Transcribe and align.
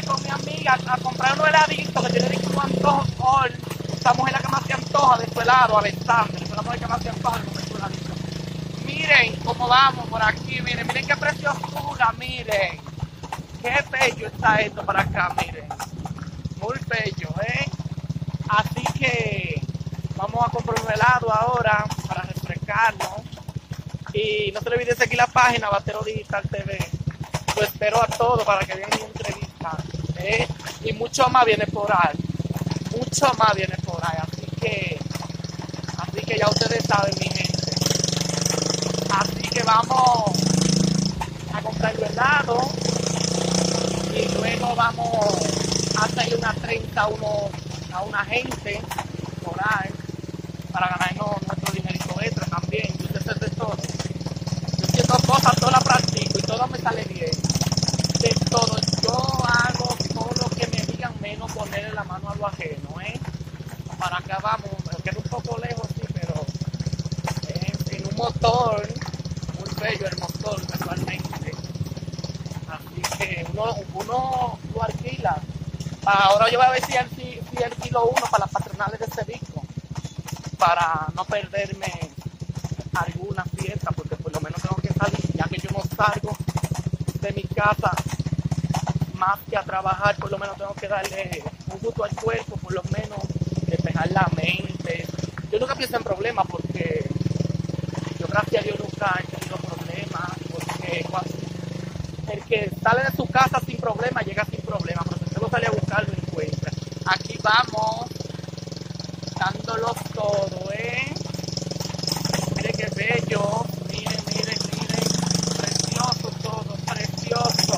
con 0.00 0.22
mi 0.22 0.30
amiga 0.30 0.78
a 0.86 0.96
comprar 0.96 1.38
un 1.38 1.46
heladito 1.46 2.02
que 2.02 2.08
tiene 2.08 2.38
un 2.38 2.60
antojo 2.60 3.04
hoy. 3.18 3.50
Estamos 3.92 4.26
en 4.26 4.32
la 4.32 4.38
que 4.38 4.48
más 4.48 4.64
se 4.64 4.72
antoja 4.72 5.18
de 5.18 5.30
su 5.30 5.40
helado, 5.40 5.78
Alexander. 5.78 6.42
Es 6.42 6.50
la 6.50 6.62
mujer 6.62 6.80
que 6.80 6.86
más 6.86 7.02
se 7.02 7.08
antoja 7.10 7.38
de 7.38 7.66
su 7.66 7.76
heladito. 7.76 8.14
Miren 8.86 9.36
cómo 9.44 9.68
vamos 9.68 10.06
por 10.08 10.22
aquí, 10.22 10.60
miren, 10.62 10.86
miren 10.86 11.06
qué 11.06 11.16
preciosura, 11.16 12.12
miren. 12.18 12.80
Qué 13.60 13.84
bello 13.90 14.26
está 14.28 14.56
esto 14.56 14.84
para 14.84 15.02
acá, 15.02 15.34
miren. 15.38 15.68
Muy 16.60 16.78
bello, 16.88 17.28
¿eh? 17.42 17.66
Así 18.48 18.82
que 18.98 19.62
vamos 20.16 20.42
a 20.46 20.50
comprar 20.50 20.82
un 20.82 20.90
helado 20.90 21.32
ahora 21.32 21.84
para 22.08 22.22
refrescarnos. 22.22 23.20
Y 24.14 24.50
no 24.52 24.60
se 24.60 24.70
le 24.70 24.76
olvide 24.76 24.94
seguir 24.94 25.18
la 25.18 25.26
página 25.26 25.68
Batero 25.68 26.02
Digital 26.02 26.42
TV. 26.50 26.78
Lo 27.56 27.62
espero 27.62 28.02
a 28.02 28.06
todos 28.06 28.42
para 28.44 28.64
que 28.64 28.74
vean 28.74 28.90
¿eh? 30.18 30.46
Y 30.84 30.92
mucho 30.92 31.28
más 31.28 31.44
viene 31.44 31.66
por 31.66 31.90
ahí. 31.92 32.16
Mucho 32.96 33.26
más 33.38 33.54
viene 33.54 33.76
por 33.84 34.00
ahí. 34.04 34.18
Así 34.20 34.46
que, 34.60 34.98
así 35.98 36.20
que 36.26 36.38
ya 36.38 36.48
ustedes 36.48 36.84
saben, 36.84 37.14
mi 37.20 37.28
gente. 37.28 37.72
Así 39.10 39.48
que 39.50 39.62
vamos 39.62 40.32
a 41.52 41.60
comprar 41.62 41.94
el 41.94 42.02
helado. 42.04 42.58
Y 44.14 44.28
luego 44.34 44.74
vamos 44.74 45.26
a 45.96 46.04
hacerle 46.04 46.36
una 46.36 46.54
30 46.54 47.00
a, 47.00 47.06
uno, 47.08 47.48
a 47.92 48.02
una 48.02 48.24
gente 48.24 48.80
por 49.42 49.56
ahí 49.58 49.90
para 50.72 50.88
ganarnos 50.88 51.36
nuestro 51.46 51.72
dinerito 51.72 52.20
extra 52.20 52.46
también. 52.46 52.88
Yo 52.98 53.20
sé 53.20 53.38
de 53.38 53.50
siento 54.92 55.14
cosas, 55.26 55.54
todas 55.56 55.72
las 55.72 55.84
practico 55.84 56.38
y 56.38 56.42
todo 56.42 56.66
me 56.68 56.78
sale 56.78 57.04
bien. 57.04 57.30
De 58.20 58.30
todo. 58.50 58.76
Yo 59.02 59.12
hago 59.12 59.96
todo 60.14 60.30
lo 60.40 60.48
que 60.56 60.66
me 60.68 60.86
digan 60.86 61.14
menos 61.20 61.52
ponerle 61.52 61.92
la 61.92 62.04
mano 62.04 62.30
a 62.30 62.34
lo 62.36 62.46
ajeno, 62.46 63.00
¿eh? 63.00 63.20
Para 63.98 64.18
acá 64.18 64.38
vamos, 64.42 64.70
me 64.86 65.02
queda 65.02 65.18
un 65.18 65.30
poco 65.30 65.58
lejos, 65.58 65.86
sí, 65.94 66.02
pero 66.14 66.34
eh, 67.48 67.72
en 67.90 68.06
un 68.06 68.16
motor, 68.16 68.88
muy 69.58 69.70
bello 69.80 70.06
el 70.06 70.18
motor 70.18 70.66
casualmente. 70.66 71.52
Así 72.68 73.02
que 73.18 73.46
uno, 73.52 73.74
uno 73.94 74.58
lo 74.74 74.82
alquila. 74.82 75.36
Ahora 76.04 76.50
yo 76.50 76.58
voy 76.58 76.66
a 76.66 76.70
ver 76.70 76.84
si, 76.84 76.92
si, 77.14 77.40
si 77.40 77.62
alquilo 77.62 78.06
uno 78.06 78.26
para 78.30 78.44
las 78.44 78.50
patronales 78.50 78.98
de 78.98 79.06
Cevico 79.06 79.62
para 80.58 81.06
no 81.14 81.24
perderme 81.24 81.92
alguna 82.94 83.44
fiesta, 83.56 83.90
porque 83.92 84.16
por 84.16 84.32
lo 84.32 84.40
menos 84.40 84.60
tengo 84.60 84.76
que 84.76 84.92
salir, 84.92 85.20
ya 85.34 85.44
que 85.44 85.58
yo 85.58 85.70
no 85.70 85.82
salgo 85.96 86.36
de 87.20 87.32
mi 87.32 87.42
casa 87.44 87.92
más 89.14 89.38
que 89.48 89.56
a 89.56 89.62
trabajar, 89.62 90.16
por 90.16 90.30
lo 90.30 90.38
menos 90.38 90.56
tengo 90.56 90.74
que 90.74 90.88
darle 90.88 91.44
un 91.72 91.78
gusto 91.78 92.04
al 92.04 92.14
cuerpo, 92.16 92.56
por 92.56 92.72
lo 92.72 92.82
menos 92.92 93.20
despejar 93.66 94.10
la 94.10 94.28
mente. 94.34 95.06
Yo 95.52 95.60
nunca 95.60 95.76
pienso 95.76 95.96
en 95.96 96.02
problemas 96.02 96.46
porque 96.48 97.08
yo 98.18 98.26
gracias 98.26 98.62
a 98.62 98.64
Dios 98.64 98.78
nunca 98.80 99.20
he 99.20 99.36
tenido 99.36 99.56
problemas, 99.56 100.32
porque 100.50 101.06
el 102.32 102.44
que 102.44 102.70
sale 102.82 103.04
de 103.04 103.16
su 103.16 103.26
casa 103.28 103.60
sin 103.64 103.76
problemas 103.76 104.26
llega 104.26 104.44
sin 104.44 104.60
problemas, 104.62 105.06
lo 105.42 105.48
sale 105.48 105.66
a 105.66 105.70
buscar 105.72 106.06
lo 106.08 106.14
encuentra. 106.14 106.70
Aquí 107.06 107.36
vamos 107.42 108.06
dándolos 109.36 109.96
todo, 110.14 110.70
¿eh? 110.72 111.02
Miren 112.54 112.72
qué 112.76 112.88
bello, 112.94 113.64
miren, 113.88 114.22
miren, 114.28 114.58
miren, 114.70 115.08
precioso 115.58 116.30
todo, 116.42 116.76
precioso. 116.86 117.74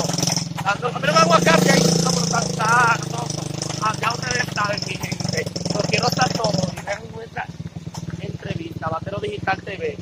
Dando, 0.63 0.93
miren 1.01 1.17
el 1.17 1.23
aguacate 1.23 1.71
ahí, 1.71 1.83
no, 2.05 2.11
pero 2.11 2.25
está, 2.27 2.41
está, 2.41 2.99
no, 3.11 3.87
acá 3.87 4.13
ustedes 4.13 4.45
saben, 4.55 4.81
mi 4.87 4.95
gente, 4.97 5.45
lo 5.73 5.81
quiero 5.89 6.09
estar 6.09 6.33
todo, 6.35 6.71
y 6.71 6.85
vean 6.85 7.03
nuestra 7.15 7.47
entrevista, 8.21 8.89
Batero 8.91 9.21
Digital 9.21 9.63
TV, 9.63 9.97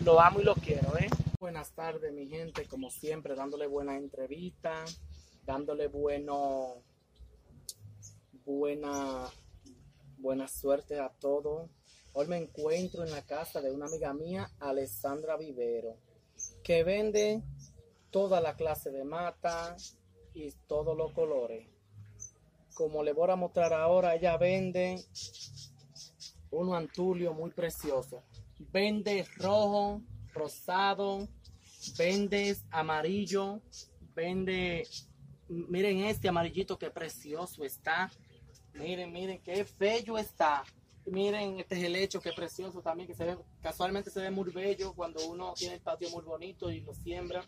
lo 0.00 0.20
amo 0.20 0.40
y 0.40 0.44
lo 0.44 0.54
quiero, 0.56 0.98
¿eh? 0.98 1.08
Buenas 1.40 1.70
tardes, 1.70 2.12
mi 2.12 2.26
gente, 2.26 2.66
como 2.66 2.90
siempre, 2.90 3.34
dándole 3.34 3.66
buena 3.66 3.96
entrevista, 3.96 4.84
dándole 5.44 5.88
bueno, 5.88 6.82
buena 8.44 9.30
Buena 10.22 10.46
suerte 10.46 11.00
a 11.00 11.08
todos. 11.08 11.68
Hoy 12.12 12.28
me 12.28 12.36
encuentro 12.36 13.02
en 13.02 13.10
la 13.10 13.22
casa 13.22 13.60
de 13.60 13.72
una 13.72 13.86
amiga 13.86 14.14
mía, 14.14 14.48
Alessandra 14.60 15.36
Vivero, 15.36 15.96
que 16.62 16.84
vende 16.84 17.42
toda 18.12 18.40
la 18.40 18.54
clase 18.54 18.92
de 18.92 19.02
mata 19.02 19.76
y 20.32 20.52
todos 20.68 20.96
los 20.96 21.10
colores. 21.10 21.66
Como 22.74 23.02
le 23.02 23.12
voy 23.12 23.32
a 23.32 23.34
mostrar 23.34 23.72
ahora, 23.72 24.14
ella 24.14 24.36
vende 24.36 25.04
un 26.52 26.72
antulio 26.72 27.34
muy 27.34 27.50
precioso. 27.50 28.22
Vende 28.70 29.26
rojo, 29.38 30.02
rosado, 30.32 31.26
vende 31.98 32.56
amarillo, 32.70 33.60
vende, 34.14 34.84
miren 35.68 35.98
este 36.04 36.28
amarillito 36.28 36.78
que 36.78 36.90
precioso 36.90 37.64
está 37.64 38.10
Miren, 38.74 39.12
miren, 39.12 39.40
qué 39.42 39.66
bello 39.78 40.18
está. 40.18 40.64
Miren 41.04 41.58
este 41.58 41.76
gelecho, 41.76 42.20
qué 42.20 42.32
precioso 42.32 42.80
también, 42.80 43.08
que 43.08 43.36
casualmente 43.60 44.10
se 44.10 44.20
ve 44.20 44.30
muy 44.30 44.50
bello 44.50 44.94
cuando 44.94 45.26
uno 45.26 45.52
tiene 45.54 45.74
el 45.74 45.80
patio 45.80 46.08
muy 46.10 46.22
bonito 46.22 46.70
y 46.70 46.80
lo 46.80 46.94
siembra. 46.94 47.44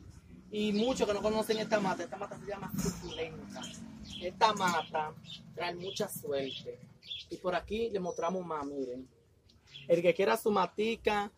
Y 0.50 0.72
muchos 0.72 1.06
que 1.06 1.15
no 1.15 1.22
conocen 1.22 1.59
esta 1.59 1.81
mata, 1.81 2.04
esta 2.04 2.16
mata 2.16 2.38
se 2.38 2.47
llama 2.47 2.70
suculenta. 2.81 3.62
Esta 4.21 4.53
mata 4.54 5.15
trae 5.54 5.75
mucha 5.75 6.09
suerte. 6.09 6.78
Y 7.31 7.36
por 7.36 7.54
aquí 7.54 7.91
le 7.91 8.00
mostramos 8.00 8.44
más, 8.44 8.66
miren. 8.66 9.09
El 9.88 10.03
que 10.03 10.15
quiera 10.15 10.36
su 10.36 10.50
matica, 10.50 11.32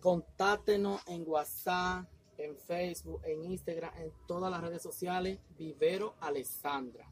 contáctenos 0.00 1.00
en 1.06 1.24
WhatsApp, 1.26 2.06
en 2.44 2.56
Facebook, 2.56 3.22
en 3.24 3.44
Instagram, 3.44 3.96
en 3.96 4.12
todas 4.26 4.50
las 4.50 4.60
redes 4.60 4.82
sociales, 4.82 5.38
Vivero 5.56 6.14
Alessandra 6.20 7.08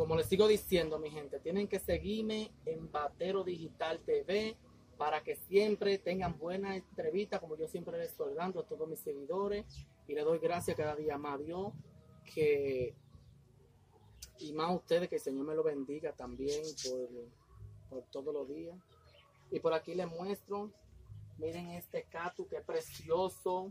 como 0.00 0.16
les 0.16 0.26
sigo 0.26 0.48
diciendo, 0.48 0.98
mi 0.98 1.10
gente, 1.10 1.40
tienen 1.40 1.68
que 1.68 1.78
seguirme 1.78 2.50
en 2.64 2.90
Batero 2.90 3.44
Digital 3.44 4.00
TV 4.00 4.56
para 4.96 5.22
que 5.22 5.36
siempre 5.36 5.98
tengan 5.98 6.38
buena 6.38 6.74
entrevista, 6.76 7.38
como 7.38 7.54
yo 7.56 7.68
siempre 7.68 7.98
les 7.98 8.12
estoy 8.12 8.34
dando 8.34 8.60
a 8.60 8.66
todos 8.66 8.88
mis 8.88 9.00
seguidores. 9.00 9.66
Y 10.06 10.14
le 10.14 10.22
doy 10.22 10.38
gracias 10.38 10.74
cada 10.76 10.96
día 10.96 11.18
más 11.18 11.34
a 11.34 11.42
Dios 11.42 11.72
que 12.34 12.94
y 14.38 14.54
más 14.54 14.70
a 14.70 14.74
ustedes 14.74 15.08
que 15.10 15.16
el 15.16 15.20
Señor 15.20 15.44
me 15.44 15.54
lo 15.54 15.62
bendiga 15.62 16.12
también 16.12 16.62
por, 16.88 17.08
por 17.90 18.02
todos 18.10 18.32
los 18.32 18.48
días. 18.48 18.78
Y 19.50 19.60
por 19.60 19.74
aquí 19.74 19.94
les 19.94 20.08
muestro, 20.08 20.70
miren 21.36 21.68
este 21.72 22.04
cactus 22.04 22.46
que 22.46 22.60
precioso. 22.60 23.70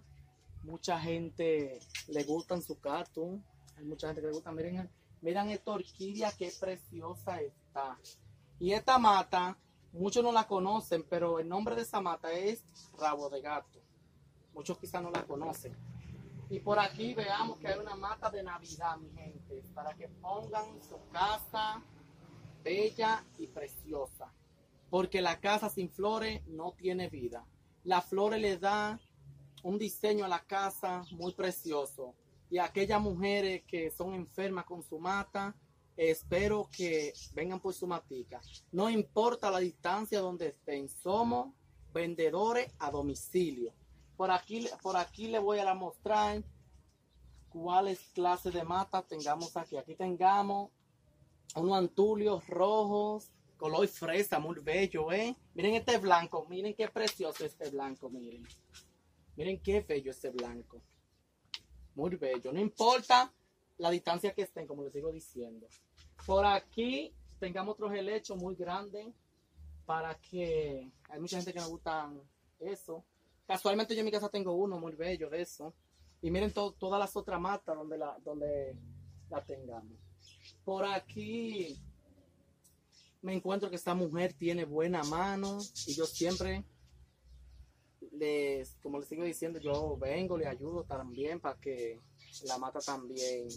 Mucha 0.63 0.99
gente 0.99 1.79
le 2.07 2.23
gustan 2.23 2.61
su 2.61 2.79
cactus. 2.79 3.39
Hay 3.77 3.85
mucha 3.85 4.07
gente 4.07 4.21
que 4.21 4.27
le 4.27 4.33
gusta. 4.33 4.51
Miren 4.51 4.89
Miren 5.21 5.49
esta 5.49 5.71
orquídea 5.71 6.31
qué 6.31 6.51
preciosa 6.59 7.41
está. 7.41 7.97
Y 8.59 8.71
esta 8.71 8.97
mata, 8.97 9.57
muchos 9.91 10.23
no 10.23 10.31
la 10.31 10.47
conocen, 10.47 11.03
pero 11.09 11.39
el 11.39 11.49
nombre 11.49 11.75
de 11.75 11.81
esa 11.81 11.99
mata 11.99 12.31
es 12.31 12.63
rabo 12.97 13.29
de 13.29 13.41
gato. 13.41 13.79
Muchos 14.53 14.77
quizás 14.77 15.01
no 15.01 15.11
la 15.11 15.23
conocen. 15.25 15.75
Y 16.49 16.59
por 16.59 16.79
aquí 16.79 17.13
veamos 17.13 17.57
que 17.59 17.67
hay 17.67 17.79
una 17.79 17.95
mata 17.95 18.29
de 18.29 18.43
Navidad, 18.43 18.97
mi 18.97 19.09
gente, 19.11 19.61
para 19.73 19.93
que 19.93 20.07
pongan 20.07 20.81
su 20.81 20.97
casa 21.11 21.81
bella 22.63 23.23
y 23.37 23.47
preciosa. 23.47 24.33
Porque 24.89 25.21
la 25.21 25.39
casa 25.39 25.69
sin 25.69 25.89
flores 25.89 26.45
no 26.47 26.71
tiene 26.71 27.09
vida. 27.09 27.45
Las 27.83 28.05
flores 28.05 28.41
le 28.41 28.57
dan 28.57 28.99
un 29.63 29.77
diseño 29.77 30.25
a 30.25 30.27
la 30.27 30.39
casa 30.39 31.03
muy 31.11 31.33
precioso 31.33 32.15
y 32.49 32.57
aquellas 32.57 33.01
mujeres 33.01 33.63
que 33.67 33.91
son 33.91 34.13
enfermas 34.13 34.65
con 34.65 34.81
su 34.81 34.99
mata, 34.99 35.55
espero 35.95 36.69
que 36.71 37.13
vengan 37.33 37.59
por 37.59 37.73
su 37.73 37.85
matica. 37.85 38.41
No 38.71 38.89
importa 38.89 39.51
la 39.51 39.59
distancia 39.59 40.19
donde 40.19 40.47
estén, 40.47 40.89
somos 40.89 41.53
vendedores 41.93 42.71
a 42.79 42.89
domicilio. 42.89 43.73
Por 44.17 44.31
aquí, 44.31 44.67
por 44.81 44.97
aquí 44.97 45.27
le 45.27 45.39
voy 45.39 45.59
a 45.59 45.73
mostrar 45.73 46.43
cuáles 47.49 47.99
clases 48.13 48.53
de 48.53 48.63
mata 48.63 49.01
tengamos 49.01 49.55
aquí. 49.55 49.77
Aquí 49.77 49.95
tengamos 49.95 50.71
unos 51.55 51.77
antulios 51.77 52.47
rojos, 52.47 53.31
color 53.57 53.87
fresa, 53.87 54.39
muy 54.39 54.59
bello, 54.59 55.11
¿eh? 55.11 55.35
Miren 55.53 55.75
este 55.75 55.97
blanco, 55.97 56.45
miren 56.49 56.73
qué 56.73 56.87
precioso 56.87 57.45
este 57.45 57.69
blanco, 57.69 58.09
miren. 58.09 58.47
Miren 59.39 59.61
qué 59.61 59.79
bello 59.79 60.11
este 60.11 60.31
blanco. 60.31 60.81
Muy 61.95 62.17
bello. 62.17 62.51
No 62.51 62.59
importa 62.59 63.33
la 63.77 63.89
distancia 63.89 64.33
que 64.33 64.41
estén, 64.41 64.67
como 64.67 64.83
les 64.83 64.91
sigo 64.91 65.13
diciendo. 65.13 65.65
Por 66.25 66.45
aquí 66.45 67.13
tengamos 67.39 67.75
otros 67.75 67.93
helechos 67.93 68.37
muy 68.37 68.55
grandes 68.55 69.07
para 69.85 70.13
que 70.15 70.91
hay 71.07 71.19
mucha 71.21 71.37
gente 71.37 71.53
que 71.53 71.61
me 71.61 71.67
gusta 71.67 72.11
eso. 72.59 73.05
Casualmente 73.47 73.95
yo 73.95 74.01
en 74.01 74.07
mi 74.07 74.11
casa 74.11 74.27
tengo 74.27 74.51
uno 74.51 74.77
muy 74.77 74.95
bello 74.95 75.29
de 75.29 75.43
eso. 75.43 75.73
Y 76.21 76.31
miren 76.31 76.51
todas 76.51 76.99
las 76.99 77.15
otras 77.15 77.39
matas 77.39 77.77
donde, 77.77 77.97
la, 77.97 78.17
donde 78.25 78.75
la 79.29 79.41
tengamos. 79.45 79.97
Por 80.65 80.83
aquí 80.83 81.81
me 83.21 83.35
encuentro 83.35 83.69
que 83.69 83.77
esta 83.77 83.95
mujer 83.95 84.33
tiene 84.33 84.65
buena 84.65 85.01
mano 85.03 85.59
y 85.87 85.93
yo 85.93 86.05
siempre 86.05 86.65
les, 88.11 88.75
como 88.81 88.99
les 88.99 89.07
sigo 89.07 89.23
diciendo, 89.23 89.59
yo 89.59 89.97
vengo, 89.97 90.37
le 90.37 90.47
ayudo 90.47 90.83
también 90.83 91.39
para 91.39 91.59
que 91.59 91.99
la 92.45 92.57
mata 92.57 92.79
también, 92.79 93.47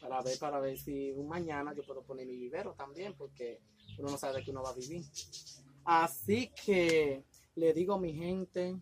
para 0.00 0.22
ver, 0.22 0.38
para 0.38 0.60
ver 0.60 0.78
si 0.78 1.12
un 1.12 1.28
mañana 1.28 1.74
yo 1.74 1.84
puedo 1.84 2.02
poner 2.02 2.26
mi 2.26 2.36
vivero 2.36 2.74
también, 2.74 3.14
porque 3.14 3.60
uno 3.98 4.10
no 4.10 4.18
sabe 4.18 4.38
de 4.38 4.44
qué 4.44 4.50
uno 4.50 4.62
va 4.62 4.70
a 4.70 4.74
vivir. 4.74 5.04
Así 5.84 6.50
que 6.64 7.24
le 7.56 7.72
digo 7.72 7.94
a 7.94 8.00
mi 8.00 8.12
gente 8.12 8.76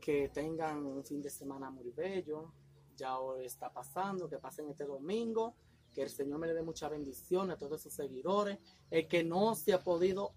que 0.00 0.28
tengan 0.30 0.84
un 0.86 1.04
fin 1.04 1.20
de 1.20 1.30
semana 1.30 1.70
muy 1.70 1.90
bello, 1.90 2.52
ya 2.96 3.18
hoy 3.18 3.44
está 3.44 3.72
pasando, 3.72 4.28
que 4.28 4.38
pasen 4.38 4.68
este 4.68 4.84
domingo, 4.84 5.54
que 5.92 6.02
el 6.02 6.10
Señor 6.10 6.38
me 6.38 6.46
le 6.46 6.54
dé 6.54 6.62
mucha 6.62 6.88
bendición 6.88 7.50
a 7.50 7.56
todos 7.56 7.82
sus 7.82 7.92
seguidores, 7.92 8.58
el 8.90 9.08
que 9.08 9.24
no 9.24 9.54
se 9.54 9.72
ha 9.72 9.82
podido, 9.82 10.32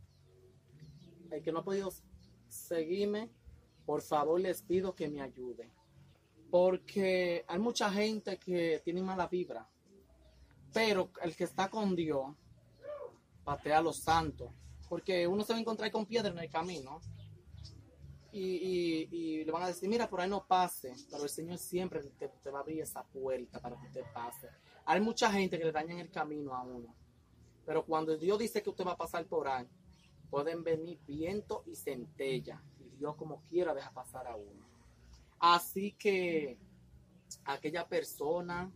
el 1.32 1.42
que 1.42 1.52
no 1.52 1.60
ha 1.60 1.64
podido 1.64 1.92
seguirme, 2.48 3.30
por 3.86 4.02
favor 4.02 4.40
les 4.40 4.62
pido 4.62 4.96
que 4.96 5.10
me 5.10 5.22
ayuden. 5.22 5.72
Porque 6.50 7.44
hay 7.48 7.60
mucha 7.60 7.92
gente 7.92 8.38
que 8.38 8.82
tiene 8.84 9.02
mala 9.02 9.28
vibra. 9.28 9.68
Pero 10.72 11.12
el 11.22 11.36
que 11.36 11.44
está 11.44 11.70
con 11.70 11.96
Dios, 11.96 12.36
patea 13.44 13.80
a 13.80 13.82
los 13.82 13.98
santos. 13.98 14.52
Porque 14.88 15.28
uno 15.28 15.44
se 15.44 15.54
va 15.54 15.58
a 15.58 15.62
encontrar 15.62 15.92
con 15.92 16.06
piedra 16.06 16.32
en 16.32 16.40
el 16.40 16.50
camino. 16.50 17.00
Y, 18.32 19.44
le 19.44 19.52
van 19.52 19.64
a 19.64 19.68
decir, 19.68 19.88
mira, 19.90 20.10
por 20.10 20.22
ahí 20.22 20.30
no 20.30 20.46
pase. 20.46 20.94
Pero 21.10 21.24
el 21.24 21.30
Señor 21.30 21.58
siempre 21.58 22.02
te, 22.18 22.28
te 22.28 22.50
va 22.50 22.60
a 22.60 22.62
abrir 22.62 22.82
esa 22.82 23.04
puerta 23.04 23.60
para 23.60 23.80
que 23.80 23.88
usted 23.88 24.04
pase. 24.14 24.50
Hay 24.86 25.02
mucha 25.02 25.32
gente 25.32 25.58
que 25.58 25.66
le 25.66 25.72
daña 25.72 26.00
el 26.00 26.10
camino 26.10 26.54
a 26.54 26.64
uno. 26.64 26.96
Pero 27.66 27.86
cuando 27.86 28.18
Dios 28.18 28.40
dice 28.40 28.62
que 28.62 28.70
usted 28.70 28.86
va 28.86 28.94
a 28.94 28.98
pasar 28.98 29.26
por 29.26 29.48
ahí, 29.48 29.68
pueden 30.30 30.64
venir 30.64 31.00
viento 31.06 31.64
y 31.68 31.76
centella. 31.76 32.62
Dios 32.94 33.16
como 33.16 33.42
quiera 33.42 33.74
deja 33.74 33.92
pasar 33.92 34.28
a 34.28 34.36
uno. 34.36 34.66
Así 35.40 35.92
que 35.94 36.58
aquella 37.46 37.88
persona 37.88 38.72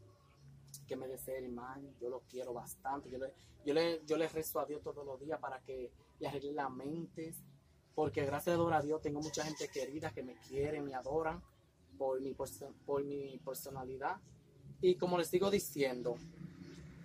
que 0.87 0.95
me 0.95 1.07
desea 1.07 1.37
el 1.37 1.49
mal, 1.49 1.81
yo 1.99 2.09
lo 2.09 2.21
quiero 2.29 2.53
bastante. 2.53 3.09
Yo 3.09 3.17
le, 3.17 3.33
yo 3.65 3.73
le, 3.73 4.01
yo 4.05 4.17
le 4.17 4.27
rezo 4.27 4.59
a 4.59 4.65
Dios 4.65 4.81
todos 4.81 5.05
los 5.05 5.19
días 5.19 5.39
para 5.39 5.59
que 5.61 5.91
le 6.19 6.27
arregle 6.27 6.53
la 6.53 6.69
mente. 6.69 7.33
Porque 7.95 8.25
gracias 8.25 8.59
a 8.59 8.81
Dios 8.81 9.01
tengo 9.01 9.21
mucha 9.21 9.43
gente 9.43 9.69
querida 9.69 10.11
que 10.11 10.23
me 10.23 10.35
quiere, 10.35 10.81
me 10.81 10.93
adoran 10.93 11.41
por 11.97 12.21
mi, 12.21 12.35
por 12.85 13.03
mi 13.03 13.37
personalidad. 13.39 14.17
Y 14.81 14.95
como 14.95 15.17
les 15.17 15.29
sigo 15.29 15.49
diciendo, 15.49 16.15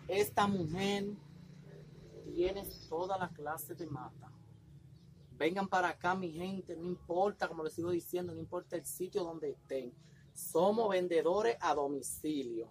esta 0.09 0.47
mujer 0.47 1.07
tiene 2.35 2.65
toda 2.89 3.17
la 3.17 3.29
clase 3.31 3.75
de 3.75 3.87
mata 3.87 4.31
Vengan 5.43 5.67
para 5.67 5.89
acá, 5.89 6.15
mi 6.15 6.31
gente, 6.31 6.77
no 6.77 6.85
importa, 6.85 7.49
como 7.49 7.65
les 7.65 7.73
sigo 7.73 7.91
diciendo, 7.91 8.33
no 8.33 8.39
importa 8.39 8.77
el 8.77 8.85
sitio 8.85 9.25
donde 9.25 9.51
estén. 9.51 9.93
Somos 10.33 10.89
vendedores 10.89 11.57
a 11.61 11.75
domicilio. 11.75 12.69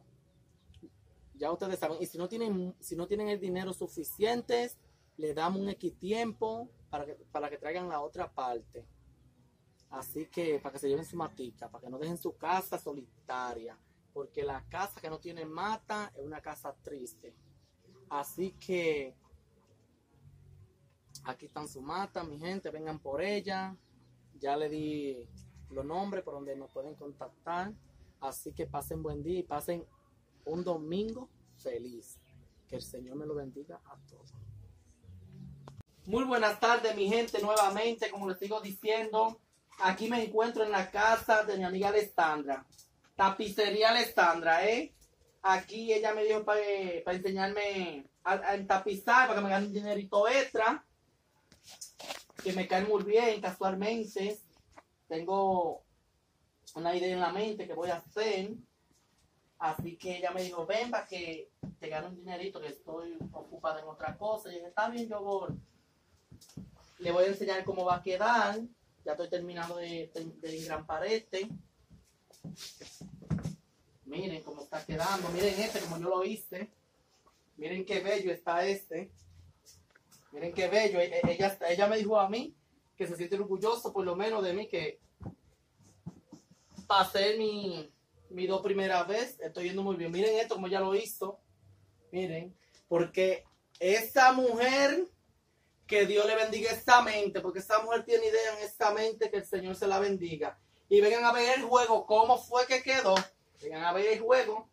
Ya 1.34 1.52
ustedes 1.52 1.80
saben, 1.80 1.98
y 2.00 2.06
si 2.06 2.18
no 2.18 2.30
tienen, 2.30 2.74
si 2.80 2.96
no 2.96 3.08
tienen 3.08 3.28
el 3.28 3.42
dinero 3.42 3.74
suficiente, 3.74 4.72
le 5.18 5.34
damos 5.34 5.60
un 5.60 5.68
X 5.68 5.98
tiempo 5.98 6.70
para 6.90 7.06
que, 7.06 7.16
para 7.34 7.50
que 7.50 7.58
traigan 7.58 7.90
la 7.90 8.00
otra 8.00 8.32
parte. 8.32 8.86
Así 9.90 10.28
que 10.28 10.60
para 10.60 10.72
que 10.72 10.80
se 10.80 10.88
lleven 10.88 11.04
su 11.04 11.18
matica, 11.18 11.70
para 11.70 11.84
que 11.84 11.90
no 11.90 12.00
dejen 12.00 12.18
su 12.18 12.38
casa 12.38 12.80
solitaria. 12.80 13.78
Porque 14.14 14.44
la 14.44 14.64
casa 14.70 15.02
que 15.02 15.10
no 15.10 15.20
tiene 15.20 15.44
mata 15.44 16.14
es 16.16 16.24
una 16.24 16.40
casa 16.40 16.74
triste. 16.82 17.36
Así 18.08 18.54
que 18.54 19.14
Aquí 21.24 21.46
están 21.46 21.68
su 21.68 21.82
mata, 21.82 22.24
mi 22.24 22.40
gente, 22.40 22.72
vengan 22.72 23.00
por 23.00 23.22
ella. 23.22 23.76
Ya 24.40 24.58
le 24.58 24.70
di 24.70 25.30
los 25.70 25.86
nombres 25.86 26.24
por 26.24 26.34
donde 26.34 26.56
nos 26.56 26.72
pueden 26.72 26.96
contactar. 26.96 27.72
Así 28.20 28.54
que 28.54 28.66
pasen 28.66 29.04
buen 29.04 29.22
día 29.22 29.40
y 29.40 29.44
pasen 29.44 29.86
un 30.46 30.64
domingo 30.64 31.30
feliz. 31.58 32.20
Que 32.68 32.78
el 32.78 32.82
Señor 32.82 33.18
me 33.18 33.26
lo 33.26 33.36
bendiga 33.36 33.80
a 33.86 33.98
todos. 34.10 34.34
Muy 36.06 36.24
buenas 36.24 36.60
tardes, 36.60 36.96
mi 36.96 37.08
gente, 37.08 37.42
nuevamente, 37.42 38.10
como 38.10 38.28
les 38.28 38.40
sigo 38.40 38.60
diciendo, 38.60 39.40
aquí 39.80 40.10
me 40.10 40.24
encuentro 40.24 40.64
en 40.64 40.72
la 40.72 40.90
casa 40.90 41.44
de 41.44 41.58
mi 41.58 41.64
amiga 41.64 41.90
Alessandra. 41.90 42.66
Tapicería 43.16 43.92
Alessandra, 43.92 44.68
¿eh? 44.68 44.96
Aquí 45.44 45.94
ella 45.94 46.14
me 46.14 46.24
dio 46.24 46.44
para 46.44 46.60
enseñarme 47.06 48.10
a, 48.24 48.34
a, 48.34 48.68
tapizar, 48.68 49.28
para 49.28 49.40
que 49.40 49.44
me 49.44 49.50
gane 49.52 49.68
un 49.68 49.74
dinerito 49.74 50.28
extra 50.28 50.84
que 52.44 52.54
me 52.54 52.68
cae 52.68 52.86
muy 52.86 53.04
bien 53.04 53.42
casualmente. 53.42 54.40
Tengo 55.08 55.84
una 56.76 56.96
idea 56.96 57.14
en 57.14 57.20
la 57.20 57.32
mente 57.32 57.68
que 57.68 57.74
voy 57.74 57.90
a 57.90 57.98
hacer. 57.98 58.52
Así 59.60 59.96
que 59.96 60.18
ella 60.18 60.32
me 60.32 60.42
dijo, 60.42 60.66
ven 60.66 60.90
para 60.90 61.06
que 61.06 61.52
te 61.80 61.88
gane 61.88 62.08
un 62.08 62.16
dinerito, 62.16 62.60
que 62.60 62.70
estoy 62.70 63.18
ocupada 63.32 63.80
en 63.80 63.88
otra 63.88 64.18
cosa. 64.18 64.50
Y 64.50 64.56
dije, 64.56 64.68
está 64.68 64.90
bien, 64.90 65.08
yo 65.08 65.22
voy. 65.22 65.54
Le 67.00 67.12
voy 67.12 67.26
a 67.26 67.28
enseñar 67.28 67.64
cómo 67.64 67.86
va 67.86 67.98
a 67.98 68.04
quedar. 68.04 68.60
Ya 69.06 69.12
estoy 69.14 69.30
terminando 69.30 69.78
de, 69.78 70.12
de, 70.42 70.62
gran 70.64 70.86
parete. 70.86 71.48
Miren 74.06 74.44
cómo 74.44 74.62
está 74.64 74.84
quedando. 74.86 75.30
Miren 75.30 75.60
este, 75.60 75.80
como 75.82 76.00
yo 76.00 76.10
lo 76.10 76.24
hice. 76.24 76.70
Miren 77.58 77.86
qué 77.86 78.00
bello 78.00 78.32
está 78.32 78.66
este. 78.66 79.12
Miren 80.32 80.54
qué 80.54 80.68
bello. 80.68 81.00
E, 81.00 81.06
e, 81.06 81.22
ella, 81.32 81.58
ella 81.70 81.88
me 81.88 81.98
dijo 81.98 82.20
a 82.20 82.30
mí 82.30 82.56
que 82.96 83.08
se 83.08 83.16
siente 83.16 83.36
orgulloso 83.36 83.92
por 83.92 84.06
lo 84.06 84.16
menos 84.16 84.44
de 84.44 84.54
mí 84.54 84.68
que 84.68 85.00
pasé 86.88 87.38
mi, 87.38 87.92
mi 88.30 88.48
dos 88.48 88.62
primera 88.62 89.04
vez. 89.04 89.40
Estoy 89.40 89.66
yendo 89.66 89.84
muy 89.84 89.96
bien. 89.96 90.12
Miren 90.12 90.38
esto 90.38 90.56
como 90.56 90.68
ya 90.68 90.80
lo 90.80 90.96
hizo. 90.96 91.40
Miren. 92.12 92.56
Porque 92.88 93.46
esa 93.80 94.34
mujer, 94.34 95.08
que 95.88 96.06
Dios 96.06 96.26
le 96.26 96.36
bendiga 96.36 96.72
esta 96.72 97.02
mente, 97.02 97.42
porque 97.42 97.60
esa 97.60 97.82
mujer 97.82 98.06
tiene 98.06 98.28
idea 98.28 98.58
en 98.58 98.64
esta 98.64 98.92
mente 98.94 99.30
que 99.30 99.38
el 99.38 99.46
Señor 99.46 99.76
se 99.76 99.88
la 99.88 100.00
bendiga. 100.00 100.58
Y 100.88 101.02
vengan 101.02 101.26
a 101.26 101.32
ver 101.32 101.60
el 101.60 101.66
juego, 101.66 102.06
cómo 102.06 102.38
fue 102.38 102.66
que 102.66 102.84
quedó. 102.84 103.16
Vengan 103.62 103.84
a 103.86 103.94
ver 103.94 104.08
el 104.08 104.20
juego. 104.20 104.70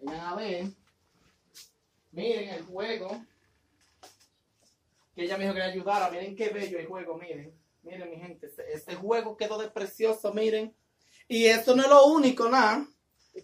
Vengan 0.00 0.20
a 0.20 0.34
ver. 0.34 0.66
Miren 2.12 2.48
el 2.48 2.62
juego 2.64 3.24
ella 5.24 5.36
me 5.36 5.44
dijo 5.44 5.54
que 5.54 5.60
le 5.60 5.66
ayudara. 5.66 6.10
Miren 6.10 6.36
qué 6.36 6.48
bello 6.48 6.78
el 6.78 6.86
juego, 6.86 7.16
miren. 7.18 7.54
Miren, 7.82 8.10
mi 8.10 8.16
gente, 8.16 8.46
este, 8.46 8.72
este, 8.72 8.94
juego 8.94 9.36
quedó 9.36 9.58
de 9.58 9.70
precioso, 9.70 10.32
miren. 10.32 10.74
Y 11.28 11.46
esto 11.46 11.74
no 11.74 11.82
es 11.82 11.88
lo 11.88 12.06
único, 12.06 12.48
nada. 12.48 12.86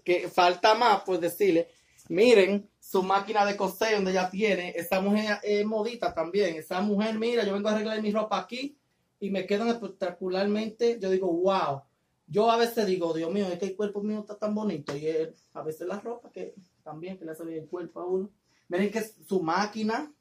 Que 0.04 0.28
falta 0.28 0.74
más, 0.74 1.02
pues 1.04 1.20
decirle. 1.20 1.68
Miren 2.08 2.68
su 2.78 3.02
máquina 3.02 3.44
de 3.44 3.56
coser 3.56 3.96
donde 3.96 4.12
ella 4.12 4.30
tiene. 4.30 4.72
Esa 4.76 5.00
mujer 5.00 5.38
es 5.42 5.64
modita 5.64 6.14
también. 6.14 6.56
Esa 6.56 6.80
mujer, 6.80 7.18
mira, 7.18 7.44
yo 7.44 7.52
vengo 7.52 7.68
a 7.68 7.72
arreglar 7.72 8.00
mi 8.00 8.12
ropa 8.12 8.38
aquí 8.38 8.78
y 9.18 9.30
me 9.30 9.46
quedan 9.46 9.68
espectacularmente. 9.68 10.98
Yo 11.00 11.10
digo, 11.10 11.32
wow. 11.32 11.82
Yo 12.28 12.50
a 12.50 12.56
veces 12.56 12.86
digo, 12.86 13.12
Dios 13.12 13.32
mío, 13.32 13.46
es 13.46 13.58
que 13.58 13.66
el 13.66 13.76
cuerpo 13.76 14.02
mío 14.02 14.20
está 14.20 14.36
tan 14.38 14.54
bonito. 14.54 14.96
Y 14.96 15.08
a 15.52 15.62
veces 15.62 15.86
la 15.86 16.00
ropa 16.00 16.30
que 16.30 16.54
también 16.82 17.18
que 17.18 17.24
le 17.24 17.32
hace 17.32 17.44
bien 17.44 17.64
el 17.64 17.68
cuerpo 17.68 18.00
a 18.00 18.06
uno. 18.06 18.30
Miren 18.68 18.90
que 18.90 19.02
su 19.02 19.42
máquina, 19.42 20.12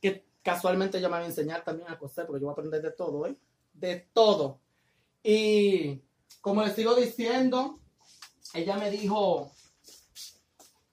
que 0.00 0.24
casualmente 0.42 0.98
ella 0.98 1.08
me 1.08 1.16
va 1.16 1.22
a 1.22 1.26
enseñar 1.26 1.64
también 1.64 1.88
a 1.88 1.98
coser, 1.98 2.26
porque 2.26 2.40
yo 2.40 2.46
voy 2.46 2.52
a 2.52 2.54
aprender 2.54 2.82
de 2.82 2.90
todo, 2.90 3.26
¿eh? 3.26 3.36
De 3.72 4.08
todo. 4.12 4.60
Y 5.22 6.02
como 6.40 6.62
les 6.62 6.74
sigo 6.74 6.94
diciendo, 6.94 7.78
ella 8.54 8.76
me 8.76 8.90
dijo, 8.90 9.52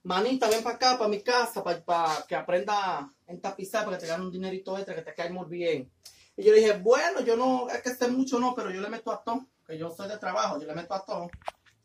manita, 0.04 0.50
ven 0.50 0.64
para 0.64 0.76
acá, 0.76 0.98
para 0.98 1.10
mi 1.10 1.22
casa, 1.22 1.64
para, 1.64 2.26
que 2.28 2.36
aprenda 2.36 3.12
en 3.28 3.42
tapizar, 3.42 3.86
para 3.86 3.98
que 3.98 4.04
te 4.06 4.10
gane 4.10 4.24
un 4.24 4.32
dinerito 4.32 4.78
extra, 4.78 4.96
que 4.96 5.02
te 5.02 5.14
caiga 5.14 5.34
muy 5.34 5.48
bien. 5.48 5.92
Y 6.38 6.44
yo 6.44 6.54
dije, 6.54 6.78
bueno, 6.78 7.22
yo 7.22 7.36
no, 7.36 7.70
es 7.70 7.82
que 7.82 7.94
sé 7.94 8.08
mucho, 8.08 8.40
no, 8.40 8.56
pero 8.56 8.72
yo 8.72 8.82
le 8.82 8.90
meto 8.90 9.12
a 9.12 9.24
todo, 9.24 9.46
que 9.68 9.78
yo 9.78 9.92
soy 9.92 10.08
de 10.08 10.18
trabajo, 10.18 10.60
yo 10.60 10.68
le 10.68 10.76
meto 10.76 10.94
a 10.94 11.04
todo. 11.04 11.30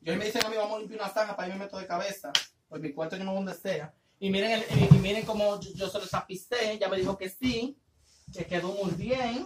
Yo 0.01 0.15
me 0.17 0.27
dicen 0.27 0.45
a 0.45 0.51
mí, 0.51 0.57
vamos 0.57 0.77
a 0.77 0.79
limpiar 0.81 1.01
una 1.01 1.09
zanja, 1.09 1.35
para 1.35 1.49
yo 1.49 1.55
me 1.55 1.65
meto 1.65 1.79
de 1.79 1.87
cabeza, 1.87 2.31
pues 2.69 2.81
mi 2.81 2.93
cuarto 2.93 3.17
yo 3.17 3.25
no 3.25 3.35
donde 3.35 3.55
sea. 3.55 3.93
Y 4.25 4.31
miren, 4.31 4.63
y 4.91 4.95
miren 5.01 5.27
cómo 5.27 5.61
yo, 5.61 5.87
se 5.87 5.99
lo 5.99 6.07
tapicé. 6.07 6.79
Ya 6.79 6.89
me 6.89 6.97
dijo 6.97 7.19
que 7.19 7.29
sí, 7.29 7.77
que 8.33 8.47
quedó 8.47 8.73
muy 8.73 8.93
bien. 8.93 9.45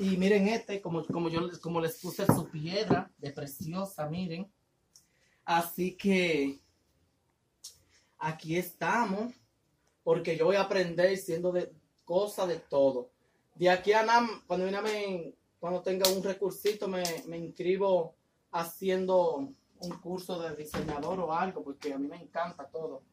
Y 0.00 0.16
miren 0.16 0.48
este, 0.48 0.80
como, 0.80 1.06
como 1.06 1.28
yo 1.28 1.48
como 1.60 1.80
les 1.80 2.00
puse 2.00 2.26
su 2.26 2.48
piedra 2.50 3.08
de 3.18 3.30
preciosa, 3.30 4.08
miren. 4.08 4.50
Así 5.44 5.96
que 5.96 6.58
aquí 8.18 8.56
estamos, 8.56 9.32
porque 10.02 10.36
yo 10.36 10.46
voy 10.46 10.56
a 10.56 10.62
aprender 10.62 11.16
siendo 11.16 11.52
de 11.52 11.72
cosas 12.04 12.48
de 12.48 12.56
todo. 12.58 13.12
De 13.54 13.70
aquí 13.70 13.92
a 13.92 14.02
nada, 14.02 14.28
cuando, 14.48 14.66
cuando 15.60 15.82
tenga 15.82 16.10
un 16.10 16.20
recursito, 16.20 16.88
me, 16.88 17.04
me 17.28 17.38
inscribo 17.38 18.16
haciendo 18.50 19.36
un 19.78 19.90
curso 20.00 20.36
de 20.40 20.56
diseñador 20.56 21.20
o 21.20 21.32
algo, 21.32 21.62
porque 21.62 21.92
a 21.92 21.98
mí 21.98 22.08
me 22.08 22.16
encanta 22.16 22.66
todo. 22.66 23.04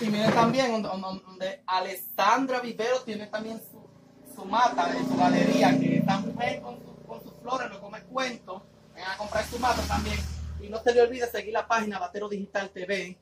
Y 0.00 0.06
miren 0.06 0.32
también 0.32 0.82
donde, 0.82 1.62
Alessandra 1.66 2.60
Vivero 2.60 3.00
tiene 3.02 3.26
también 3.26 3.60
su, 3.60 4.44
mata 4.44 4.92
de 4.92 4.98
su 5.04 5.16
galería, 5.16 5.78
que 5.78 5.96
esta 5.98 6.18
mujer 6.18 6.60
con, 6.62 6.78
su- 6.80 7.06
con 7.06 7.22
sus 7.22 7.32
flores, 7.40 7.70
lo 7.70 7.80
come 7.80 8.02
cuento, 8.04 8.62
vengan 8.94 9.12
a 9.12 9.16
comprar 9.16 9.44
su 9.46 9.58
mata 9.58 9.82
también. 9.82 10.18
Y 10.60 10.68
no 10.68 10.82
se 10.82 10.94
le 10.94 11.02
olvide 11.02 11.26
seguir 11.30 11.52
la 11.52 11.66
página 11.66 11.98
Batero 11.98 12.28
Digital 12.28 12.70
TV. 12.70 13.16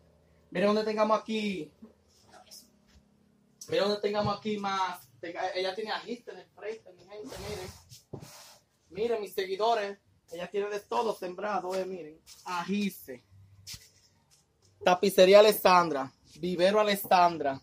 Miren 0.50 0.68
donde 0.68 0.84
tengamos 0.84 1.18
aquí, 1.20 1.70
miren 3.68 3.84
donde 3.88 4.00
tengamos 4.00 4.36
aquí 4.36 4.58
más, 4.58 5.00
ella 5.54 5.74
tiene 5.74 5.92
agiste 5.92 6.32
en 6.32 6.38
el 6.40 6.46
frente, 6.54 6.92
mi 6.92 7.04
gente, 7.04 7.36
miren. 7.48 8.22
Miren 8.90 9.20
mis 9.22 9.32
seguidores, 9.32 9.98
ella 10.32 10.50
tiene 10.50 10.68
de 10.68 10.80
todo 10.80 11.14
sembrado, 11.14 11.74
eh, 11.74 11.84
miren, 11.86 12.20
agiste. 12.44 13.24
Tapicería 14.84 15.38
Alessandra, 15.38 16.12
Vivero 16.40 16.80
Alessandra. 16.80 17.60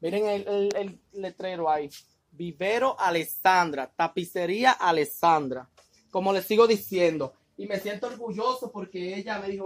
Miren 0.00 0.26
el, 0.26 1.00
letrero 1.12 1.70
ahí. 1.70 1.88
Vivero 2.30 2.98
Alessandra, 2.98 3.90
Tapicería 3.94 4.72
Alessandra. 4.72 5.68
Como 6.10 6.32
les 6.32 6.44
sigo 6.46 6.66
diciendo, 6.66 7.34
y 7.56 7.66
me 7.66 7.78
siento 7.80 8.08
orgulloso 8.08 8.70
porque 8.70 9.16
ella 9.16 9.38
me 9.38 9.48
dijo, 9.48 9.64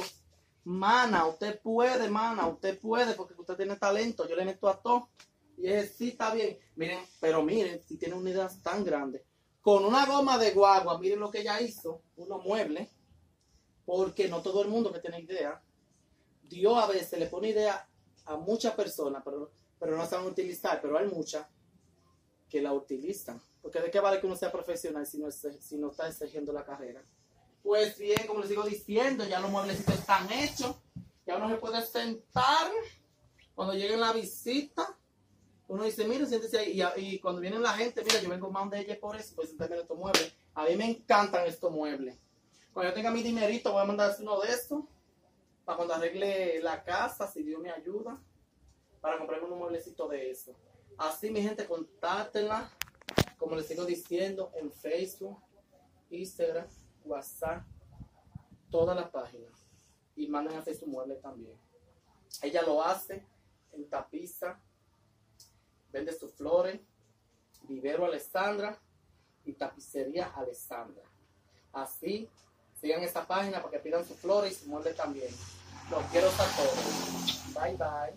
mana, 0.65 1.27
usted 1.27 1.61
puede, 1.61 2.09
mana, 2.09 2.47
usted 2.47 2.79
puede 2.79 3.15
porque 3.15 3.35
usted 3.39 3.57
tiene 3.57 3.77
talento, 3.77 4.29
yo 4.29 4.37
le 4.37 4.45
meto 4.45 4.69
a 4.69 4.81
todo. 4.81 5.09
Y 5.57 5.69
es 5.69 5.97
sí, 5.97 6.11
está 6.11 6.33
bien. 6.33 6.59
Miren, 6.77 7.01
pero 7.21 7.43
miren, 7.43 7.83
si 7.83 7.97
tiene 7.97 8.15
una 8.15 8.31
idea 8.31 8.49
tan 8.63 8.85
grande. 8.85 9.25
Con 9.61 9.85
una 9.85 10.07
goma 10.07 10.39
de 10.39 10.53
guagua, 10.53 10.99
miren 10.99 11.21
lo 11.21 11.31
que 11.31 11.41
ella 11.41 11.61
hizo, 11.61 12.03
unos 12.17 12.45
muebles, 12.45 12.89
porque 13.85 14.29
no 14.29 14.41
todo 14.41 14.63
el 14.63 14.69
mundo 14.69 14.93
que 14.93 15.01
tiene 15.01 15.21
idea. 15.21 15.61
Dios 16.43 16.79
a 16.79 16.87
veces 16.87 17.19
le 17.19 17.27
pone 17.27 17.49
idea 17.49 17.87
a 18.29 18.37
muchas 18.37 18.75
personas, 18.75 19.23
pero, 19.25 19.51
pero 19.79 19.97
no 19.97 20.07
saben 20.07 20.27
utilizar, 20.27 20.81
pero 20.81 20.99
hay 20.99 21.07
muchas 21.07 21.47
que 22.49 22.61
la 22.61 22.73
utilizan. 22.73 23.41
Porque 23.63 23.81
de 23.81 23.91
qué 23.91 24.01
vale 24.01 24.21
que 24.21 24.27
uno 24.27 24.37
sea 24.37 24.53
profesional 24.53 25.07
si 25.07 25.19
no, 25.19 25.31
si 25.31 25.77
no 25.79 25.91
está 25.91 26.09
exigiendo 26.09 26.53
la 26.53 26.65
carrera. 26.65 27.03
Pues 27.63 27.99
bien, 27.99 28.27
como 28.27 28.41
les 28.41 28.49
sigo 28.49 28.63
diciendo, 28.63 29.25
ya 29.25 29.41
los 29.41 29.51
mueblecitos 29.51 29.95
están 29.95 30.31
hechos. 30.31 30.77
Ya 31.27 31.37
uno 31.37 31.49
se 31.49 31.57
puede 31.57 31.85
sentar 31.85 32.71
cuando 33.55 33.75
lleguen 33.75 34.01
la 34.01 34.13
visita. 34.13 34.97
Uno 35.67 35.85
dice, 35.85 36.07
mire, 36.07 36.27
siéntese 36.27 36.59
ahí. 36.59 36.81
Y, 36.97 37.15
y 37.15 37.19
cuando 37.19 37.41
viene 37.41 37.59
la 37.59 37.73
gente, 37.75 38.03
mira, 38.03 38.21
yo 38.21 38.31
vengo 38.31 38.51
más 38.51 38.71
de 38.71 38.81
ella 38.81 38.99
por 39.01 39.17
eso, 39.17 39.35
pues 39.35 39.49
sentarme 39.49 39.77
en 39.77 39.83
estos 39.83 39.99
muebles. 39.99 40.33
A 40.55 40.65
mí 40.65 40.77
me 40.77 40.89
encantan 40.89 41.47
estos 41.47 41.71
muebles. 41.71 42.17
Cuando 42.73 42.91
yo 42.91 42.95
tenga 42.95 43.11
mi 43.11 43.23
dinerito, 43.23 43.73
voy 43.73 43.83
a 43.83 43.87
mandar 43.87 44.15
uno 44.21 44.41
de 44.41 44.49
estos. 44.49 44.85
Para 45.69 45.77
cuando 45.77 45.93
arregle 45.97 46.63
la 46.63 46.83
casa, 46.83 47.27
si 47.27 47.43
Dios 47.43 47.61
me 47.61 47.71
ayuda. 47.71 48.19
Para 49.03 49.19
comprarme 49.19 49.49
un 49.49 49.59
mueblecito 49.59 50.09
de 50.09 50.31
eso. 50.31 50.55
Así, 50.97 51.31
mi 51.31 51.43
gente, 51.43 51.67
contáctenla. 51.67 52.71
Como 53.37 53.55
les 53.55 53.67
sigo 53.67 53.85
diciendo, 53.85 54.51
en 54.55 54.73
Facebook, 54.73 55.39
Instagram, 56.09 56.67
WhatsApp, 57.05 57.67
todas 58.71 58.97
las 58.97 59.11
páginas. 59.11 59.53
Y 60.17 60.27
manden 60.29 60.57
a 60.57 60.61
hacer 60.61 60.75
su 60.75 60.87
mueble 60.87 61.17
también. 61.17 61.55
Ella 62.41 62.63
lo 62.63 62.83
hace 62.83 63.23
en 63.73 63.91
tapiza, 63.91 64.59
vende 65.93 66.15
sus 66.15 66.33
flores, 66.33 66.81
vivero 67.65 68.07
Alessandra 68.07 68.81
y 69.45 69.53
tapicería 69.53 70.33
Alessandra. 70.35 71.05
Así, 71.75 72.27
sigan 72.81 73.03
esta 73.03 73.27
página 73.27 73.61
para 73.61 73.73
que 73.73 73.81
pidan 73.81 74.07
sus 74.07 74.17
flores 74.17 74.53
y 74.53 74.65
su 74.65 74.71
mueble 74.71 74.95
también. 74.95 75.29
Los 75.91 76.05
quiero 76.11 76.29
a. 76.29 77.61
Bye 77.61 77.77
bye. 77.77 78.13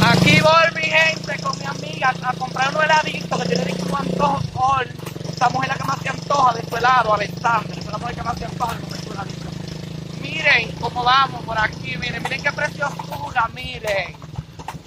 Aquí 0.00 0.40
voy, 0.40 0.80
mi 0.80 0.82
gente, 0.82 1.42
con 1.42 1.58
mi 1.58 1.64
amiga 1.66 2.14
a 2.22 2.32
comprar 2.34 2.74
un 2.74 2.82
heladito 2.82 3.38
que 3.38 3.48
tiene 3.48 3.74
un 3.82 3.96
antojo 3.96 4.40
hoy. 4.54 4.86
Esta 5.28 5.48
mujer 5.50 5.68
la 5.68 5.74
que 5.74 5.84
más 5.84 5.98
se 6.00 6.08
antoja 6.08 6.54
de 6.54 6.68
su 6.68 6.76
helado, 6.76 7.14
Alexander. 7.14 7.78
Es 7.78 7.86
la 7.86 7.98
mujer 7.98 8.14
que 8.14 8.22
más 8.22 8.38
se 8.38 8.44
antoja 8.44 8.74
de 8.74 9.02
su 9.02 9.12
heladito. 9.12 9.50
Miren 10.20 10.72
cómo 10.80 11.02
vamos 11.02 11.44
por 11.44 11.58
aquí, 11.58 11.96
miren, 11.96 12.22
miren 12.22 12.42
qué 12.42 12.52
preciosura, 12.52 13.48
miren. 13.54 14.16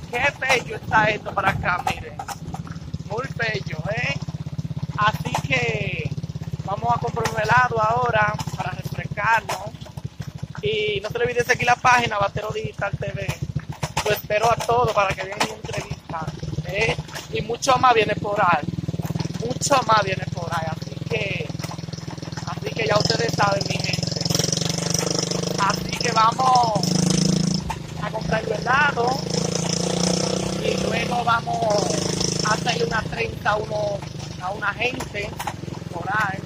Qué 0.10 0.34
bello 0.39 0.75
está 0.77 1.10
esto 1.10 1.34
para 1.34 1.50
acá, 1.50 1.84
miren. 1.89 2.17
Muy 3.10 3.27
bello, 3.36 3.77
¿eh? 3.93 4.13
Así 4.98 5.34
que 5.48 6.10
vamos 6.65 6.96
a 6.96 7.00
comprar 7.00 7.29
un 7.29 7.41
helado 7.41 7.81
ahora 7.81 8.34
para 8.55 8.72
refrescarnos. 8.72 9.70
Y 10.61 10.99
no 11.01 11.09
se 11.09 11.17
le 11.17 11.25
olvide 11.25 11.43
seguir 11.43 11.65
la 11.65 11.75
página 11.75 12.19
Batero 12.19 12.51
Digital 12.51 12.91
TV. 12.99 13.27
Lo 14.05 14.11
espero 14.11 14.51
a 14.51 14.55
todos 14.55 14.93
para 14.93 15.13
que 15.13 15.23
vean 15.23 15.39
mi 15.45 15.51
entrevista. 15.53 16.25
¿eh? 16.67 16.95
Y 17.33 17.41
mucho 17.41 17.75
más 17.77 17.93
viene 17.93 18.15
por 18.15 18.39
ahí. 18.39 18.65
Mucho 19.45 19.81
más 19.87 20.03
viene 20.03 20.23
por 20.33 20.49
ahí. 20.53 20.67
Así 20.69 20.95
que, 21.09 21.47
así 22.45 22.69
que 22.75 22.87
ya 22.87 22.97
ustedes 22.97 23.33
saben, 23.33 23.63
mi 23.67 23.75
gente. 23.75 24.21
Así 25.59 25.97
que 25.97 26.11
vamos 26.11 26.79
a 28.01 28.09
comprar 28.11 28.43
el 28.43 28.51
helado. 28.51 29.07
Y 30.63 30.77
luego 30.83 31.23
vamos 31.23 31.75
a 32.45 32.53
hacerle 32.53 32.85
una 32.85 33.01
30 33.01 33.49
a, 33.49 33.55
uno, 33.55 33.97
a 34.41 34.51
una 34.51 34.73
gente 34.73 35.29
por 35.91 36.07
ahí. 36.07 36.39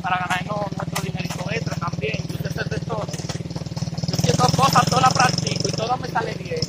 Para 0.00 0.18
ganarnos 0.18 0.66
nuestro 0.76 1.02
dinerito 1.02 1.44
extra 1.50 1.76
también. 1.76 2.16
Yo 2.28 2.38
sé 2.38 2.48
hacer 2.48 2.68
de 2.68 2.78
todo. 2.80 3.06
Yo 3.06 4.16
haciendo 4.16 4.44
cosas, 4.56 4.84
todas 4.86 5.02
las 5.02 5.14
practico 5.14 5.68
y 5.68 5.72
todo 5.72 5.96
me 5.96 6.08
sale 6.08 6.34
bien. 6.34 6.60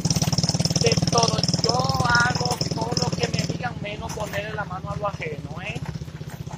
De 0.82 0.90
todo, 1.12 1.38
yo 1.64 1.74
hago 2.06 2.58
todo 2.74 2.92
lo 3.02 3.10
que 3.18 3.28
me 3.30 3.42
digan 3.54 3.74
menos 3.82 4.12
ponerle 4.14 4.54
la 4.54 4.66
mano 4.66 4.90
a 4.92 4.96
lo 4.96 5.08
ajeno, 5.08 5.62
¿eh? 5.62 5.80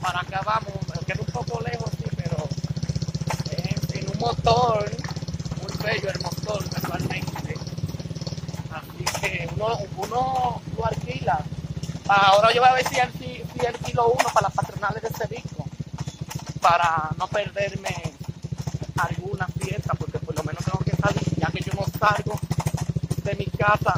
Para 0.02 0.22
acá 0.22 0.42
vamos, 0.46 0.74
me 0.88 1.06
queda 1.06 1.22
un 1.22 1.34
poco 1.34 1.62
lejos, 1.62 1.90
sí, 1.98 2.06
pero 2.16 2.38
eh, 3.52 3.76
en 3.94 4.10
un 4.10 4.20
motor, 4.20 4.90
muy 5.62 5.86
bello 5.86 6.10
el 6.10 6.22
motor 6.22 6.70
casualmente. 6.70 7.56
Así 8.72 9.20
que 9.22 9.50
uno, 9.56 9.78
uno 9.98 10.62
lo 10.78 10.86
alquila. 10.86 11.40
Ahora 12.08 12.45
yo 12.56 12.62
voy 12.62 12.70
a 12.70 12.74
ver 12.74 12.88
si, 12.88 12.96
alqui- 12.96 13.44
si 13.54 13.66
alquilo 13.66 14.08
uno 14.08 14.30
para 14.34 14.48
las 14.48 14.54
patronales 14.56 15.02
de 15.04 15.10
Cevico, 15.10 15.66
para 16.62 17.10
no 17.18 17.28
perderme 17.28 17.94
alguna 18.96 19.46
fiesta, 19.60 19.94
porque 19.94 20.20
por 20.20 20.34
lo 20.36 20.44
menos 20.44 20.64
tengo 20.64 20.80
que 20.80 20.96
salir, 20.96 21.36
ya 21.36 21.48
que 21.48 21.60
yo 21.60 21.74
no 21.74 21.86
salgo 22.00 22.40
de 23.26 23.36
mi 23.36 23.46
casa 23.48 23.94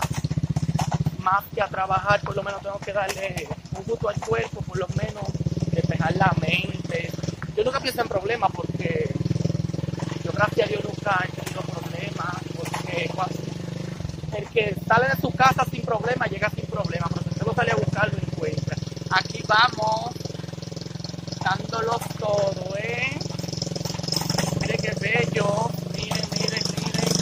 más 1.19 1.43
que 1.53 1.61
a 1.61 1.67
trabajar, 1.67 2.19
por 2.21 2.35
lo 2.35 2.41
menos 2.41 2.59
tengo 2.63 2.79
que 2.79 2.93
darle 2.93 3.47
un 3.77 3.83
gusto 3.83 4.09
al 4.09 4.19
cuerpo, 4.21 4.61
por 4.61 4.77
lo 4.79 4.87
menos 4.95 5.23
despejar 5.71 6.15
la 6.15 6.33
mente. 6.41 7.11
Yo 7.55 7.63
nunca 7.63 7.79
pienso 7.79 8.01
en 8.01 8.07
problemas 8.07 8.51
porque 8.53 9.07
yo 10.23 10.31
gracias 10.31 10.65
a 10.65 10.69
Dios 10.69 10.83
nunca 10.83 11.19
he 11.25 11.41
tenido 11.41 11.61
problemas, 11.61 12.35
porque 12.55 13.09
el 14.35 14.49
que 14.49 14.75
sale 14.87 15.09
de 15.09 15.21
su 15.21 15.31
casa 15.33 15.63
sin 15.69 15.83
problemas 15.83 16.31
llega 16.31 16.49
sin 16.49 16.65
problemas, 16.65 17.11
sale 17.57 17.71
a 17.71 17.75
buscar 17.75 18.13
lo 18.13 18.19
encuentra. 18.19 18.77
Aquí 19.09 19.41
vamos, 19.47 20.13
dándolos 21.43 22.01
todo, 22.19 22.77
¿eh? 22.77 23.17
Miren 24.61 24.77
qué 24.77 24.93
bello. 25.01 25.67
Miren, 25.91 26.25
miren, 26.37 26.63
miren. 26.77 27.13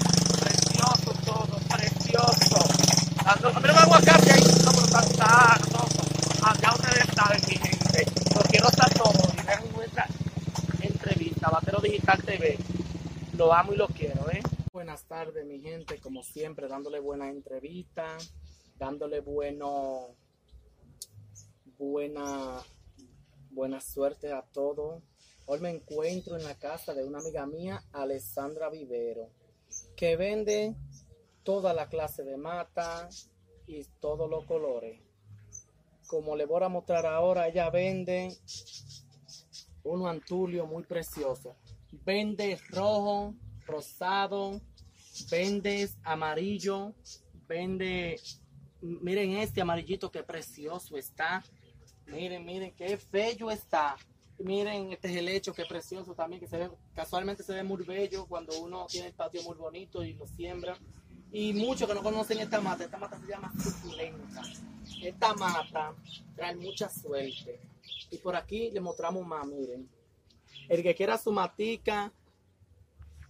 Precioso 0.42 1.12
todo, 1.24 1.58
precioso. 1.70 2.58
Mí 3.46 3.68
no 3.68 3.74
me 3.74 3.80
aguacate 3.80 4.32
ahí, 4.34 4.44
no, 4.66 4.72
pero 4.74 4.86
está, 4.86 5.00
está, 5.00 5.62
no, 5.72 6.48
Acá 6.50 6.74
ustedes 6.76 7.08
saben, 7.16 7.42
mi 7.48 7.56
gente. 7.56 8.06
Lo 8.36 8.42
quiero 8.42 8.68
estar 8.68 8.94
todo. 8.94 9.14
Y 9.42 9.46
vean 9.46 9.64
nuestra 9.74 10.06
entrevista, 10.82 11.50
Batero 11.50 11.80
Digital 11.80 12.22
TV. 12.24 12.58
Lo 13.38 13.54
amo 13.54 13.72
y 13.72 13.78
lo 13.78 13.88
quiero, 13.88 14.30
¿eh? 14.32 14.42
Buenas 14.74 15.06
tardes, 15.06 15.46
mi 15.46 15.62
gente, 15.62 15.98
como 16.00 16.24
siempre, 16.24 16.68
dándole 16.68 17.00
buena 17.00 17.30
entrevista, 17.30 18.18
dándole 18.78 19.22
bueno, 19.22 20.10
buena, 21.78 22.62
buena 23.52 23.82
suerte 23.82 24.32
a 24.32 24.42
todos. 24.42 25.04
Hoy 25.46 25.60
me 25.60 25.70
encuentro 25.70 26.38
en 26.38 26.44
la 26.44 26.56
casa 26.56 26.94
de 26.94 27.04
una 27.04 27.20
amiga 27.20 27.46
mía, 27.46 27.84
Alessandra 27.92 28.70
Vivero, 28.70 29.30
que 29.96 30.16
vende 30.16 30.76
toda 31.44 31.74
la 31.74 31.88
clase 31.88 32.24
de 32.24 32.38
mata 32.38 33.08
y 33.68 33.84
todos 34.00 34.30
los 34.30 34.46
colores. 34.46 35.00
Como 36.08 36.36
le 36.36 36.46
voy 36.46 36.64
a 36.64 36.70
mostrar 36.70 37.06
ahora, 37.06 37.48
ella 37.48 37.70
vende 37.70 38.36
uno 39.84 40.08
antulio 40.08 40.66
muy 40.66 40.84
precioso. 40.84 41.56
Vende 42.04 42.60
rojo, 42.70 43.36
rosado, 43.66 44.62
vende 45.30 45.90
amarillo, 46.04 46.94
vende, 47.48 48.20
miren 48.82 49.38
este 49.38 49.62
amarillito 49.62 50.12
que 50.12 50.24
precioso 50.24 50.98
está. 50.98 51.44
Miren, 52.08 52.46
miren 52.46 52.74
qué 52.74 53.00
bello 53.12 53.52
está. 53.52 53.98
Miren, 54.38 54.92
este 54.92 55.10
es 55.10 55.18
el 55.18 55.30
hecho, 55.30 55.54
que 55.54 55.66
precioso 55.66 56.14
también, 56.14 56.40
que 56.40 56.48
se 56.48 56.58
ve, 56.58 56.70
casualmente 56.94 57.44
se 57.44 57.54
ve 57.54 57.64
muy 57.64 57.84
bello 57.84 58.26
cuando 58.26 58.60
uno 58.60 58.86
tiene 58.88 59.08
el 59.08 59.14
patio 59.14 59.42
muy 59.44 59.56
bonito 59.56 60.04
y 60.04 60.14
lo 60.14 60.28
siembra. 60.28 60.78
Y 61.32 61.54
muchos 61.54 61.88
que 61.88 61.96
no 61.96 62.04
conocen 62.04 62.40
esta 62.40 62.62
mata, 62.62 62.84
esta 62.84 62.98
mata 62.98 63.20
se 63.20 63.28
llama 63.28 63.52
suculenta. 63.62 64.42
Esta 65.02 65.34
mata 65.34 65.96
trae 66.36 66.56
mucha 66.56 66.90
suerte. 66.90 67.60
Y 68.12 68.18
por 68.18 68.36
aquí 68.36 68.72
le 68.72 68.82
mostramos 68.82 69.26
más, 69.26 69.46
miren. 69.48 69.90
El 70.70 70.84
que 70.84 70.96
quiera 70.96 71.18
su 71.18 71.32
matica, 71.32 72.12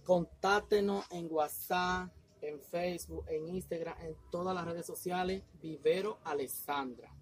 contáctenos 0.04 1.04
en 1.10 1.28
WhatsApp, 1.30 2.10
en 2.40 2.60
Facebook, 2.60 3.24
en 3.28 3.48
Instagram, 3.48 4.00
en 4.00 4.16
todas 4.30 4.54
las 4.54 4.64
redes 4.64 4.86
sociales, 4.86 5.42
Vivero 5.60 6.18
Alessandra. 6.24 7.15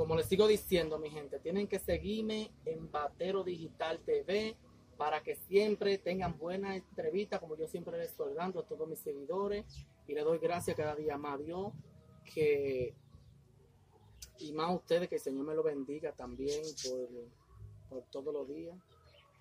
Como 0.00 0.16
les 0.16 0.24
sigo 0.24 0.46
diciendo, 0.46 0.98
mi 0.98 1.10
gente, 1.10 1.38
tienen 1.40 1.68
que 1.68 1.78
seguirme 1.78 2.50
en 2.64 2.90
Batero 2.90 3.44
Digital 3.44 4.00
TV 4.00 4.56
para 4.96 5.22
que 5.22 5.36
siempre 5.36 5.98
tengan 5.98 6.38
buena 6.38 6.74
entrevista, 6.74 7.38
como 7.38 7.54
yo 7.54 7.68
siempre 7.68 7.98
les 7.98 8.12
estoy 8.12 8.32
dando 8.32 8.60
a 8.60 8.66
todos 8.66 8.88
mis 8.88 8.98
seguidores. 8.98 9.66
Y 10.06 10.14
le 10.14 10.22
doy 10.22 10.38
gracias 10.38 10.74
cada 10.74 10.96
día 10.96 11.18
más 11.18 11.34
a 11.34 11.42
Dios 11.42 11.72
que 12.24 12.94
y 14.38 14.52
más 14.54 14.70
a 14.70 14.72
ustedes 14.72 15.06
que 15.06 15.16
el 15.16 15.20
Señor 15.20 15.44
me 15.44 15.54
lo 15.54 15.62
bendiga 15.62 16.12
también 16.12 16.62
por, 16.82 17.08
por 17.90 18.02
todos 18.10 18.32
los 18.32 18.48
días. 18.48 18.78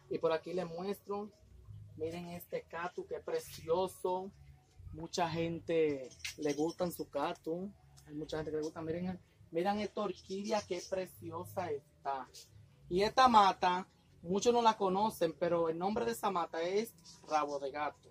Y 0.10 0.18
por 0.18 0.34
aquí 0.34 0.52
les 0.52 0.68
muestro, 0.68 1.32
miren 1.96 2.28
este 2.32 2.64
cactus 2.64 3.06
que 3.06 3.16
es 3.16 3.24
precioso. 3.24 4.30
Mucha 4.92 5.30
gente 5.30 6.10
le 6.38 6.54
gustan 6.54 6.92
su 6.92 7.10
cactus. 7.10 7.70
Hay 8.08 8.14
mucha 8.14 8.36
gente 8.36 8.52
que 8.52 8.58
le 8.58 8.64
gusta. 8.64 8.82
Miren, 8.82 9.18
miren 9.52 9.80
esta 9.80 10.02
orquídea 10.02 10.62
que 10.62 10.82
preciosa 10.90 11.72
está. 11.72 12.28
Y 12.90 13.02
esta 13.02 13.28
mata, 13.28 13.88
muchos 14.22 14.54
no 14.54 14.62
la 14.62 14.76
conocen, 14.78 15.34
pero 15.40 15.70
el 15.70 15.78
nombre 15.78 16.06
de 16.06 16.12
esa 16.12 16.32
mata 16.32 16.62
es 16.62 16.94
rabo 17.28 17.60
de 17.60 17.72
gato. 17.72 18.10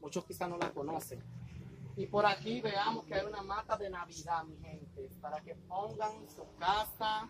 Muchos 0.00 0.24
quizás 0.24 0.48
no 0.48 0.56
la 0.56 0.70
conocen. 0.70 1.22
Y 1.96 2.06
por 2.06 2.26
aquí 2.26 2.60
veamos 2.60 3.04
que 3.06 3.14
hay 3.14 3.26
una 3.26 3.42
mata 3.42 3.76
de 3.76 3.88
Navidad, 3.88 4.44
mi 4.44 4.56
gente, 4.58 5.08
para 5.20 5.40
que 5.40 5.54
pongan 5.54 6.12
su 6.28 6.44
casa 6.58 7.28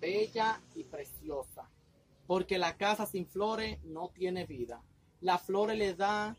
bella 0.00 0.60
y 0.74 0.84
preciosa. 0.84 1.70
Porque 2.26 2.58
la 2.58 2.76
casa 2.76 3.06
sin 3.06 3.26
flores 3.26 3.82
no 3.84 4.08
tiene 4.08 4.44
vida. 4.44 4.82
Las 5.20 5.42
flores 5.42 5.78
le 5.78 5.94
dan 5.94 6.36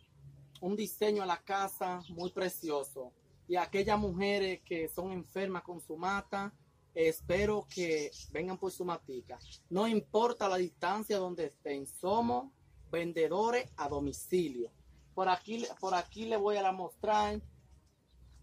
un 0.60 0.76
diseño 0.76 1.24
a 1.24 1.26
la 1.26 1.38
casa 1.38 2.02
muy 2.10 2.32
precioso. 2.32 3.14
Y 3.48 3.56
aquellas 3.56 3.98
mujeres 3.98 4.62
que 4.64 4.90
son 4.90 5.12
enfermas 5.12 5.64
con 5.64 5.80
su 5.80 5.96
mata, 5.96 6.54
espero 6.94 7.66
que 7.74 8.12
vengan 8.32 8.58
por 8.58 8.72
su 8.72 8.84
matica. 8.84 9.40
No 9.70 9.88
importa 9.88 10.50
la 10.50 10.58
distancia 10.58 11.18
donde 11.18 11.46
estén, 11.46 11.86
somos 11.86 12.52
vendedores 12.92 13.70
a 13.78 13.88
domicilio. 13.88 14.72
Por 15.14 15.30
aquí, 15.30 15.66
por 15.80 15.96
aquí 15.96 16.26
le 16.26 16.38
voy 16.38 16.58
a 16.58 16.72
mostrar 16.72 17.42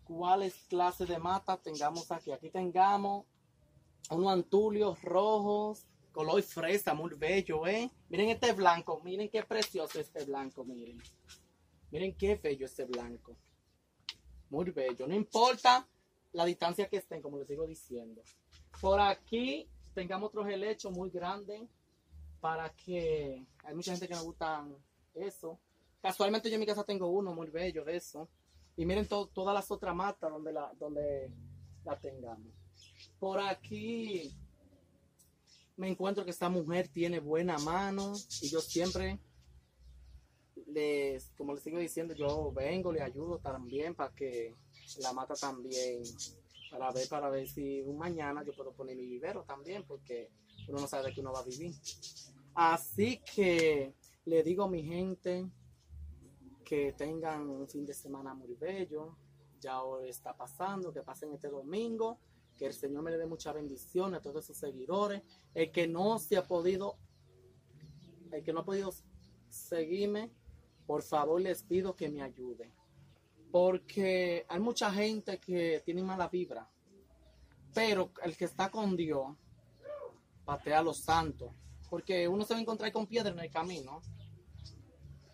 cuáles 0.04 0.54
clases 0.68 1.08
de 1.08 1.18
mata 1.18 1.56
tengamos 1.56 2.10
aquí. 2.10 2.32
Aquí 2.32 2.50
tengamos 2.50 3.26
unos 4.10 4.32
antulios 4.32 5.00
rojos, 5.02 5.86
color 6.12 6.42
fresa, 6.42 6.94
muy 6.94 7.14
bello, 7.14 7.66
¿eh? 7.66 7.90
Miren 8.08 8.30
este 8.30 8.52
blanco, 8.52 9.00
miren 9.04 9.28
qué 9.28 9.42
precioso 9.42 9.98
este 9.98 10.24
blanco, 10.24 10.64
miren. 10.64 11.02
Miren 11.90 12.14
qué 12.16 12.36
bello 12.36 12.66
este 12.66 12.84
blanco. 12.84 13.36
Muy 14.54 14.70
bello, 14.70 15.08
no 15.08 15.14
importa 15.16 15.84
la 16.32 16.44
distancia 16.44 16.88
que 16.88 16.98
estén, 16.98 17.20
como 17.20 17.38
les 17.38 17.48
sigo 17.48 17.66
diciendo. 17.66 18.22
Por 18.80 19.00
aquí 19.00 19.68
tengamos 19.94 20.28
otros 20.28 20.46
helechos 20.48 20.92
muy 20.92 21.10
grandes 21.10 21.62
para 22.40 22.70
que 22.70 23.44
hay 23.64 23.74
mucha 23.74 23.90
gente 23.92 24.06
que 24.06 24.14
no 24.14 24.22
gusta 24.22 24.64
eso. 25.14 25.58
Casualmente 26.00 26.48
yo 26.48 26.54
en 26.54 26.60
mi 26.60 26.66
casa 26.66 26.84
tengo 26.84 27.08
uno 27.08 27.34
muy 27.34 27.50
bello 27.50 27.84
de 27.84 27.96
eso. 27.96 28.28
Y 28.76 28.86
miren 28.86 29.08
to- 29.08 29.26
todas 29.34 29.54
las 29.54 29.68
otras 29.72 29.94
matas 29.94 30.30
donde 30.30 30.52
la, 30.52 30.72
donde 30.78 31.32
la 31.84 31.98
tengamos. 31.98 32.52
Por 33.18 33.40
aquí 33.40 34.32
me 35.76 35.88
encuentro 35.88 36.24
que 36.24 36.30
esta 36.30 36.48
mujer 36.48 36.86
tiene 36.88 37.18
buena 37.18 37.58
mano 37.58 38.12
y 38.40 38.48
yo 38.48 38.60
siempre 38.60 39.18
les, 40.74 41.30
como 41.36 41.54
les 41.54 41.62
sigo 41.62 41.78
diciendo, 41.78 42.14
yo 42.14 42.52
vengo, 42.52 42.92
le 42.92 43.00
ayudo 43.00 43.38
también 43.38 43.94
para 43.94 44.14
que 44.14 44.54
la 44.98 45.12
mata 45.12 45.34
también, 45.34 46.02
para 46.70 46.90
ver, 46.92 47.08
para 47.08 47.30
ver 47.30 47.48
si 47.48 47.80
un 47.82 47.96
mañana 47.96 48.44
yo 48.44 48.52
puedo 48.54 48.72
poner 48.72 48.96
mi 48.96 49.06
vivero 49.06 49.44
también, 49.44 49.84
porque 49.84 50.30
uno 50.68 50.80
no 50.80 50.86
sabe 50.86 51.08
de 51.08 51.14
qué 51.14 51.20
uno 51.20 51.32
va 51.32 51.40
a 51.40 51.44
vivir. 51.44 51.72
Así 52.54 53.20
que 53.34 53.94
le 54.26 54.42
digo 54.42 54.64
a 54.64 54.68
mi 54.68 54.82
gente 54.82 55.48
que 56.64 56.92
tengan 56.92 57.48
un 57.48 57.68
fin 57.68 57.84
de 57.84 57.94
semana 57.94 58.34
muy 58.34 58.54
bello. 58.54 59.16
Ya 59.60 59.82
hoy 59.82 60.08
está 60.08 60.36
pasando, 60.36 60.92
que 60.92 61.02
pasen 61.02 61.32
este 61.32 61.48
domingo, 61.48 62.18
que 62.56 62.66
el 62.66 62.74
Señor 62.74 63.02
me 63.02 63.10
le 63.10 63.18
dé 63.18 63.26
mucha 63.26 63.52
bendición 63.52 64.14
a 64.14 64.20
todos 64.20 64.44
sus 64.44 64.56
seguidores. 64.56 65.22
El 65.54 65.70
que 65.70 65.86
no 65.86 66.18
se 66.18 66.36
ha 66.36 66.46
podido, 66.46 66.96
el 68.32 68.42
que 68.42 68.52
no 68.52 68.60
ha 68.60 68.64
podido 68.64 68.92
seguirme, 69.48 70.30
por 70.86 71.02
favor 71.02 71.40
les 71.40 71.62
pido 71.62 71.94
que 71.94 72.08
me 72.08 72.22
ayude. 72.22 72.72
Porque 73.50 74.44
hay 74.48 74.60
mucha 74.60 74.92
gente 74.92 75.38
que 75.38 75.82
tiene 75.84 76.02
mala 76.02 76.28
vibra. 76.28 76.68
Pero 77.72 78.10
el 78.22 78.36
que 78.36 78.44
está 78.44 78.70
con 78.70 78.96
Dios, 78.96 79.36
patea 80.44 80.80
a 80.80 80.82
los 80.82 80.98
santos. 80.98 81.52
Porque 81.88 82.26
uno 82.28 82.44
se 82.44 82.54
va 82.54 82.58
a 82.58 82.62
encontrar 82.62 82.92
con 82.92 83.06
piedra 83.06 83.32
en 83.32 83.38
el 83.38 83.50
camino 83.50 84.00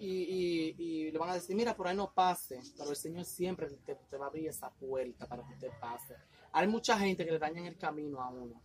y, 0.01 1.11
le 1.11 1.19
van 1.19 1.31
a 1.31 1.35
decir, 1.35 1.55
mira, 1.55 1.77
por 1.77 1.87
ahí 1.87 1.97
no 1.97 2.13
pase, 2.13 2.61
pero 2.77 2.91
el 2.91 2.97
Señor 2.97 3.25
siempre 3.25 3.69
te, 3.85 3.95
te 3.95 4.17
va 4.17 4.27
a 4.27 4.29
abrir 4.29 4.49
esa 4.49 4.71
puerta 4.71 5.27
para 5.27 5.47
que 5.47 5.53
usted 5.53 5.71
pase. 5.79 6.17
Hay 6.53 6.67
mucha 6.67 6.99
gente 6.99 7.25
que 7.25 7.33
le 7.33 7.39
dañan 7.39 7.67
el 7.67 7.77
camino 7.77 8.21
a 8.21 8.31
uno, 8.31 8.63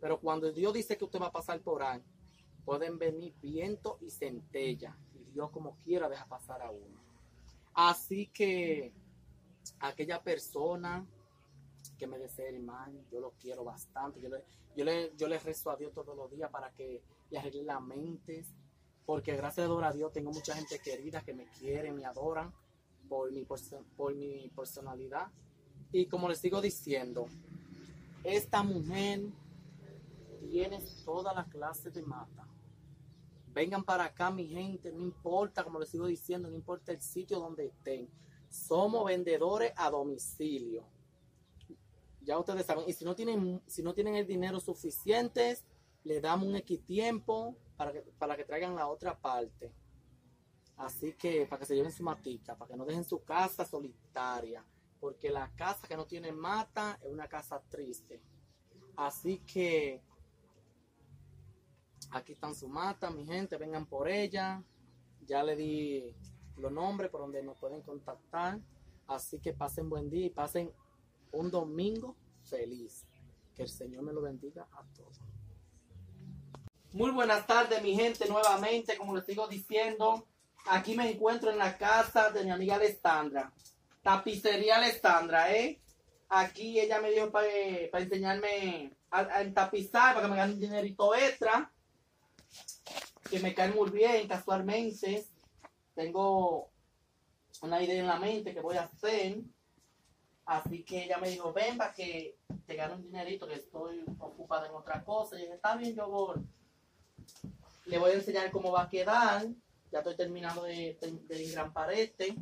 pero 0.00 0.20
cuando 0.20 0.52
Dios 0.52 0.74
dice 0.74 0.96
que 0.96 1.04
usted 1.04 1.20
va 1.20 1.28
a 1.28 1.32
pasar 1.32 1.60
por 1.60 1.82
ahí, 1.82 2.02
pueden 2.64 2.98
venir 2.98 3.34
viento 3.40 3.98
y 4.02 4.10
centella, 4.10 4.96
Dios 5.38 5.50
como 5.52 5.76
quiera 5.84 6.08
deja 6.08 6.26
pasar 6.26 6.60
a 6.62 6.68
uno. 6.70 6.98
Así 7.74 8.26
que 8.26 8.92
aquella 9.78 10.20
persona 10.20 11.06
que 11.96 12.08
me 12.08 12.18
desea 12.18 12.50
mal, 12.58 12.92
yo 13.08 13.20
lo 13.20 13.30
quiero 13.40 13.62
bastante, 13.62 14.20
yo 14.20 14.28
le, 14.30 14.42
yo 14.76 14.84
le, 14.84 15.12
yo 15.16 15.28
rezo 15.28 15.70
a 15.70 15.76
Dios 15.76 15.92
todos 15.92 16.16
los 16.16 16.28
días 16.32 16.50
para 16.50 16.72
que 16.72 17.00
le 17.30 17.38
arregle 17.38 17.62
la 17.62 17.78
mente, 17.78 18.44
porque 19.06 19.36
gracias 19.36 19.70
a 19.70 19.92
Dios 19.92 20.12
tengo 20.12 20.32
mucha 20.32 20.56
gente 20.56 20.80
querida 20.80 21.20
que 21.22 21.34
me 21.34 21.46
quiere, 21.46 21.92
me 21.92 22.04
adoran 22.04 22.52
por 23.08 23.30
mi, 23.30 23.44
perso- 23.44 23.84
por 23.96 24.12
mi 24.16 24.48
personalidad. 24.48 25.28
Y 25.92 26.06
como 26.06 26.28
les 26.28 26.40
sigo 26.40 26.60
diciendo, 26.60 27.26
esta 28.24 28.64
mujer 28.64 29.20
tiene 30.50 30.80
toda 31.04 31.32
la 31.32 31.44
clase 31.44 31.90
de 31.92 32.02
mata. 32.02 32.44
Vengan 33.58 33.82
para 33.82 34.04
acá, 34.04 34.30
mi 34.30 34.46
gente, 34.46 34.92
no 34.92 35.00
importa, 35.00 35.64
como 35.64 35.80
les 35.80 35.88
sigo 35.88 36.06
diciendo, 36.06 36.48
no 36.48 36.54
importa 36.54 36.92
el 36.92 37.00
sitio 37.00 37.40
donde 37.40 37.66
estén. 37.66 38.08
Somos 38.48 39.04
vendedores 39.04 39.72
a 39.74 39.90
domicilio. 39.90 40.86
Ya 42.20 42.38
ustedes 42.38 42.64
saben, 42.64 42.84
y 42.86 42.92
si 42.92 43.04
no 43.04 43.16
tienen, 43.16 43.60
si 43.66 43.82
no 43.82 43.94
tienen 43.94 44.14
el 44.14 44.28
dinero 44.28 44.60
suficiente, 44.60 45.58
le 46.04 46.20
damos 46.20 46.46
un 46.46 46.54
X 46.54 46.84
tiempo 46.84 47.56
para 47.76 47.92
que, 47.92 48.02
para 48.16 48.36
que 48.36 48.44
traigan 48.44 48.76
la 48.76 48.86
otra 48.86 49.18
parte. 49.18 49.72
Así 50.76 51.14
que 51.14 51.44
para 51.46 51.58
que 51.58 51.66
se 51.66 51.74
lleven 51.74 51.90
su 51.90 52.04
matica, 52.04 52.56
para 52.56 52.70
que 52.70 52.76
no 52.76 52.84
dejen 52.84 53.02
su 53.02 53.24
casa 53.24 53.64
solitaria, 53.64 54.64
porque 55.00 55.30
la 55.30 55.50
casa 55.56 55.88
que 55.88 55.96
no 55.96 56.06
tiene 56.06 56.30
mata 56.30 56.96
es 57.02 57.10
una 57.10 57.26
casa 57.26 57.60
triste. 57.68 58.22
Así 58.94 59.40
que 59.40 60.00
aquí 62.10 62.32
están 62.32 62.54
su 62.54 62.68
mata, 62.68 63.10
mi 63.10 63.24
gente, 63.24 63.56
vengan 63.56 63.86
por 63.86 64.08
ella. 64.08 64.62
Ya 65.26 65.42
le 65.42 65.56
di 65.56 66.14
los 66.56 66.72
nombres 66.72 67.10
por 67.10 67.20
donde 67.20 67.42
nos 67.42 67.58
pueden 67.58 67.82
contactar. 67.82 68.58
Así 69.06 69.38
que 69.40 69.52
pasen 69.52 69.88
buen 69.88 70.10
día 70.10 70.26
y 70.26 70.30
pasen 70.30 70.70
un 71.32 71.50
domingo 71.50 72.16
feliz. 72.44 73.06
Que 73.54 73.62
el 73.62 73.68
Señor 73.68 74.02
me 74.02 74.12
lo 74.12 74.22
bendiga 74.22 74.66
a 74.72 74.84
todos. 74.94 75.20
Muy 76.92 77.10
buenas 77.10 77.46
tardes, 77.46 77.82
mi 77.82 77.94
gente, 77.94 78.26
nuevamente, 78.28 78.96
como 78.96 79.14
les 79.14 79.26
sigo 79.26 79.46
diciendo, 79.46 80.26
aquí 80.66 80.96
me 80.96 81.10
encuentro 81.10 81.50
en 81.50 81.58
la 81.58 81.76
casa 81.76 82.30
de 82.30 82.44
mi 82.44 82.50
amiga 82.50 82.76
Alessandra, 82.76 83.52
tapicería 84.02 84.76
Alessandra, 84.76 85.54
¿eh? 85.54 85.82
Aquí 86.30 86.80
ella 86.80 87.00
me 87.00 87.10
dio 87.10 87.30
para 87.30 87.46
enseñarme 87.92 88.96
a, 89.10 89.20
a 89.20 89.52
tapizar, 89.52 90.14
para 90.14 90.26
que 90.26 90.30
me 90.30 90.36
gane 90.38 90.54
un 90.54 90.60
dinerito 90.60 91.14
extra, 91.14 91.70
que 93.30 93.40
me 93.40 93.54
cae 93.54 93.72
muy 93.72 93.90
bien 93.90 94.26
casualmente. 94.26 95.26
Tengo 95.94 96.70
una 97.62 97.82
idea 97.82 98.00
en 98.00 98.06
la 98.06 98.18
mente 98.18 98.54
que 98.54 98.60
voy 98.60 98.76
a 98.76 98.84
hacer, 98.84 99.38
así 100.46 100.84
que 100.84 101.04
ella 101.04 101.18
me 101.18 101.28
dijo, 101.28 101.52
ven 101.52 101.76
para 101.76 101.92
que 101.92 102.36
te 102.66 102.76
gane 102.76 102.94
un 102.94 103.02
dinerito, 103.02 103.46
que 103.46 103.54
estoy 103.54 104.04
ocupada 104.18 104.66
en 104.68 104.74
otra 104.74 105.04
cosa, 105.04 105.36
y 105.36 105.42
dije, 105.42 105.54
está 105.54 105.76
bien, 105.76 105.94
yo 105.94 106.08
voy. 106.08 106.36
le 107.86 107.98
voy 107.98 108.12
a 108.12 108.14
enseñar 108.14 108.50
cómo 108.50 108.70
va 108.70 108.82
a 108.82 108.88
quedar. 108.88 109.46
Ya 109.90 110.00
estoy 110.00 110.16
terminando 110.16 110.64
de, 110.64 110.98
de, 111.00 111.12
de 111.26 111.46
engrampar 111.46 111.92
este. 111.92 112.36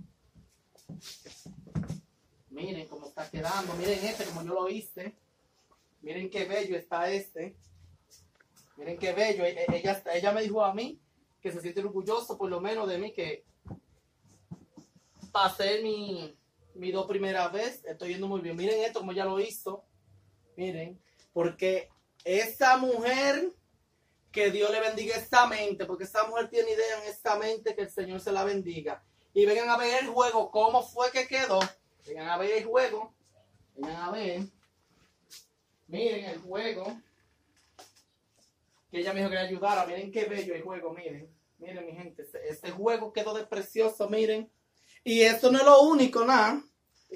Miren 2.50 2.88
cómo 2.88 3.06
está 3.06 3.30
quedando. 3.30 3.72
Miren 3.74 4.04
este 4.04 4.24
como 4.24 4.42
yo 4.42 4.54
lo 4.54 4.68
hice. 4.68 5.14
Miren 6.02 6.28
qué 6.28 6.44
bello 6.44 6.76
está 6.76 7.08
este. 7.10 7.56
Miren 8.76 8.98
qué 8.98 9.12
bello. 9.12 9.44
E- 9.44 9.64
e- 9.64 9.76
Ella, 9.76 10.02
ella 10.14 10.32
me 10.32 10.42
dijo 10.42 10.64
a 10.64 10.74
mí 10.74 11.00
que 11.40 11.52
se 11.52 11.60
siente 11.60 11.80
orgulloso 11.80 12.36
por 12.36 12.50
lo 12.50 12.60
menos 12.60 12.88
de 12.88 12.98
mí 12.98 13.12
que 13.12 13.44
pasé 15.32 15.82
mi, 15.82 16.36
mi 16.74 16.90
dos 16.92 17.06
primera 17.06 17.48
vez. 17.48 17.84
Estoy 17.84 18.10
yendo 18.10 18.28
muy 18.28 18.40
bien. 18.40 18.56
Miren 18.56 18.82
esto 18.82 19.00
como 19.00 19.12
ya 19.12 19.24
lo 19.24 19.38
hizo. 19.40 19.84
Miren. 20.56 21.00
Porque 21.32 21.88
esa 22.24 22.76
mujer, 22.78 23.50
que 24.32 24.50
Dios 24.50 24.70
le 24.70 24.80
bendiga 24.80 25.16
esta 25.16 25.46
mente. 25.46 25.86
Porque 25.86 26.04
esa 26.04 26.26
mujer 26.26 26.48
tiene 26.48 26.72
idea 26.72 27.02
en 27.02 27.08
esta 27.08 27.36
mente 27.36 27.74
que 27.74 27.82
el 27.82 27.90
Señor 27.90 28.20
se 28.20 28.32
la 28.32 28.44
bendiga. 28.44 29.02
Y 29.32 29.44
vengan 29.46 29.68
a 29.70 29.76
ver 29.76 30.02
el 30.04 30.08
juego. 30.08 30.50
¿Cómo 30.50 30.82
fue 30.82 31.10
que 31.10 31.26
quedó? 31.26 31.60
Vengan 32.06 32.28
a 32.28 32.38
ver 32.38 32.52
el 32.52 32.64
juego. 32.64 33.12
Vengan 33.74 33.96
a 33.96 34.10
ver. 34.10 34.42
Miren 35.88 36.24
el 36.24 36.38
juego. 36.38 37.00
Que 38.90 39.00
ella 39.00 39.12
me 39.12 39.20
dijo 39.20 39.30
que 39.30 39.36
le 39.36 39.42
ayudara. 39.42 39.86
Miren 39.86 40.10
qué 40.10 40.24
bello 40.24 40.54
el 40.54 40.62
juego, 40.62 40.92
miren. 40.92 41.28
Miren, 41.58 41.86
mi 41.86 41.92
gente. 41.92 42.22
Este, 42.22 42.48
este 42.48 42.70
juego 42.70 43.12
quedó 43.12 43.34
de 43.34 43.44
precioso, 43.46 44.08
miren. 44.08 44.50
Y 45.04 45.22
esto 45.22 45.50
no 45.50 45.58
es 45.58 45.64
lo 45.64 45.82
único, 45.82 46.24
nada. 46.24 46.62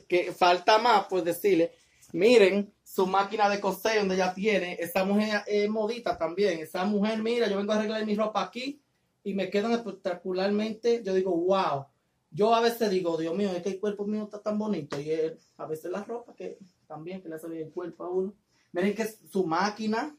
Que 0.09 0.33
falta 0.33 0.79
más, 0.79 1.07
pues 1.09 1.25
decirle. 1.25 1.73
Miren 2.13 2.73
su 2.85 3.07
máquina 3.07 3.49
de 3.49 3.61
coser 3.61 4.01
donde 4.01 4.17
ella 4.17 4.35
tiene. 4.35 4.77
Esa 4.81 5.05
mujer 5.05 5.43
es 5.47 5.69
modita 5.69 6.19
también. 6.19 6.59
Esa 6.59 6.85
mujer, 6.85 7.23
mira, 7.23 7.49
yo 7.49 7.57
vengo 7.57 7.73
a 7.73 7.77
arreglar 7.77 8.05
mi 8.05 8.17
ropa 8.17 8.43
aquí 8.43 8.83
y 9.23 9.35
me 9.35 9.49
quedan 9.49 9.73
espectacularmente. 9.73 11.03
Yo 11.05 11.15
digo, 11.15 11.31
wow. 11.37 11.87
Yo 12.33 12.55
a 12.55 12.61
veces 12.61 12.91
digo, 12.91 13.17
Dios 13.17 13.35
mío, 13.35 13.51
es 13.51 13.63
que 13.63 13.71
el 13.71 13.81
cuerpo 13.81 14.07
mío 14.07 14.25
está 14.25 14.43
tan 14.43 14.59
bonito. 14.59 15.01
Y 15.01 15.11
él, 15.11 15.39
a 15.57 15.67
veces 15.67 15.91
la 15.91 16.03
ropa 16.03 16.35
que 16.35 16.59
también 16.87 17.23
que 17.23 17.29
le 17.29 17.37
hace 17.37 17.49
bien 17.49 17.67
el 17.69 17.73
cuerpo 17.73 18.05
a 18.05 18.11
uno. 18.11 18.35
Miren 18.73 18.95
que 18.95 19.07
su 19.07 19.47
máquina, 19.47 20.17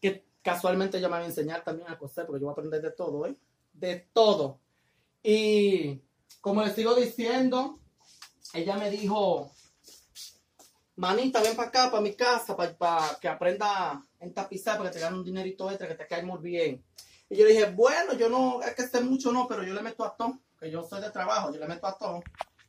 que 0.00 0.24
casualmente 0.42 0.98
ella 0.98 1.08
me 1.08 1.16
va 1.16 1.22
a 1.22 1.26
enseñar 1.26 1.64
también 1.64 1.88
a 1.88 1.98
coser, 1.98 2.26
porque 2.26 2.40
yo 2.40 2.46
voy 2.46 2.52
a 2.52 2.54
aprender 2.54 2.82
de 2.82 2.90
todo, 2.90 3.26
¿eh? 3.26 3.36
De 3.72 4.08
todo. 4.12 4.60
Y 5.22 6.00
como 6.40 6.62
les 6.62 6.74
sigo 6.74 6.94
diciendo, 6.94 7.78
ella 8.52 8.76
me 8.76 8.90
dijo, 8.90 9.52
manita, 10.96 11.40
ven 11.40 11.56
para 11.56 11.68
acá, 11.68 11.90
para 11.90 12.02
mi 12.02 12.14
casa, 12.14 12.56
para, 12.56 13.18
que 13.20 13.28
aprenda 13.28 14.04
en 14.20 14.34
tapizar, 14.34 14.76
para 14.76 14.90
que 14.90 14.94
te 14.98 15.00
gane 15.00 15.16
un 15.16 15.24
dinerito 15.24 15.70
extra, 15.70 15.88
que 15.88 15.94
te 15.94 16.06
cae 16.06 16.22
muy 16.22 16.40
bien. 16.40 16.84
Y 17.30 17.36
yo 17.36 17.46
dije, 17.46 17.70
bueno, 17.70 18.12
yo 18.14 18.28
no, 18.28 18.60
es 18.62 18.74
que 18.74 18.86
sé 18.86 19.00
mucho, 19.00 19.32
no, 19.32 19.46
pero 19.48 19.62
yo 19.62 19.72
le 19.72 19.82
meto 19.82 20.04
a 20.04 20.14
todo, 20.16 20.38
que 20.58 20.70
yo 20.70 20.82
soy 20.82 21.00
de 21.00 21.10
trabajo, 21.10 21.52
yo 21.52 21.60
le 21.60 21.68
meto 21.68 21.86
a 21.86 21.96
todo. 21.96 22.22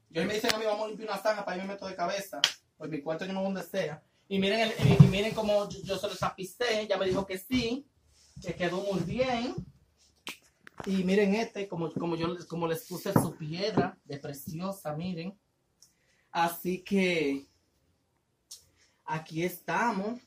Yo 0.10 0.24
me 0.26 0.36
dicen 0.36 0.54
a 0.54 0.58
mí, 0.58 0.66
vamos 0.66 0.86
a 0.86 0.88
limpiar 0.90 1.10
una 1.10 1.18
zanja, 1.18 1.44
para 1.44 1.58
mí 1.58 1.64
me 1.64 1.74
meto 1.74 1.88
de 1.88 1.96
cabeza, 1.96 2.40
pues 2.78 2.90
mi 2.90 3.02
cuarto 3.02 3.26
yo 3.26 3.34
no 3.34 3.44
donde 3.44 3.64
sea. 3.64 4.02
Y 4.34 4.39
miren, 4.39 4.62
el- 4.62 5.04
y, 5.04 5.08
miren 5.10 5.36
cómo 5.36 5.69
yo, 5.69 5.96
se 5.96 6.08
lo 6.08 6.15
tapicé, 6.15 6.82
ella 6.82 6.98
me 6.98 7.06
dijo 7.06 7.24
que 7.24 7.38
sí, 7.38 7.86
que 8.41 8.56
quedó 8.56 8.78
muy 8.82 9.00
bien. 9.02 9.54
Y 10.88 11.04
miren 11.04 11.36
este, 11.36 11.67
como, 11.67 11.93
como 11.93 12.15
yo 12.15 12.36
como 12.48 12.67
les 12.67 12.88
puse 12.88 13.13
su 13.13 13.36
piedra 13.36 13.96
de 14.06 14.17
preciosa, 14.17 14.96
miren. 14.96 15.38
Así 16.32 16.82
que 16.82 17.46
aquí 19.06 19.43
estamos, 19.43 20.19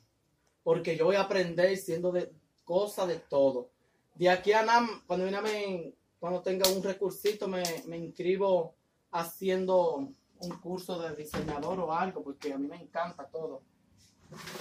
porque 0.62 0.96
yo 0.96 1.06
voy 1.06 1.16
a 1.16 1.22
aprender 1.22 1.76
siendo 1.76 2.12
de 2.12 2.32
cosas 2.62 3.08
de 3.08 3.16
todo. 3.18 3.72
De 4.14 4.30
aquí 4.30 4.52
a 4.52 4.62
nada, 4.62 4.86
cuando, 5.08 5.26
cuando 6.20 6.42
tenga 6.42 6.70
un 6.70 6.80
recursito, 6.80 7.48
me, 7.48 7.64
me 7.88 7.98
inscribo 7.98 8.76
haciendo 9.10 9.96
un 10.38 10.50
curso 10.60 10.96
de 10.96 11.16
diseñador 11.16 11.80
o 11.80 11.92
algo, 11.92 12.22
porque 12.22 12.52
a 12.52 12.56
mí 12.56 12.68
me 12.68 12.76
encanta 12.76 13.26
todo. 13.26 13.64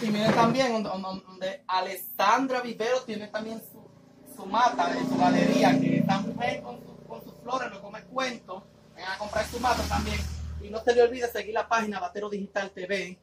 Y 0.02 0.08
miren 0.08 0.34
también 0.34 0.84
donde, 0.84 1.64
Alessandra 1.68 2.62
Vivero 2.62 3.02
tiene 3.04 3.28
también 3.28 3.62
su, 3.62 4.46
mata 4.46 4.94
de 4.94 5.00
su 5.08 5.18
galería, 5.18 5.80
que 5.80 5.98
esta 5.98 6.20
mujer 6.20 6.62
con, 6.62 6.80
su- 6.84 7.08
con 7.08 7.24
sus 7.24 7.34
flores, 7.42 7.72
lo 7.72 7.82
come 7.82 8.04
cuento, 8.06 8.64
vayan 8.94 9.12
a 9.14 9.18
comprar 9.18 9.46
su 9.48 9.60
mata 9.60 9.82
también. 9.88 10.20
Y 10.62 10.70
no 10.70 10.84
se 10.84 10.94
le 10.96 11.02
olvide 11.02 11.28
seguir 11.32 11.54
la 11.54 11.68
página 11.68 12.00
Batero 12.00 12.30
Digital 12.30 12.72
TV. 12.72 13.18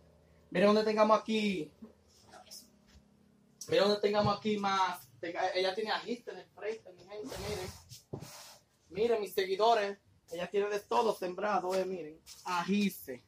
Miren 0.51 0.69
donde 0.69 0.85
tengamos 0.85 1.19
aquí, 1.19 1.71
miren 3.69 3.85
donde 3.89 4.01
tengamos 4.01 4.37
aquí 4.37 4.59
más, 4.59 5.01
ella 5.55 5.75
tiene 5.75 5.91
agiste 5.93 6.31
en 6.33 6.39
el 6.39 6.47
frente, 6.55 6.93
mi 6.93 7.05
gente, 7.05 7.35
miren. 7.49 8.23
Miren 8.91 9.21
mis 9.21 9.33
seguidores, 9.33 9.99
ella 10.31 10.51
tiene 10.51 10.69
de 10.69 10.81
todo 10.81 11.15
sembrado, 11.15 11.75
eh, 11.75 11.85
miren, 11.85 12.21
agiste. 12.45 13.25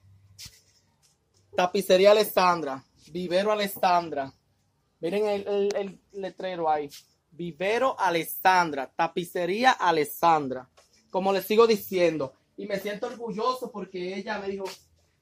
Tapicería 1.56 2.10
Alessandra, 2.10 2.82
Vivero 3.10 3.52
Alessandra. 3.52 4.32
Miren 5.00 5.26
el, 5.26 6.00
letrero 6.12 6.70
ahí. 6.70 6.88
Vivero 7.30 7.98
Alessandra, 7.98 8.90
Tapicería 8.94 9.72
Alessandra. 9.72 10.68
Como 11.10 11.32
les 11.32 11.44
sigo 11.44 11.66
diciendo. 11.66 12.32
Y 12.56 12.66
me 12.66 12.78
siento 12.78 13.06
orgulloso 13.06 13.70
porque 13.70 14.16
ella 14.16 14.38
me 14.38 14.48
dijo, 14.48 14.64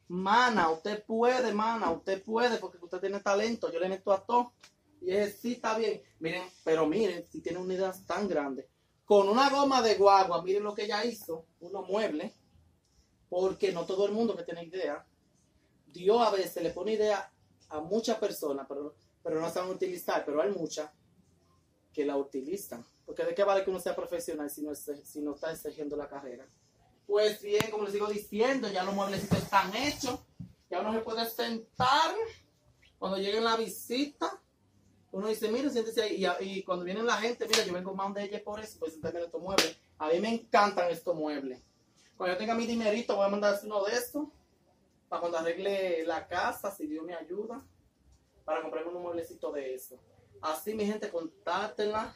mana, 0.09 0.71
usted 0.71 1.05
puede, 1.05 1.53
mana, 1.53 1.91
usted 1.91 2.23
puede 2.23 2.59
porque 2.59 2.79
usted 2.81 3.01
tiene 3.01 3.21
talento. 3.21 3.73
Yo 3.73 3.81
le 3.81 3.89
meto 3.89 4.13
a 4.13 4.25
todo. 4.25 4.53
Y 5.01 5.11
es 5.11 5.41
sí, 5.41 5.55
está 5.55 5.77
bien. 5.77 6.01
Miren, 6.21 6.45
pero 6.63 6.87
miren, 6.87 7.27
si 7.27 7.41
tiene 7.41 7.59
una 7.59 7.75
idea 7.75 7.93
tan 8.07 8.29
grande. 8.29 8.69
Con 9.05 9.29
una 9.29 9.51
goma 9.51 9.83
de 9.83 9.97
guagua, 9.97 10.43
miren 10.43 10.63
lo 10.63 10.75
que 10.75 10.85
ella 10.85 11.05
hizo, 11.05 11.47
unos 11.61 11.89
muebles. 11.89 12.33
Porque 13.29 13.73
no 13.73 13.85
todo 13.85 14.07
el 14.07 14.13
mundo 14.13 14.37
que 14.37 14.45
tiene 14.45 14.65
idea. 14.65 15.05
Dios 15.87 16.21
a 16.21 16.31
veces 16.31 16.63
le 16.63 16.71
pone 16.71 16.93
idea 16.93 17.32
a 17.73 17.81
muchas 17.81 18.19
personas, 18.19 18.67
pero, 18.69 18.95
pero 19.23 19.41
no 19.41 19.51
saben 19.51 19.71
utilizar, 19.71 20.25
pero 20.25 20.43
hay 20.43 20.51
muchas 20.51 20.91
que 21.93 22.05
la 22.05 22.17
utilizan. 22.17 22.85
Porque 23.05 23.25
de 23.25 23.35
qué 23.35 23.45
vale 23.45 23.65
que 23.65 23.71
uno 23.71 23.81
sea 23.81 23.97
profesional 23.97 24.51
si 24.51 24.63
no, 24.63 24.75
si 24.75 25.21
no 25.21 25.35
está 25.35 25.53
exigiendo 25.53 25.97
la 25.97 26.09
carrera. 26.09 26.47
Pues 27.07 27.43
bien, 27.43 27.71
como 27.71 27.85
les 27.85 27.93
sigo 27.93 28.07
diciendo, 28.07 28.69
ya 28.69 28.85
los 28.85 28.95
mueblecitos 28.95 29.39
están 29.39 29.75
hechos. 29.75 30.21
Ya 30.71 30.81
uno 30.81 30.93
se 30.93 31.01
puede 31.01 31.29
sentar 31.29 32.15
cuando 32.99 33.19
lleguen 33.19 33.45
la 33.45 33.57
visita. 33.57 34.41
Uno 35.11 35.29
dice, 35.29 35.51
mira, 35.51 35.69
siéntese 35.69 36.03
ahí. 36.03 36.25
Y, 36.41 36.63
cuando 36.63 36.85
viene 36.85 37.03
la 37.03 37.17
gente, 37.17 37.47
mira, 37.47 37.65
yo 37.65 37.73
vengo 37.73 37.95
más 37.95 38.15
de 38.15 38.25
ella 38.25 38.43
por 38.43 38.61
eso, 38.61 38.79
pues 38.79 38.99
en 39.03 39.17
estos 39.17 39.43
muebles. 39.43 39.77
A 39.99 40.09
mí 40.09 40.21
me 40.21 40.33
encantan 40.33 40.91
estos 40.91 41.15
muebles. 41.15 41.61
Cuando 42.17 42.35
yo 42.35 42.39
tenga 42.39 42.55
mi 42.55 42.67
dinerito, 42.67 43.17
voy 43.17 43.27
a 43.27 43.31
mandar 43.31 43.59
uno 43.65 43.85
de 43.85 43.93
estos 43.93 44.29
para 45.13 45.21
cuando 45.21 45.37
arregle 45.37 46.07
la 46.07 46.27
casa, 46.27 46.71
si 46.71 46.87
Dios 46.87 47.05
me 47.05 47.15
ayuda, 47.15 47.63
para 48.47 48.63
comprarme 48.63 48.93
un 48.93 49.03
mueblecito 49.03 49.53
de 49.53 49.75
eso. 49.75 49.99
Así, 50.41 50.73
mi 50.73 50.87
gente, 50.87 51.11
contáctenla, 51.11 52.15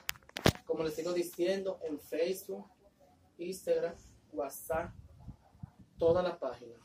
como 0.64 0.82
les 0.82 0.94
sigo 0.94 1.12
diciendo, 1.12 1.78
en 1.82 2.00
Facebook, 2.00 2.64
Instagram, 3.36 3.94
WhatsApp, 4.32 4.94
todas 5.98 6.24
las 6.24 6.38
páginas. 6.38 6.80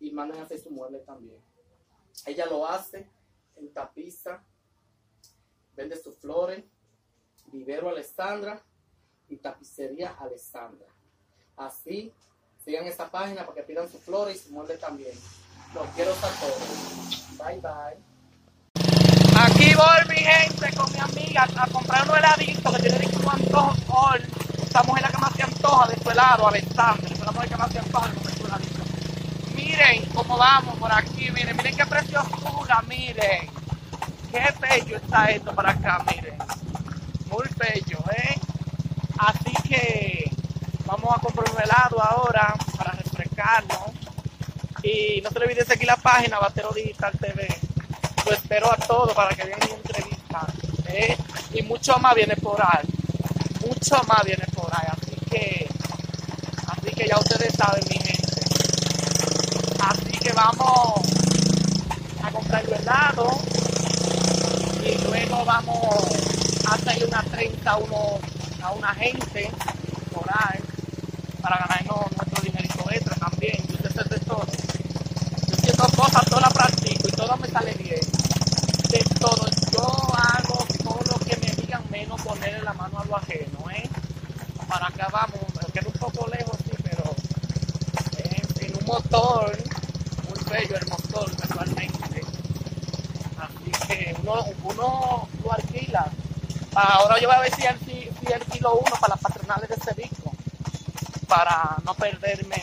Y 0.00 0.10
manden 0.12 0.40
a 0.40 0.44
hacer 0.44 0.58
su 0.58 0.70
mueble 0.70 1.00
también. 1.00 1.38
Ella 2.24 2.46
lo 2.46 2.66
hace 2.66 3.06
en 3.56 3.70
tapiza, 3.74 4.42
vende 5.76 5.98
sus 5.98 6.16
flores, 6.16 6.64
vivero 7.48 7.90
Alessandra 7.90 8.64
y 9.28 9.36
tapicería 9.36 10.16
Alessandra. 10.18 10.88
Así, 11.56 12.10
sigan 12.64 12.86
esta 12.86 13.10
página 13.10 13.44
para 13.44 13.56
que 13.56 13.64
pidan 13.64 13.86
sus 13.86 14.00
flores 14.00 14.36
y 14.36 14.48
su 14.48 14.54
mueble 14.54 14.78
también. 14.78 15.12
Los 15.74 15.86
quiero 15.94 16.12
a 16.12 16.14
todos. 16.14 17.38
Bye 17.38 17.60
bye. 17.60 17.96
Aquí 19.34 19.74
voy, 19.74 20.14
mi 20.14 20.16
gente, 20.16 20.76
con 20.76 20.92
mi 20.92 20.98
amiga 20.98 21.48
a 21.56 21.66
comprar 21.68 22.08
un 22.08 22.16
heladito 22.16 22.72
que 22.72 22.82
tiene 22.82 23.08
un 23.16 23.30
antojo 23.30 23.74
hoy. 23.88 24.20
Esta 24.62 24.82
mujer 24.82 25.02
la 25.02 25.08
que 25.08 25.18
más 25.18 25.32
se 25.32 25.42
antoja 25.42 25.88
de 25.88 26.02
su 26.02 26.10
helado, 26.10 26.48
Alexander. 26.48 27.04
Esa 27.06 27.14
es 27.14 27.20
la 27.20 27.32
mujer 27.32 27.48
que 27.48 27.56
más 27.56 27.72
se 27.72 27.78
antoja 27.78 28.08
de 28.08 28.36
su 28.36 28.46
heladito. 28.46 28.82
Miren 29.54 30.04
cómo 30.14 30.36
vamos 30.36 30.76
por 30.78 30.92
aquí, 30.92 31.30
miren, 31.30 31.56
miren 31.56 31.76
qué 31.76 31.86
preciosura, 31.86 32.82
miren. 32.86 33.50
Qué 34.30 34.54
bello 34.60 34.96
está 34.96 35.30
esto 35.30 35.54
para 35.54 35.70
acá, 35.70 36.04
miren. 36.06 36.36
Muy 37.30 37.48
bello, 37.56 37.98
¿eh? 38.14 38.34
Así 39.18 39.52
que 39.68 40.30
vamos 40.84 41.16
a 41.16 41.20
comprar 41.20 41.50
un 41.50 41.62
helado 41.62 42.02
ahora 42.02 42.54
para 42.76 42.92
refrescarnos. 42.92 44.01
Y 44.82 45.20
no 45.22 45.30
se 45.30 45.38
le 45.38 45.46
olvide 45.46 45.64
seguir 45.64 45.86
la 45.86 45.96
página 45.96 46.38
Batero 46.38 46.70
Digital 46.72 47.12
TV. 47.18 47.48
Lo 48.26 48.32
espero 48.32 48.72
a 48.72 48.76
todos 48.76 49.12
para 49.14 49.34
que 49.34 49.44
vean 49.44 49.60
mi 49.66 49.72
entrevista. 49.74 50.46
¿eh? 50.86 51.16
Y 51.54 51.62
mucho 51.62 51.96
más 51.98 52.14
viene 52.14 52.36
por 52.36 52.60
ahí. 52.60 52.86
Mucho 53.66 54.02
más 54.08 54.24
viene 54.24 54.44
por 54.54 54.70
ahí. 54.74 54.88
Así 54.90 55.16
que, 55.30 55.68
así 56.66 56.94
que 56.94 57.08
ya 57.08 57.18
ustedes 57.18 57.54
saben, 57.54 57.84
mi 57.88 57.96
gente. 57.96 58.40
Así 59.80 60.18
que 60.18 60.32
vamos 60.32 61.00
a 62.22 62.30
comprar 62.30 62.64
el 62.64 62.72
helado. 62.72 63.28
Y 64.84 64.98
luego 65.04 65.44
vamos 65.44 66.22
hacerle 66.66 67.04
una 67.06 67.22
30 67.22 67.70
a, 67.70 67.76
uno, 67.76 68.18
a 68.62 68.72
una 68.72 68.94
gente 68.94 69.50
por 70.12 70.24
ahí 70.28 70.60
para 71.40 71.58
ganarnos 71.58 72.12
nuestro 72.16 72.42
dinerito 72.42 72.84
extra 72.90 73.14
también. 73.16 73.56
Yo 73.68 73.78
sé 73.78 73.88
hacer 73.88 74.08
de 74.08 74.18
todo. 74.20 74.46
Yo 75.48 75.56
siento 75.56 75.84
cosas, 75.96 76.24
todas 76.26 76.42
las 76.42 76.52
practico 76.54 77.08
y 77.08 77.12
todo 77.12 77.36
me 77.36 77.48
sale 77.48 77.74
bien. 77.74 78.00
De 78.90 79.04
todo, 79.18 79.46
yo 79.72 79.82
hago 80.14 80.66
todo 80.82 81.00
lo 81.10 81.18
que 81.24 81.36
me 81.38 81.50
digan 81.62 81.82
menos 81.90 82.20
ponerle 82.22 82.62
la 82.62 82.72
mano 82.74 82.98
a 82.98 83.04
lo 83.04 83.16
ajeno, 83.16 83.70
¿eh? 83.70 83.88
Para 84.68 84.86
acá 84.86 85.08
vamos, 85.12 85.40
me 85.54 85.72
quedo 85.72 85.88
un 85.88 85.98
poco 85.98 86.28
lejos, 86.28 86.56
sí, 86.64 86.72
pero 86.82 87.02
eh, 88.18 88.42
en 88.60 88.76
un 88.76 88.86
motor, 88.86 89.58
muy 90.28 90.52
bello 90.52 90.76
el 90.76 90.86
motor 90.88 91.36
casualmente. 91.36 92.22
Así 93.38 93.86
que 93.88 94.14
uno, 94.22 94.44
uno 94.64 95.28
lo 95.42 95.52
alquila. 95.52 96.10
Ahora 96.84 97.20
yo 97.20 97.28
voy 97.28 97.36
a 97.36 97.40
ver 97.40 97.54
si, 97.54 97.62
si, 97.84 98.10
si 98.10 98.32
alquilo 98.32 98.74
uno 98.74 98.96
para 99.00 99.14
las 99.14 99.20
patronales 99.20 99.68
de 99.68 100.02
disco, 100.02 100.32
para 101.28 101.76
no 101.84 101.94
perderme 101.94 102.60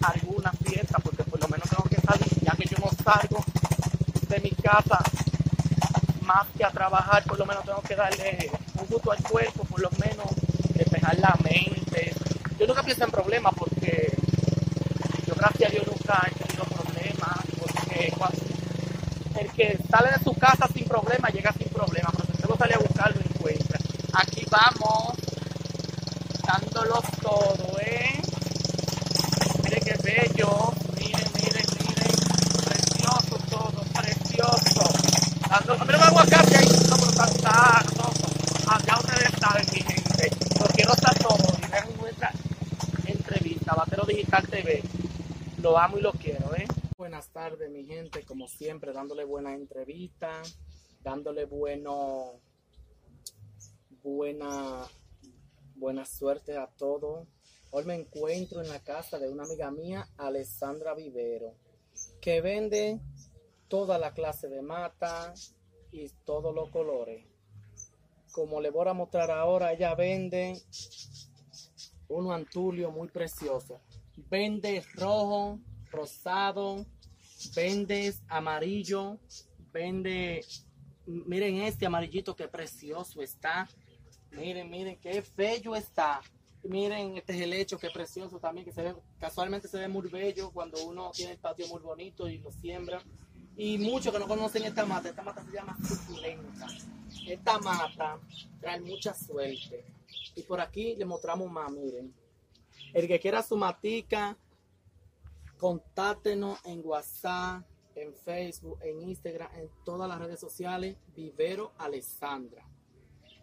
alguna 0.00 0.50
fiesta, 0.52 0.98
porque 1.00 1.24
por 1.24 1.38
lo 1.38 1.46
menos 1.48 1.68
tengo 1.68 1.82
que 1.84 2.00
salir, 2.00 2.28
ya 2.40 2.52
que 2.52 2.64
yo 2.64 2.78
no 2.78 2.90
salgo 3.04 3.44
de 4.26 4.40
mi 4.40 4.50
casa 4.52 4.98
más 6.22 6.46
que 6.56 6.64
a 6.64 6.70
trabajar, 6.70 7.22
por 7.24 7.38
lo 7.38 7.44
menos 7.44 7.62
tengo 7.64 7.82
que 7.82 7.94
darle 7.94 8.50
un 8.80 8.86
gusto 8.86 9.12
al 9.12 9.22
cuerpo, 9.22 9.64
por 9.64 9.80
lo 9.80 9.90
menos 9.98 10.26
despejar 10.74 11.18
la 11.18 11.36
mente. 11.42 12.14
Yo 12.58 12.66
nunca 12.66 12.82
pienso 12.82 13.04
en 13.04 13.10
problemas 13.10 13.52
porque 13.54 14.16
yo 15.26 15.34
gracias 15.34 15.68
a 15.68 15.72
Dios 15.72 15.86
nunca 15.86 16.26
he 16.26 16.42
tenido 16.42 16.64
problemas, 16.64 17.38
porque 17.58 18.12
el 19.40 19.52
que 19.52 19.78
sale 19.90 20.10
de 20.10 20.24
su 20.24 20.32
casa 20.38 20.66
sin 20.72 20.86
problema 20.86 21.28
llega 21.28 21.52
sin 21.52 21.68
problema, 21.68 22.10
sale 22.60 22.74
a 22.74 22.78
buscar 22.78 23.16
lo 23.16 23.22
encuentra. 23.22 23.78
Aquí 24.12 24.44
vamos, 24.50 25.16
dándolos 26.46 27.04
todo, 27.22 27.80
¿eh? 27.80 28.20
Miren 29.64 29.82
qué 29.82 29.96
bello, 30.04 30.70
miren, 30.98 31.24
miren, 31.40 31.66
miren, 31.80 32.16
precioso 32.66 33.36
todo, 33.48 33.80
precioso. 33.94 34.82
Mí 35.86 35.92
no 35.92 35.98
me 35.98 36.04
aguacate 36.04 36.56
ahí, 36.58 36.66
está, 36.68 37.82
no, 37.96 38.72
acá 38.72 38.98
ustedes 38.98 39.32
saben, 39.40 39.66
mi 39.72 39.80
gente, 39.80 40.30
porque 40.58 40.84
no 40.84 40.92
está 40.92 41.14
todo, 41.14 41.56
y 41.56 41.70
vean 41.70 41.88
nuestra 41.98 42.30
entrevista, 43.06 43.74
Batero 43.74 44.04
Digital 44.04 44.46
TV, 44.48 44.82
lo 45.62 45.78
amo 45.78 45.96
y 45.96 46.02
lo 46.02 46.12
quiero, 46.12 46.54
¿eh? 46.54 46.66
Buenas 46.98 47.30
tardes, 47.30 47.70
mi 47.70 47.86
gente, 47.86 48.22
como 48.24 48.46
siempre, 48.48 48.92
dándole 48.92 49.24
buena 49.24 49.54
entrevista, 49.54 50.42
dándole 51.02 51.46
bueno, 51.46 52.34
buena, 54.02 54.86
buena 55.74 56.04
suerte 56.04 56.56
a 56.56 56.66
todos. 56.66 57.26
Hoy 57.70 57.84
me 57.84 57.94
encuentro 57.94 58.60
en 58.60 58.68
la 58.68 58.80
casa 58.80 59.18
de 59.18 59.28
una 59.28 59.44
amiga 59.44 59.70
mía, 59.70 60.08
Alessandra 60.16 60.94
Vivero, 60.94 61.54
que 62.20 62.40
vende 62.40 63.00
toda 63.68 63.98
la 63.98 64.12
clase 64.12 64.48
de 64.48 64.62
mata 64.62 65.32
y 65.92 66.08
todos 66.24 66.54
los 66.54 66.70
colores. 66.70 67.24
Como 68.32 68.60
le 68.60 68.70
voy 68.70 68.88
a 68.88 68.92
mostrar 68.92 69.30
ahora, 69.30 69.72
ella 69.72 69.94
vende 69.94 70.60
uno 72.08 72.32
antulio 72.32 72.90
muy 72.90 73.08
precioso. 73.08 73.80
Vende 74.28 74.82
rojo, 74.94 75.60
rosado, 75.90 76.84
vende 77.54 78.12
amarillo, 78.28 79.18
vende, 79.72 80.44
miren 81.06 81.56
este 81.62 81.86
amarillito 81.86 82.34
que 82.34 82.48
precioso 82.48 83.22
está. 83.22 83.68
Miren, 84.32 84.70
miren 84.70 84.96
qué 84.98 85.22
bello 85.36 85.74
está. 85.74 86.20
Miren 86.62 87.16
este 87.16 87.34
gelecho 87.34 87.78
que 87.78 87.90
precioso 87.90 88.38
también, 88.38 88.64
que 88.64 88.72
se 88.72 88.82
ve, 88.82 88.94
casualmente 89.18 89.66
se 89.66 89.78
ve 89.78 89.88
muy 89.88 90.08
bello 90.08 90.50
cuando 90.50 90.82
uno 90.84 91.10
tiene 91.14 91.32
el 91.32 91.38
patio 91.38 91.66
muy 91.68 91.80
bonito 91.80 92.28
y 92.28 92.38
lo 92.38 92.50
siembra. 92.52 93.02
Y 93.56 93.78
muchos 93.78 94.12
que 94.12 94.18
no 94.18 94.28
conocen 94.28 94.64
esta 94.64 94.84
mata, 94.86 95.08
esta 95.08 95.22
mata 95.22 95.44
se 95.44 95.52
llama 95.52 95.76
suculenta. 95.86 96.66
Esta 97.26 97.58
mata 97.58 98.18
trae 98.60 98.80
mucha 98.80 99.14
suerte. 99.14 99.84
Y 100.34 100.42
por 100.42 100.60
aquí 100.60 100.94
le 100.96 101.04
mostramos 101.04 101.50
más, 101.50 101.70
miren. 101.70 102.14
El 102.92 103.06
que 103.06 103.20
quiera 103.20 103.42
su 103.42 103.56
matica, 103.56 104.36
contáctenos 105.58 106.58
en 106.64 106.80
WhatsApp, 106.84 107.62
en 107.94 108.14
Facebook, 108.14 108.78
en 108.82 109.02
Instagram, 109.02 109.50
en 109.54 109.68
todas 109.84 110.08
las 110.08 110.18
redes 110.18 110.40
sociales, 110.40 110.96
Vivero 111.14 111.72
Alessandra. 111.78 112.69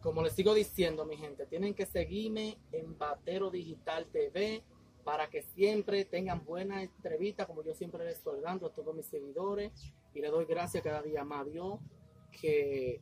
Como 0.01 0.21
les 0.21 0.33
sigo 0.33 0.53
diciendo, 0.53 1.05
mi 1.05 1.17
gente, 1.17 1.45
tienen 1.45 1.73
que 1.73 1.85
seguirme 1.85 2.57
en 2.71 2.97
Batero 2.97 3.49
Digital 3.49 4.05
TV 4.07 4.63
para 5.03 5.29
que 5.29 5.41
siempre 5.41 6.05
tengan 6.05 6.43
buenas 6.43 6.83
entrevistas, 6.83 7.47
como 7.47 7.63
yo 7.63 7.73
siempre 7.73 8.03
les 8.03 8.17
estoy 8.17 8.41
dando 8.41 8.67
a 8.67 8.73
todos 8.73 8.95
mis 8.95 9.05
seguidores. 9.05 9.71
Y 10.13 10.21
le 10.21 10.29
doy 10.29 10.45
gracias 10.45 10.83
cada 10.83 11.01
día 11.01 11.23
más 11.23 11.41
a 11.41 11.49
Dios 11.49 11.79
que 12.31 13.01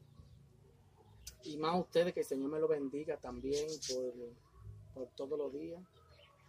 y 1.43 1.58
más 1.58 1.73
a 1.73 1.79
ustedes 1.79 2.13
que 2.13 2.21
el 2.21 2.25
Señor 2.25 2.49
me 2.49 2.60
lo 2.60 2.67
bendiga 2.67 3.17
también 3.17 3.67
por, 4.93 5.08
todos 5.15 5.38
los 5.38 5.53
días. 5.53 5.81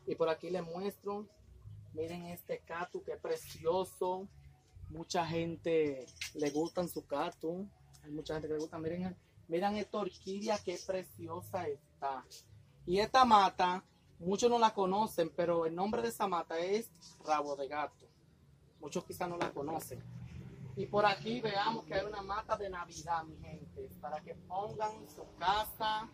Y 0.06 0.14
por 0.14 0.28
aquí 0.28 0.50
les 0.50 0.62
muestro, 0.62 1.26
miren 1.92 2.24
este 2.26 2.58
cactus 2.60 3.02
que 3.02 3.16
precioso. 3.16 4.28
Mucha 4.90 5.26
gente 5.26 6.06
le 6.34 6.50
gustan 6.50 6.88
su 6.88 7.04
cactus. 7.06 7.66
Hay 8.04 8.10
mucha 8.12 8.34
gente 8.34 8.48
que 8.48 8.54
le 8.54 8.60
gusta. 8.60 8.78
Miren, 8.78 9.16
miren 9.48 9.76
esta 9.76 9.98
orquídea 9.98 10.58
que 10.58 10.78
preciosa 10.86 11.68
está. 11.68 12.24
Y 12.86 12.98
esta 12.98 13.24
mata, 13.24 13.82
muchos 14.18 14.50
no 14.50 14.58
la 14.58 14.72
conocen, 14.72 15.30
pero 15.34 15.66
el 15.66 15.74
nombre 15.74 16.02
de 16.02 16.08
esa 16.08 16.26
mata 16.26 16.58
es 16.58 16.90
rabo 17.24 17.56
de 17.56 17.68
gato. 17.68 18.06
Muchos 18.80 19.04
quizás 19.04 19.28
no 19.28 19.36
la 19.36 19.50
conocen. 19.50 20.02
Y 20.76 20.86
por 20.86 21.06
aquí 21.06 21.40
veamos 21.40 21.84
que 21.84 21.94
hay 21.94 22.04
una 22.04 22.22
mata 22.22 22.56
de 22.56 22.68
Navidad, 22.68 23.24
mi 23.24 23.36
gente, 23.38 23.88
para 24.00 24.20
que 24.20 24.34
pongan 24.34 24.92
su 25.08 25.24
casa 25.38 26.08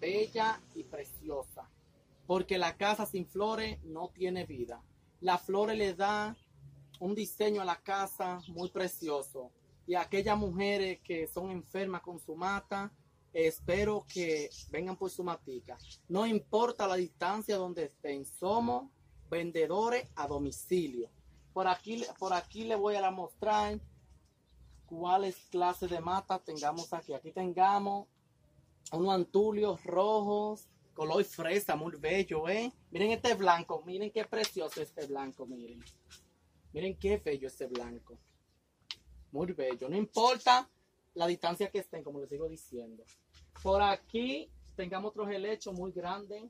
bella 0.00 0.60
y 0.74 0.82
preciosa. 0.82 1.68
Porque 2.26 2.58
la 2.58 2.76
casa 2.76 3.06
sin 3.06 3.26
flores 3.26 3.82
no 3.84 4.08
tiene 4.08 4.44
vida. 4.44 4.82
Las 5.20 5.42
flores 5.42 5.78
le 5.78 5.94
dan 5.94 6.36
un 6.98 7.14
diseño 7.14 7.62
a 7.62 7.64
la 7.64 7.76
casa 7.76 8.40
muy 8.48 8.70
precioso. 8.70 9.50
Y 9.86 9.94
aquellas 9.94 10.36
mujeres 10.36 11.00
que 11.02 11.26
son 11.26 11.50
enfermas 11.50 12.02
con 12.02 12.18
su 12.18 12.34
mata, 12.34 12.92
espero 13.32 14.04
que 14.12 14.50
vengan 14.70 14.96
por 14.96 15.10
su 15.10 15.22
matica. 15.22 15.78
No 16.08 16.26
importa 16.26 16.88
la 16.88 16.96
distancia 16.96 17.56
donde 17.56 17.84
estén, 17.84 18.24
somos 18.24 18.90
vendedores 19.30 20.08
a 20.16 20.26
domicilio. 20.26 21.08
Por 21.52 21.68
aquí, 21.68 22.04
por 22.18 22.32
aquí 22.32 22.64
le 22.64 22.74
voy 22.74 22.96
a 22.96 23.10
mostrar 23.10 23.80
cuáles 24.86 25.36
clases 25.50 25.90
de 25.90 26.00
mata 26.00 26.38
tengamos 26.38 26.92
aquí. 26.92 27.12
Aquí 27.12 27.32
tengamos 27.32 28.08
unos 28.92 29.14
antulios 29.14 29.82
rojos, 29.84 30.68
color 30.94 31.24
fresa, 31.24 31.76
muy 31.76 31.94
bello, 31.96 32.48
¿eh? 32.48 32.72
Miren 32.90 33.10
este 33.10 33.34
blanco, 33.34 33.82
miren 33.84 34.10
qué 34.10 34.24
precioso 34.24 34.80
este 34.80 35.06
blanco, 35.06 35.46
miren. 35.46 35.84
Miren 36.72 36.96
qué 36.98 37.18
bello 37.18 37.48
este 37.48 37.66
blanco. 37.66 38.18
Muy 39.32 39.52
bello, 39.52 39.88
no 39.88 39.96
importa 39.96 40.68
la 41.14 41.26
distancia 41.26 41.70
que 41.70 41.78
estén, 41.78 42.04
como 42.04 42.20
les 42.20 42.28
sigo 42.28 42.48
diciendo. 42.48 43.04
Por 43.62 43.82
aquí 43.82 44.50
tengamos 44.76 45.10
otros 45.10 45.30
helechos 45.30 45.74
muy 45.74 45.92
grandes 45.92 46.44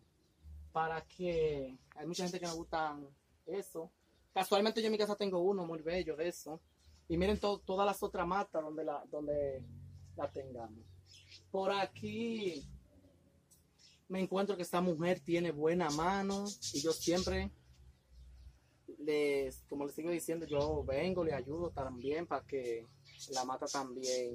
para 0.73 1.01
que 1.03 1.79
hay 1.95 2.07
mucha 2.07 2.25
gente 2.25 2.41
que 2.41 2.47
no 2.47 2.57
gusta 2.57 2.99
eso. 3.47 3.91
Casualmente 4.35 4.81
yo 4.81 4.87
en 4.87 4.93
mi 4.93 4.99
casa 4.99 5.17
tengo 5.17 5.39
uno 5.41 5.65
muy 5.65 5.81
bello 5.81 6.17
de 6.17 6.29
eso. 6.29 6.61
Y 7.09 7.17
miren 7.17 7.39
to 7.39 7.59
todas 7.61 7.87
las 7.87 8.03
otras 8.03 8.27
matas 8.27 8.62
donde 8.62 8.85
la, 8.85 9.05
donde 9.11 9.62
la 10.17 10.31
tengamos. 10.31 10.85
Por 11.51 11.71
aquí 11.71 12.69
me 14.09 14.21
encuentro 14.21 14.57
que 14.57 14.62
esta 14.62 14.81
mujer 14.81 15.21
tiene 15.21 15.53
buena 15.53 15.89
mano 15.91 16.45
y 16.73 16.81
yo 16.81 16.93
siempre 16.93 17.51
les, 19.07 19.62
como 19.69 19.87
les 19.87 19.95
sigo 19.95 20.11
diciendo, 20.11 20.47
yo 20.47 20.85
vengo, 20.85 21.25
le 21.25 21.33
ayudo 21.33 21.71
también 21.71 22.27
para 22.27 22.45
que 22.45 22.87
la 23.31 23.45
mata 23.45 23.66
también, 23.66 24.35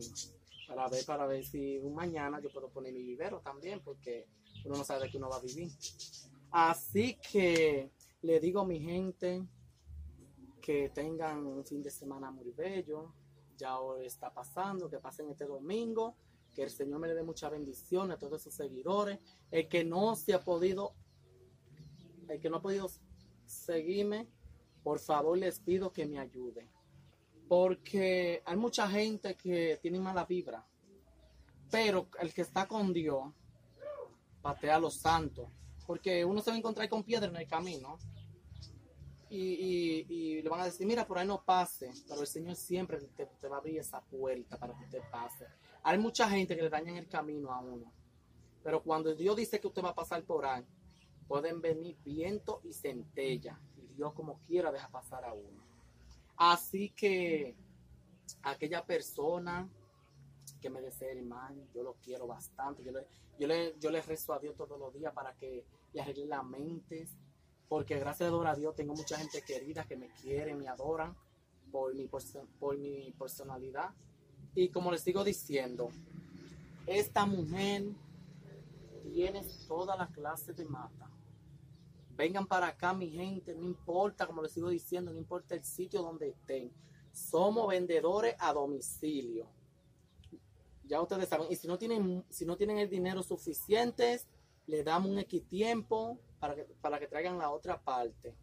para 0.67 0.87
ver, 0.87 1.05
para 1.05 1.27
ver 1.27 1.45
si 1.45 1.77
un 1.79 1.93
mañana 1.93 2.39
yo 2.41 2.49
puedo 2.51 2.69
poner 2.69 2.93
mi 2.93 3.03
vivero 3.03 3.41
también, 3.41 3.81
porque 3.81 4.27
uno 4.65 4.77
no 4.77 4.83
sabe 4.83 5.03
de 5.03 5.11
qué 5.11 5.17
uno 5.17 5.29
va 5.29 5.37
a 5.37 5.41
vivir. 5.41 5.69
Así 6.51 7.17
que 7.31 7.91
le 8.21 8.39
digo 8.39 8.61
a 8.61 8.65
mi 8.65 8.79
gente 8.79 9.45
que 10.61 10.89
tengan 10.89 11.45
un 11.45 11.65
fin 11.65 11.81
de 11.81 11.89
semana 11.89 12.31
muy 12.31 12.51
bello. 12.51 13.13
Ya 13.57 13.79
hoy 13.79 14.05
está 14.05 14.33
pasando, 14.33 14.89
que 14.89 14.99
pasen 14.99 15.29
este 15.29 15.45
domingo, 15.45 16.15
que 16.53 16.63
el 16.63 16.69
Señor 16.69 16.99
me 16.99 17.07
le 17.07 17.15
dé 17.15 17.23
mucha 17.23 17.49
bendición 17.49 18.11
a 18.11 18.17
todos 18.17 18.41
sus 18.41 18.53
seguidores. 18.53 19.19
El 19.49 19.67
que 19.67 19.83
no 19.83 20.15
se 20.15 20.33
ha 20.33 20.43
podido, 20.43 20.93
el 22.27 22.39
que 22.39 22.49
no 22.49 22.57
ha 22.57 22.61
podido 22.61 22.89
seguirme, 23.45 24.27
por 24.83 24.99
favor 24.99 25.37
les 25.37 25.59
pido 25.59 25.91
que 25.91 26.05
me 26.05 26.19
ayude. 26.19 26.67
Porque 27.47 28.41
hay 28.45 28.57
mucha 28.57 28.87
gente 28.87 29.35
que 29.35 29.79
tiene 29.81 29.99
mala 29.99 30.25
vibra. 30.25 30.65
Pero 31.69 32.07
el 32.19 32.33
que 32.33 32.41
está 32.41 32.67
con 32.67 32.93
Dios 32.93 33.23
patea 34.41 34.77
a 34.77 34.79
los 34.79 34.95
santos. 34.95 35.47
Porque 35.85 36.23
uno 36.23 36.41
se 36.41 36.49
va 36.49 36.55
a 36.55 36.59
encontrar 36.59 36.87
con 36.89 37.03
piedra 37.03 37.29
en 37.29 37.35
el 37.35 37.47
camino. 37.47 37.97
Y, 39.29 40.41
le 40.41 40.49
van 40.49 40.59
a 40.59 40.65
decir, 40.65 40.85
mira, 40.85 41.05
por 41.05 41.17
ahí 41.17 41.27
no 41.27 41.43
pase. 41.43 41.91
Pero 42.07 42.21
el 42.21 42.27
Señor 42.27 42.55
siempre 42.55 42.99
te, 42.99 43.47
va 43.47 43.57
a 43.57 43.59
abrir 43.59 43.79
esa 43.79 44.01
puerta 44.01 44.57
para 44.57 44.73
que 44.77 44.83
usted 44.83 45.01
pase. 45.09 45.45
Hay 45.83 45.97
mucha 45.97 46.29
gente 46.29 46.55
que 46.55 46.61
le 46.61 46.69
daña 46.69 46.97
el 46.97 47.07
camino 47.07 47.51
a 47.51 47.59
uno. 47.59 47.91
Pero 48.63 48.83
cuando 48.83 49.15
Dios 49.15 49.35
dice 49.35 49.59
que 49.59 49.67
usted 49.67 49.83
va 49.83 49.89
a 49.89 49.95
pasar 49.95 50.23
por 50.23 50.45
ahí, 50.45 50.65
pueden 51.27 51.61
venir 51.61 51.97
viento 52.03 52.61
y 52.63 52.73
centella. 52.73 53.59
Dios 53.91 54.13
como 54.13 54.39
quiera 54.47 54.71
deja 54.71 54.87
pasar 54.89 55.25
a 55.25 55.33
uno. 55.33 55.61
Así 56.37 56.89
que 56.89 57.55
aquella 58.43 58.85
persona 58.85 59.67
que 60.61 60.69
me 60.69 60.81
desea 60.81 61.13
mal, 61.23 61.55
yo 61.73 61.83
lo 61.83 61.93
quiero 62.03 62.27
bastante. 62.27 62.83
Yo 62.83 62.91
le, 62.91 63.05
yo 63.39 63.47
le, 63.47 63.75
yo 63.79 63.91
le 63.91 64.01
rezo 64.01 64.33
a 64.33 64.39
Dios 64.39 64.55
todos 64.55 64.79
los 64.79 64.93
días 64.93 65.13
para 65.13 65.33
que 65.33 65.63
le 65.93 66.01
arregle 66.01 66.25
la 66.25 66.43
mente. 66.43 67.07
Porque 67.69 67.97
gracias 67.99 68.31
a 68.33 68.55
Dios 68.55 68.75
tengo 68.75 68.93
mucha 68.93 69.17
gente 69.17 69.41
querida 69.43 69.85
que 69.85 69.95
me 69.95 70.09
quiere, 70.09 70.55
me 70.55 70.67
adoran 70.67 71.15
por 71.71 71.93
mi, 71.95 72.07
perso- 72.07 72.45
por 72.59 72.77
mi 72.77 73.11
personalidad. 73.17 73.91
Y 74.55 74.69
como 74.69 74.91
les 74.91 75.01
sigo 75.01 75.23
diciendo, 75.23 75.89
esta 76.85 77.25
mujer 77.25 77.85
tiene 79.13 79.41
toda 79.67 79.95
la 79.95 80.07
clase 80.07 80.53
de 80.53 80.65
mata. 80.65 81.09
Vengan 82.15 82.45
para 82.45 82.67
acá, 82.67 82.93
mi 82.93 83.09
gente, 83.09 83.55
no 83.55 83.63
importa, 83.63 84.27
como 84.27 84.41
les 84.41 84.51
sigo 84.51 84.69
diciendo, 84.69 85.11
no 85.11 85.17
importa 85.17 85.55
el 85.55 85.63
sitio 85.63 86.01
donde 86.01 86.29
estén. 86.29 86.71
Somos 87.11 87.67
vendedores 87.67 88.35
a 88.39 88.53
domicilio. 88.53 89.47
Ya 90.83 91.01
ustedes 91.01 91.29
saben, 91.29 91.47
y 91.49 91.55
si 91.55 91.67
no 91.67 91.77
tienen, 91.77 92.25
si 92.29 92.45
no 92.45 92.57
tienen 92.57 92.77
el 92.77 92.89
dinero 92.89 93.23
suficiente, 93.23 94.19
le 94.67 94.83
damos 94.83 95.09
un 95.09 95.19
equitiempo 95.19 96.19
para 96.39 96.55
que, 96.55 96.63
para 96.81 96.99
que 96.99 97.07
traigan 97.07 97.37
la 97.37 97.51
otra 97.51 97.81
parte. 97.81 98.35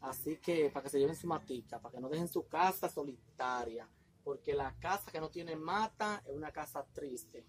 Así 0.00 0.38
que 0.38 0.70
para 0.70 0.84
que 0.84 0.90
se 0.90 0.98
lleven 0.98 1.14
su 1.14 1.26
matica, 1.26 1.80
para 1.80 1.94
que 1.94 2.00
no 2.00 2.08
dejen 2.08 2.28
su 2.28 2.46
casa 2.48 2.88
solitaria, 2.88 3.88
porque 4.24 4.54
la 4.54 4.74
casa 4.78 5.10
que 5.10 5.20
no 5.20 5.30
tiene 5.30 5.56
mata 5.56 6.22
es 6.26 6.34
una 6.34 6.50
casa 6.50 6.84
triste. 6.92 7.44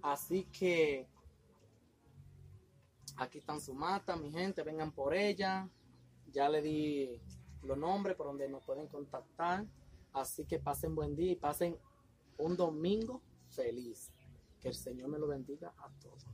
Así 0.00 0.44
que 0.44 1.08
aquí 3.16 3.38
están 3.38 3.60
su 3.60 3.74
mata, 3.74 4.16
mi 4.16 4.30
gente, 4.30 4.62
vengan 4.62 4.92
por 4.92 5.14
ella. 5.14 5.68
Ya 6.32 6.48
le 6.48 6.62
di 6.62 7.20
los 7.62 7.78
nombres 7.78 8.16
por 8.16 8.26
donde 8.26 8.48
nos 8.48 8.64
pueden 8.64 8.88
contactar. 8.88 9.64
Así 10.12 10.44
que 10.44 10.58
pasen 10.58 10.94
buen 10.94 11.14
día 11.16 11.32
y 11.32 11.36
pasen 11.36 11.76
un 12.38 12.56
domingo 12.56 13.22
feliz. 13.50 14.10
Que 14.60 14.68
el 14.68 14.74
Señor 14.74 15.08
me 15.08 15.18
lo 15.18 15.26
bendiga 15.26 15.72
a 15.78 15.88
todos. 16.00 16.24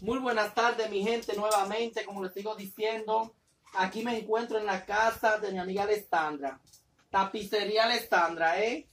Muy 0.00 0.18
buenas 0.18 0.54
tardes, 0.54 0.90
mi 0.90 1.02
gente, 1.02 1.34
nuevamente, 1.36 2.04
como 2.04 2.22
les 2.22 2.34
sigo 2.34 2.54
diciendo, 2.54 3.34
aquí 3.74 4.04
me 4.04 4.18
encuentro 4.18 4.58
en 4.58 4.66
la 4.66 4.84
casa 4.84 5.38
de 5.38 5.52
mi 5.52 5.58
amiga 5.58 5.84
Alessandra. 5.84 6.60
Tapicería 7.10 7.84
Alessandra, 7.84 8.62
¿eh? 8.62 8.88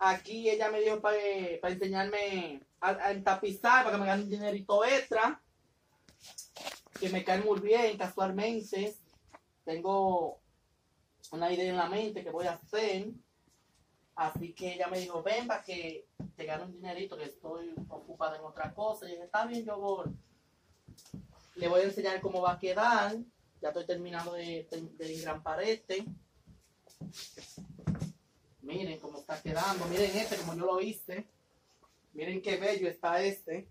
Aquí 0.00 0.48
ella 0.48 0.70
me 0.70 0.80
dijo 0.80 1.00
para 1.00 1.16
enseñarme 1.62 2.66
a, 2.80 2.90
a 2.90 3.12
entapizar, 3.12 3.84
para 3.84 3.96
que 3.96 4.00
me 4.00 4.06
gane 4.06 4.22
un 4.24 4.30
dinerito 4.30 4.84
extra, 4.84 5.40
que 6.98 7.08
me 7.10 7.24
cae 7.24 7.42
muy 7.42 7.60
bien 7.60 7.96
casualmente. 7.96 8.96
Tengo 9.64 10.40
una 11.30 11.52
idea 11.52 11.70
en 11.70 11.76
la 11.76 11.88
mente 11.88 12.22
que 12.22 12.30
voy 12.30 12.46
a 12.46 12.54
hacer. 12.54 13.08
Así 14.14 14.52
que 14.52 14.74
ella 14.74 14.88
me 14.88 14.98
dijo, 14.98 15.22
ven 15.22 15.46
para 15.46 15.62
que 15.62 16.08
te 16.36 16.44
gane 16.44 16.64
un 16.64 16.72
dinerito, 16.72 17.16
que 17.16 17.24
estoy 17.24 17.72
ocupada 17.88 18.36
en 18.36 18.44
otra 18.44 18.74
cosa. 18.74 19.06
Y 19.06 19.12
dije, 19.12 19.24
está 19.24 19.46
bien, 19.46 19.64
yo 19.64 19.78
voy. 19.78 20.06
Le 21.54 21.68
voy 21.68 21.82
a 21.82 21.84
enseñar 21.84 22.20
cómo 22.20 22.40
va 22.40 22.52
a 22.52 22.58
quedar. 22.58 23.16
Ya 23.60 23.68
estoy 23.68 23.86
terminando 23.86 24.32
de, 24.32 24.66
de, 24.70 24.80
de 24.96 25.14
engrampar 25.14 25.62
este. 25.62 26.04
Miren 28.62 28.98
cómo 28.98 29.18
está 29.18 29.40
quedando. 29.40 29.86
Miren 29.86 30.16
este 30.16 30.36
como 30.36 30.54
yo 30.54 30.66
lo 30.66 30.80
hice. 30.80 31.26
Miren 32.12 32.42
qué 32.42 32.56
bello 32.56 32.88
está 32.88 33.22
este. 33.22 33.68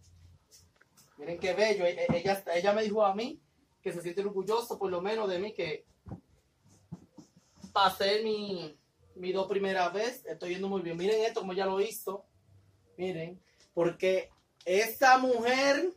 Miren 1.18 1.40
qué 1.40 1.54
bello. 1.54 1.86
E- 1.86 2.06
e- 2.06 2.18
Ella, 2.18 2.44
ella 2.54 2.74
me 2.74 2.84
dijo 2.84 3.04
a 3.06 3.14
mí 3.14 3.40
que 3.82 3.92
se 3.92 4.02
siente 4.02 4.22
orgulloso 4.22 4.78
por 4.78 4.90
lo 4.92 5.02
menos 5.02 5.30
de 5.30 5.40
mí 5.40 5.54
que 5.54 5.86
pasé 7.74 8.22
mi, 8.24 8.78
mi 9.16 9.32
dos 9.32 9.48
primera 9.48 9.90
vez. 9.90 10.26
Estoy 10.26 10.52
yendo 10.52 10.68
muy 10.70 10.82
bien. 10.82 10.98
Miren 10.98 11.22
esto 11.24 11.42
como 11.42 11.54
ya 11.54 11.66
lo 11.66 11.80
hizo. 11.82 12.26
Miren. 12.98 13.42
Porque 13.74 14.30
esa 14.66 15.18
mujer 15.18 15.94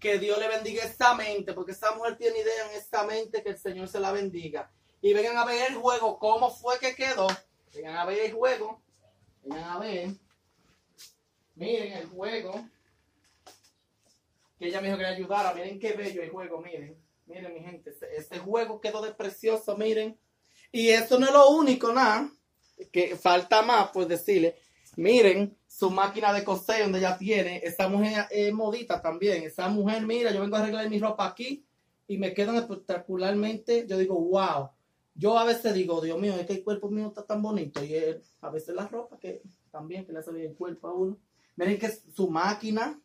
que 0.00 0.18
Dios 0.18 0.38
le 0.38 0.48
bendiga 0.48 0.84
esta 0.84 1.14
mente, 1.14 1.54
porque 1.54 1.72
esa 1.72 1.94
mujer 1.94 2.16
tiene 2.16 2.38
idea 2.40 2.70
en 2.70 2.76
esta 2.76 3.04
mente 3.04 3.42
que 3.42 3.50
el 3.50 3.58
Señor 3.58 3.88
se 3.88 4.00
la 4.00 4.12
bendiga. 4.12 4.70
Y 5.00 5.12
vengan 5.12 5.36
a 5.38 5.44
ver 5.44 5.70
el 5.70 5.76
juego, 5.76 6.18
cómo 6.18 6.50
fue 6.50 6.78
que 6.78 6.94
quedó. 6.94 7.26
Vengan 7.74 7.96
a 7.96 8.04
ver 8.04 8.18
el 8.20 8.32
juego. 8.32 8.82
Vengan 9.42 9.64
a 9.64 9.78
ver. 9.78 10.10
Miren 11.54 11.92
el 11.92 12.06
juego. 12.06 12.68
Ella 14.68 14.80
me 14.80 14.88
dijo 14.88 14.98
que 14.98 15.06
ayudara. 15.06 15.54
Miren 15.54 15.78
qué 15.78 15.92
bello 15.92 16.22
el 16.22 16.30
juego, 16.30 16.60
miren. 16.60 16.96
Miren, 17.26 17.54
mi 17.54 17.60
gente. 17.60 17.90
Este, 17.90 18.16
este 18.16 18.38
juego 18.38 18.80
quedó 18.80 19.02
de 19.02 19.12
precioso, 19.12 19.76
miren. 19.76 20.18
Y 20.72 20.88
esto 20.88 21.18
no 21.18 21.26
es 21.26 21.32
lo 21.32 21.50
único, 21.50 21.92
nada. 21.92 22.30
Que 22.90 23.16
falta 23.16 23.62
más, 23.62 23.90
pues 23.92 24.08
decirle. 24.08 24.56
Miren 24.96 25.56
su 25.66 25.90
máquina 25.90 26.32
de 26.32 26.44
coser 26.44 26.82
donde 26.82 26.98
ella 26.98 27.18
tiene. 27.18 27.60
Esa 27.64 27.88
mujer 27.88 28.26
es 28.30 28.52
modita 28.52 29.00
también. 29.00 29.42
Esa 29.42 29.68
mujer, 29.68 30.02
mira, 30.02 30.32
yo 30.32 30.40
vengo 30.40 30.56
a 30.56 30.60
arreglar 30.60 30.88
mi 30.88 30.98
ropa 30.98 31.26
aquí 31.26 31.66
y 32.06 32.18
me 32.18 32.32
quedan 32.32 32.56
espectacularmente. 32.56 33.86
Yo 33.88 33.98
digo, 33.98 34.14
wow. 34.14 34.70
Yo 35.14 35.38
a 35.38 35.44
veces 35.44 35.74
digo, 35.74 36.00
Dios 36.00 36.18
mío, 36.18 36.34
es 36.34 36.46
que 36.46 36.54
el 36.54 36.64
cuerpo 36.64 36.90
mío 36.90 37.08
está 37.08 37.24
tan 37.24 37.42
bonito. 37.42 37.82
Y 37.84 37.94
él, 37.94 38.22
a 38.40 38.50
veces 38.50 38.74
la 38.74 38.86
ropa 38.86 39.18
que 39.18 39.42
también 39.70 40.04
que 40.06 40.12
le 40.12 40.20
hace 40.20 40.32
bien 40.32 40.50
el 40.50 40.56
cuerpo 40.56 40.88
a 40.88 40.94
uno. 40.94 41.18
Miren 41.56 41.78
que 41.78 41.88
su 41.88 42.28
máquina, 42.30 43.00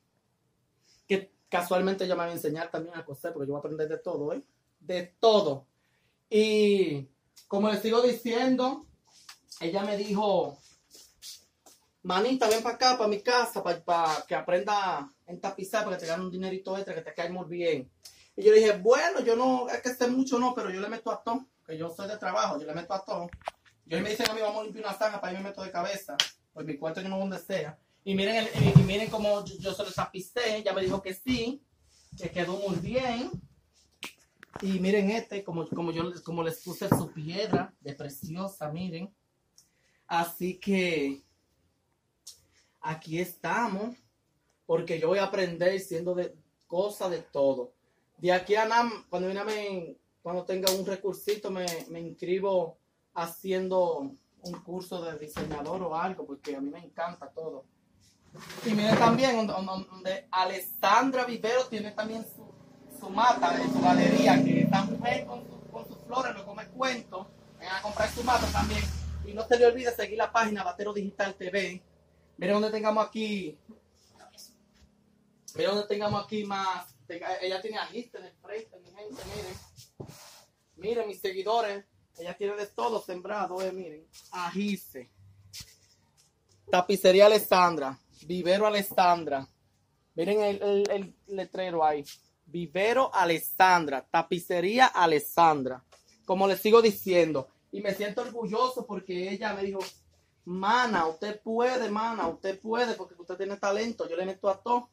casualmente 1.49 2.05
ella 2.05 2.15
me 2.15 2.23
va 2.23 2.29
a 2.29 2.33
enseñar 2.33 2.71
también 2.71 2.95
a 2.95 3.05
coser, 3.05 3.33
porque 3.33 3.47
yo 3.47 3.53
voy 3.53 3.57
a 3.57 3.59
aprender 3.59 3.89
de 3.89 3.97
todo, 3.97 4.33
¿eh? 4.33 4.43
De 4.79 5.15
todo. 5.19 5.65
Y 6.29 7.09
como 7.47 7.69
les 7.69 7.81
sigo 7.81 8.01
diciendo, 8.01 8.85
ella 9.59 9.83
me 9.83 9.97
dijo, 9.97 10.57
manita, 12.03 12.47
ven 12.47 12.63
para 12.63 12.75
acá, 12.75 12.97
para 12.97 13.09
mi 13.09 13.21
casa, 13.21 13.63
para, 13.63 13.83
que 14.27 14.35
aprenda 14.35 14.97
a 14.97 15.13
entapizar, 15.27 15.83
para 15.83 15.97
que 15.97 16.01
te 16.01 16.07
gane 16.07 16.23
un 16.23 16.31
dinerito 16.31 16.75
extra, 16.77 16.95
que 16.95 17.01
te 17.01 17.13
cae 17.13 17.29
muy 17.29 17.45
bien. 17.47 17.91
Y 18.35 18.43
yo 18.43 18.53
dije, 18.53 18.77
bueno, 18.77 19.19
yo 19.21 19.35
no, 19.35 19.67
es 19.69 19.81
que 19.81 19.93
sé 19.93 20.07
mucho, 20.07 20.39
no, 20.39 20.53
pero 20.53 20.69
yo 20.69 20.79
le 20.79 20.87
meto 20.87 21.11
a 21.11 21.21
todo, 21.21 21.45
que 21.65 21.77
yo 21.77 21.89
soy 21.89 22.07
de 22.07 22.17
trabajo, 22.17 22.59
yo 22.59 22.67
le 22.67 22.73
meto 22.73 22.93
a 22.93 23.03
todo. 23.03 23.29
Yo 23.85 23.99
me 24.01 24.11
dicen 24.11 24.29
a 24.29 24.33
mí, 24.33 24.41
vamos 24.41 24.61
a 24.61 24.63
limpiar 24.63 24.85
una 24.85 24.93
zanja, 24.93 25.19
para 25.19 25.33
mí 25.33 25.39
me 25.39 25.49
meto 25.49 25.63
de 25.63 25.71
cabeza, 25.71 26.15
pues 26.53 26.65
mi 26.65 26.77
cuarto 26.77 27.01
yo 27.01 27.09
no 27.09 27.17
donde 27.17 27.39
sea. 27.39 27.77
Y 28.03 28.15
miren, 28.15 28.35
el- 28.37 28.79
y, 28.79 28.83
miren 28.83 29.09
cómo 29.09 29.43
yo, 29.45 29.73
se 29.73 29.83
lo 29.83 29.91
tapicé, 29.91 30.57
ella 30.57 30.73
me 30.73 30.81
dijo 30.81 31.01
que 31.01 31.13
sí, 31.13 31.61
que 32.17 32.29
quedó 32.31 32.57
muy 32.57 32.75
bien. 32.77 33.29
Y 34.61 34.79
miren 34.79 35.11
este, 35.11 35.43
como, 35.43 35.67
como 35.69 35.91
yo 35.91 36.11
como 36.23 36.43
les 36.43 36.61
puse 36.63 36.89
su 36.89 37.11
piedra 37.11 37.73
de 37.81 37.93
preciosa, 37.93 38.69
miren. 38.71 39.13
Así 40.07 40.57
que 40.57 41.21
aquí 42.81 43.19
estamos, 43.19 43.95
porque 44.65 44.99
yo 44.99 45.07
voy 45.09 45.19
a 45.19 45.25
aprender 45.25 45.79
siendo 45.79 46.15
de 46.15 46.35
cosas 46.67 47.11
de 47.11 47.19
todo. 47.21 47.73
De 48.17 48.33
aquí 48.33 48.55
a 48.55 48.65
nada, 48.65 48.89
cuando, 49.09 49.29
cuando 50.21 50.43
tenga 50.45 50.71
un 50.71 50.85
recursito, 50.85 51.51
me, 51.51 51.65
me 51.89 51.99
inscribo 52.01 52.77
haciendo 53.13 54.15
un 54.41 54.53
curso 54.63 55.01
de 55.03 55.17
diseñador 55.17 55.81
o 55.83 55.95
algo, 55.95 56.25
porque 56.25 56.55
a 56.55 56.61
mí 56.61 56.69
me 56.69 56.79
encanta 56.79 57.29
todo. 57.29 57.65
Y 58.65 58.69
miren 58.73 58.97
también 58.97 59.47
donde, 59.47 60.27
Alessandra 60.31 61.25
Vivero 61.25 61.65
tiene 61.67 61.91
también 61.91 62.25
su, 62.25 63.09
mata 63.09 63.57
de 63.57 63.63
su 63.65 63.81
galería, 63.81 64.43
que 64.43 64.61
esta 64.61 64.83
mujer 64.83 65.25
con, 65.25 65.41
su- 65.47 65.71
con 65.71 65.87
sus 65.87 65.97
flores, 66.05 66.35
lo 66.35 66.45
come 66.45 66.67
cuento, 66.67 67.29
vengan 67.59 67.77
a 67.77 67.81
comprar 67.81 68.09
su 68.11 68.23
mata 68.23 68.45
también. 68.51 68.81
Y 69.25 69.33
no 69.33 69.47
se 69.47 69.57
le 69.57 69.65
olvide 69.65 69.93
seguir 69.95 70.17
la 70.17 70.31
página 70.31 70.63
Batero 70.63 70.93
Digital 70.93 71.35
TV. 71.35 71.81
Miren 72.37 72.53
donde 72.55 72.71
tengamos 72.71 73.05
aquí, 73.05 73.57
miren 75.55 75.71
donde 75.71 75.87
tengamos 75.87 76.23
aquí 76.23 76.43
más, 76.45 76.87
ella 77.41 77.61
tiene 77.61 77.77
agiste 77.79 78.17
en 78.19 78.25
el 78.25 78.33
frente, 78.41 78.79
mi 78.79 78.91
gente, 78.91 79.21
miren. 79.35 80.09
Miren 80.77 81.07
mis 81.07 81.19
seguidores, 81.19 81.83
ella 82.17 82.35
tiene 82.37 82.55
de 82.55 82.67
todo 82.67 83.01
sembrado, 83.01 83.61
eh, 83.61 83.71
miren, 83.71 84.05
agiste. 84.31 85.09
Tapicería 86.71 87.25
Alessandra, 87.25 87.97
Vivero 88.29 88.67
Alessandra. 88.67 89.49
Miren 90.13 90.39
el, 90.61 91.15
letrero 91.29 91.83
ahí. 91.83 92.05
Vivero 92.45 93.09
Alessandra, 93.11 94.05
Tapicería 94.07 94.85
Alessandra. 94.85 95.83
Como 96.25 96.47
les 96.47 96.61
sigo 96.61 96.79
diciendo, 96.79 97.47
y 97.71 97.81
me 97.81 97.91
siento 97.95 98.21
orgulloso 98.21 98.85
porque 98.85 99.31
ella 99.31 99.55
me 99.55 99.63
dijo, 99.63 99.79
Mana, 100.45 101.07
usted 101.07 101.41
puede, 101.41 101.89
mana, 101.89 102.27
usted 102.27 102.59
puede, 102.59 102.93
porque 102.93 103.15
usted 103.17 103.35
tiene 103.35 103.57
talento. 103.57 104.07
Yo 104.07 104.15
le 104.15 104.27
meto 104.27 104.47
a 104.47 104.61
todo. 104.61 104.89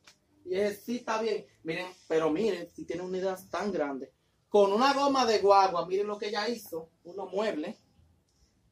Y 0.47 0.55
es, 0.55 0.81
sí, 0.81 0.97
está 0.97 1.21
bien. 1.21 1.45
Miren, 1.63 1.89
pero 2.09 2.31
miren, 2.31 2.71
si 2.75 2.87
tiene 2.87 3.03
una 3.03 3.19
idea 3.19 3.37
tan 3.51 3.71
grande. 3.71 4.15
Con 4.49 4.73
una 4.73 4.95
goma 4.95 5.27
de 5.27 5.41
guagua, 5.41 5.87
miren 5.87 6.07
lo 6.07 6.17
que 6.17 6.29
ella 6.29 6.49
hizo, 6.49 6.89
unos 7.05 7.31
muebles, 7.31 7.77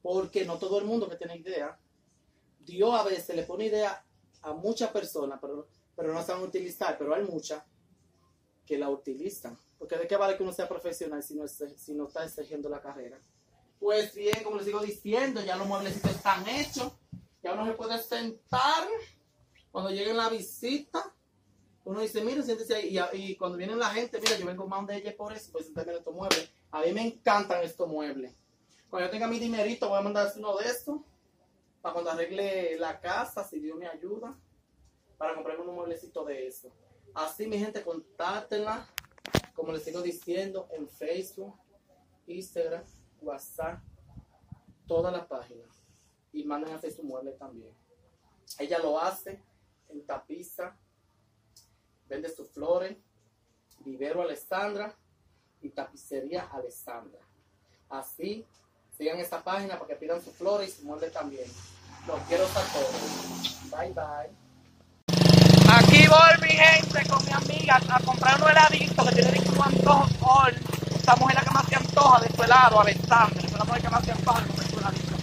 porque 0.01 0.43
no 0.43 0.57
todo 0.57 0.79
el 0.79 0.85
mundo 0.85 1.07
que 1.07 1.17
tiene 1.17 1.37
idea. 1.37 1.77
Dios 2.61 2.95
a 2.95 3.03
veces 3.03 3.35
le 3.35 3.43
pone 3.43 3.65
idea 3.65 4.04
a 4.45 4.53
muchas 4.53 4.91
personas, 4.91 5.39
pero, 5.41 5.67
pero 5.95 6.13
no 6.13 6.23
saben 6.23 6.43
utilizar, 6.43 6.97
pero 6.97 7.13
hay 7.13 7.23
muchas 7.23 7.63
que 8.65 8.77
la 8.77 8.89
utilizan. 8.89 9.57
Porque 9.77 9.97
de 9.97 10.07
qué 10.07 10.15
vale 10.15 10.37
que 10.37 10.43
uno 10.43 10.53
sea 10.53 10.69
profesional 10.69 11.21
si 11.23 11.35
no, 11.35 11.47
si 11.47 11.93
no 11.93 12.07
está 12.07 12.23
exigiendo 12.23 12.69
la 12.69 12.81
carrera. 12.81 13.19
Pues 13.79 14.13
bien, 14.15 14.43
como 14.43 14.57
les 14.57 14.65
sigo 14.65 14.79
diciendo, 14.79 15.41
ya 15.41 15.55
los 15.55 15.67
mueblecitos 15.67 16.11
están 16.11 16.47
hechos. 16.47 16.93
Ya 17.43 17.53
uno 17.53 17.65
se 17.65 17.73
puede 17.73 18.01
sentar 18.01 18.87
cuando 19.71 19.89
lleguen 19.89 20.17
la 20.17 20.29
visita. 20.29 21.13
Uno 21.83 22.01
dice, 22.01 22.23
mire, 22.23 22.41
siéntese 22.41 22.75
ahí. 22.75 22.97
Y, 23.13 23.35
cuando 23.35 23.57
viene 23.57 23.75
la 23.75 23.89
gente, 23.89 24.19
mira, 24.19 24.37
yo 24.37 24.45
vengo 24.45 24.67
más 24.67 24.87
de 24.87 24.97
ella 24.97 25.15
por 25.15 25.33
eso, 25.33 25.51
pues 25.51 25.71
en 25.75 25.89
estos 25.89 26.13
muebles. 26.13 26.49
A 26.71 26.81
mí 26.81 26.93
me 26.93 27.05
encantan 27.05 27.63
estos 27.63 27.87
muebles. 27.87 28.33
Cuando 28.89 29.07
yo 29.07 29.11
tenga 29.11 29.27
mi 29.27 29.39
dinerito, 29.39 29.89
voy 29.89 29.99
a 29.99 30.01
mandar 30.01 30.31
uno 30.37 30.57
de 30.57 30.65
estos. 30.65 31.01
Para 31.85 31.93
cuando 31.93 32.09
arregle 32.09 32.79
la 32.79 32.99
casa, 32.99 33.43
si 33.43 33.59
Dios 33.59 33.77
me 33.77 33.87
ayuda. 33.87 34.35
Para 35.19 35.35
comprarme 35.35 35.65
un 35.65 35.75
mueblecito 35.75 36.25
de 36.25 36.47
eso. 36.47 36.71
Así, 37.13 37.45
mi 37.45 37.59
gente, 37.59 37.83
contáctenla. 37.83 38.87
Como 39.53 39.71
les 39.71 39.83
sigo 39.83 40.01
diciendo, 40.01 40.67
en 40.71 40.89
Facebook, 40.89 41.53
Instagram, 42.25 42.83
WhatsApp, 43.21 43.83
todas 44.87 45.13
las 45.13 45.27
páginas. 45.27 45.83
Y 46.33 46.43
manden 46.43 46.73
a 46.73 46.77
hacer 46.77 46.91
su 46.91 47.03
mueble 47.03 47.33
también. 47.33 47.71
Ella 48.57 48.79
lo 48.79 48.99
hace 48.99 49.39
en 49.89 50.03
tapiza, 50.07 50.75
vende 52.09 52.29
sus 52.29 52.49
flores, 52.49 52.97
vivero 53.81 54.23
Alessandra 54.23 54.97
y 55.61 55.69
tapicería 55.69 56.49
Alessandra. 56.51 57.21
Así, 57.89 58.43
sigan 58.97 59.19
esta 59.19 59.43
página 59.43 59.77
para 59.77 59.89
que 59.89 59.95
pidan 59.97 60.19
sus 60.19 60.33
flores 60.33 60.69
y 60.69 60.81
su 60.81 60.87
mueble 60.87 61.11
también. 61.11 61.45
Los 62.07 62.19
quiero 62.27 62.45
a 62.45 62.47
todos. 62.47 63.71
Bye 63.71 63.93
bye. 63.93 64.29
Aquí 65.67 66.07
voy, 66.07 66.47
mi 66.47 66.49
gente, 66.49 67.03
con 67.09 67.25
mi 67.25 67.31
amiga 67.31 67.81
a 67.89 67.99
comprar 68.01 68.41
un 68.41 68.49
heladito 68.49 69.05
que 69.05 69.15
tiene 69.15 69.39
un 69.49 69.61
antojo 69.63 70.07
hoy. 70.21 70.53
Esta 70.95 71.15
mujer 71.15 71.35
la 71.35 71.41
que 71.41 71.49
más 71.51 71.65
se 71.65 71.75
antoja 71.75 72.21
de 72.21 72.35
su 72.35 72.43
helado, 72.43 72.81
Alexander. 72.81 73.45
Es 73.45 73.51
la 73.53 73.63
mujer 73.63 73.81
que 73.81 73.89
más 73.89 74.05
se 74.05 74.11
antoja 74.11 74.41
de 74.41 74.69
su 74.69 74.79
heladito. 74.79 75.15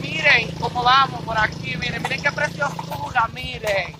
Miren 0.00 0.50
cómo 0.58 0.82
vamos 0.82 1.22
por 1.22 1.38
aquí, 1.38 1.76
miren, 1.76 2.02
miren 2.02 2.20
qué 2.20 2.32
preciosura, 2.32 3.28
miren. 3.32 3.94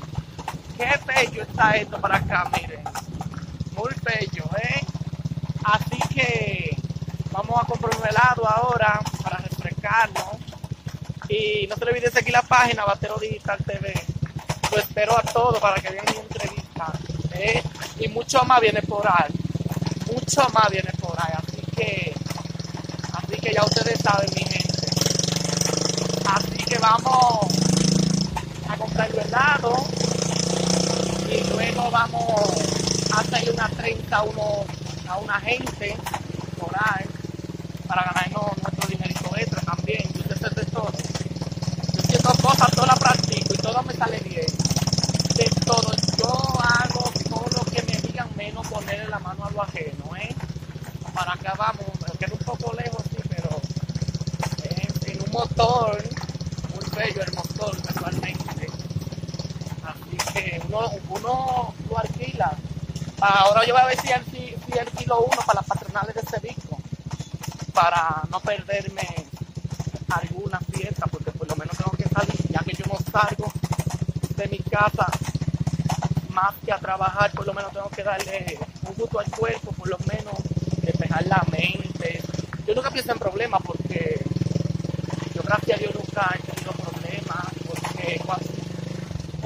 Qué 0.77 1.01
bello 1.07 1.43
está 1.43 1.77
esto 1.77 2.01
para 2.01 2.17
acá, 2.17 2.51
miren. 2.61 2.83
Muy 3.77 3.93
bello, 4.03 4.45
¿eh? 4.61 4.81
Así 5.63 5.99
que 6.13 6.77
vamos 7.31 7.63
a 7.63 7.65
comprar 7.65 7.97
un 7.97 8.07
helado 8.09 8.49
ahora 8.49 9.01
para 9.23 9.37
refrescarnos. 9.39 10.38
Y 11.29 11.67
no 11.69 11.77
se 11.77 11.85
le 11.85 11.91
olvide 11.93 12.11
seguir 12.11 12.33
la 12.33 12.43
página 12.43 12.85
Batero 12.85 13.17
Digital 13.19 13.59
TV. 13.67 13.93
Lo 14.73 14.79
espero 14.79 15.17
a 15.19 15.23
todos 15.23 15.59
para 15.61 15.81
que 15.81 15.91
vean 15.91 16.05
mi 16.13 16.19
entrevista. 16.21 16.93
¿eh? 17.33 17.63
Y 18.01 18.09
mucho 18.09 18.43
más 18.45 18.61
viene 18.61 18.83
por 18.83 19.07
ahí. 19.07 19.33
Mucho 20.13 20.47
más 20.55 20.71
viene 20.71 20.91
por 21.01 21.15
ahí. 21.21 21.33
Así 21.37 21.63
que, 21.77 22.15
así 23.13 23.41
que 23.41 23.53
ya 23.55 23.63
ustedes 23.65 23.99
saben, 24.01 24.29
mi 24.35 24.43
gente. 24.43 24.87
Así 26.27 26.65
que 26.65 26.79
vamos 26.79 27.47
a 28.69 28.77
comprar 28.77 29.11
el 29.11 29.19
helado. 29.19 29.75
Y 31.31 31.45
luego 31.51 31.91
vamos 31.91 32.43
a 33.13 33.21
hacerle 33.21 33.51
una 33.51 33.69
30 33.69 34.17
a, 34.17 34.23
uno, 34.23 34.65
a 35.09 35.19
una 35.19 35.41
gente 35.41 35.95
por 36.59 36.71
ahí 36.75 37.05
para 37.87 38.03
ganarnos 38.05 38.57
nuestro 38.63 38.89
dinerito 38.89 39.31
extra 39.37 39.61
también. 39.63 40.03
Y 40.15 40.19
ustedes 40.21 40.55
de 40.55 40.65
todo. 40.67 40.91
Yo 40.93 42.01
haciendo 42.03 42.31
cosas, 42.43 42.71
todas 42.73 42.89
las 42.89 42.99
practico 42.99 43.55
y 43.55 43.57
todo 43.59 43.83
me 43.83 43.95
sale 43.95 44.19
bien. 44.21 44.47
De 45.37 45.45
todo, 45.65 45.93
yo 46.19 46.29
hago 46.61 47.11
todo 47.29 47.47
lo 47.57 47.65
que 47.71 47.83
me 47.83 47.97
digan 48.09 48.29
menos 48.37 48.67
ponerle 48.69 49.09
la 49.09 49.19
mano 49.19 49.45
a 49.45 49.51
lo 49.51 49.63
ajeno, 49.63 50.17
¿eh? 50.17 50.35
Para 51.15 51.33
acá 51.35 51.53
vamos, 51.59 51.87
me 52.01 52.19
quedo 52.19 52.35
un 52.35 52.45
poco 52.45 52.73
lejos, 52.75 53.03
sí, 53.11 53.19
pero 53.29 53.49
eh, 54.65 54.89
en 55.07 55.23
un 55.23 55.31
motor, 55.31 56.03
muy 56.75 56.85
bello 56.99 57.23
el 57.23 57.33
motor 57.35 57.77
casualmente. 57.83 58.67
Así 59.85 60.33
que 60.33 60.61
uno, 60.69 60.91
uno 61.11 61.75
lo 61.89 61.99
alquila. 61.99 62.53
Ahora 63.21 63.65
yo 63.67 63.75
voy 63.75 63.83
a 63.83 63.87
ver 63.87 64.01
si, 64.01 64.09
alqui- 64.09 64.55
si 64.67 64.79
alquilo 64.79 65.21
uno 65.21 65.41
para 65.47 65.61
las 65.61 65.67
patronales 65.67 66.15
de 66.15 66.23
Cevico, 66.23 66.79
para 67.75 68.23
no 68.31 68.41
perderme 68.41 69.07
alguna 70.09 70.59
fiesta, 70.73 71.07
porque 71.07 71.31
por 71.33 71.47
lo 71.49 71.57
menos 71.57 71.77
tengo 71.77 71.91
que 71.93 72.05
salir, 72.09 72.37
ya 72.49 72.61
que 72.61 72.73
yo 72.75 72.85
no 72.87 72.99
salgo 73.13 73.53
de 74.37 74.49
mi 74.49 74.59
casa 74.59 75.07
más 76.41 76.55
que 76.65 76.73
a 76.73 76.79
trabajar, 76.79 77.33
por 77.33 77.47
lo 77.47 77.53
menos 77.53 77.73
tengo 77.73 77.89
que 77.91 78.05
darle 78.05 78.59
un 78.87 78.95
gusto 78.95 79.19
al 79.19 79.31
cuerpo, 79.31 79.73
por 79.73 79.89
lo 79.89 79.99
menos 80.07 80.35
despejar 80.83 81.27
la 81.27 81.43
mente. 81.51 82.23
Yo 82.65 82.75
nunca 82.75 82.91
pienso 82.93 83.11
en 83.13 83.19
problemas 83.19 83.61
porque 83.65 84.21
yo 85.35 85.43
gracias 85.43 85.77
a 85.77 85.81
Dios 85.81 85.95
nunca 85.97 86.23
he 86.35 86.39
tenido 86.49 86.73
problemas, 86.73 87.47
porque 87.67 88.21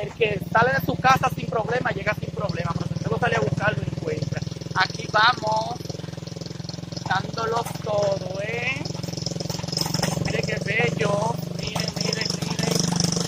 el 0.03 0.12
que 0.14 0.40
sale 0.53 0.72
de 0.74 0.84
su 0.84 0.95
casa 0.97 1.30
sin 1.34 1.47
problemas 1.47 1.95
llega 1.95 2.14
sin 2.14 2.30
problemas, 2.30 2.74
pero 2.76 2.90
si 2.95 3.05
luego 3.05 3.18
sale 3.18 3.36
a 3.36 3.40
buscarlo 3.40 3.82
encuentra. 3.82 4.40
Aquí 4.74 5.09
vamos, 5.11 5.76
dándolos 7.09 7.66
todo, 7.82 8.43
¿eh? 8.43 8.82
Miren 10.26 10.45
qué 10.47 10.59
bello. 10.64 11.34
Miren, 11.59 11.90
miren, 12.05 12.28
miren. 12.43 12.76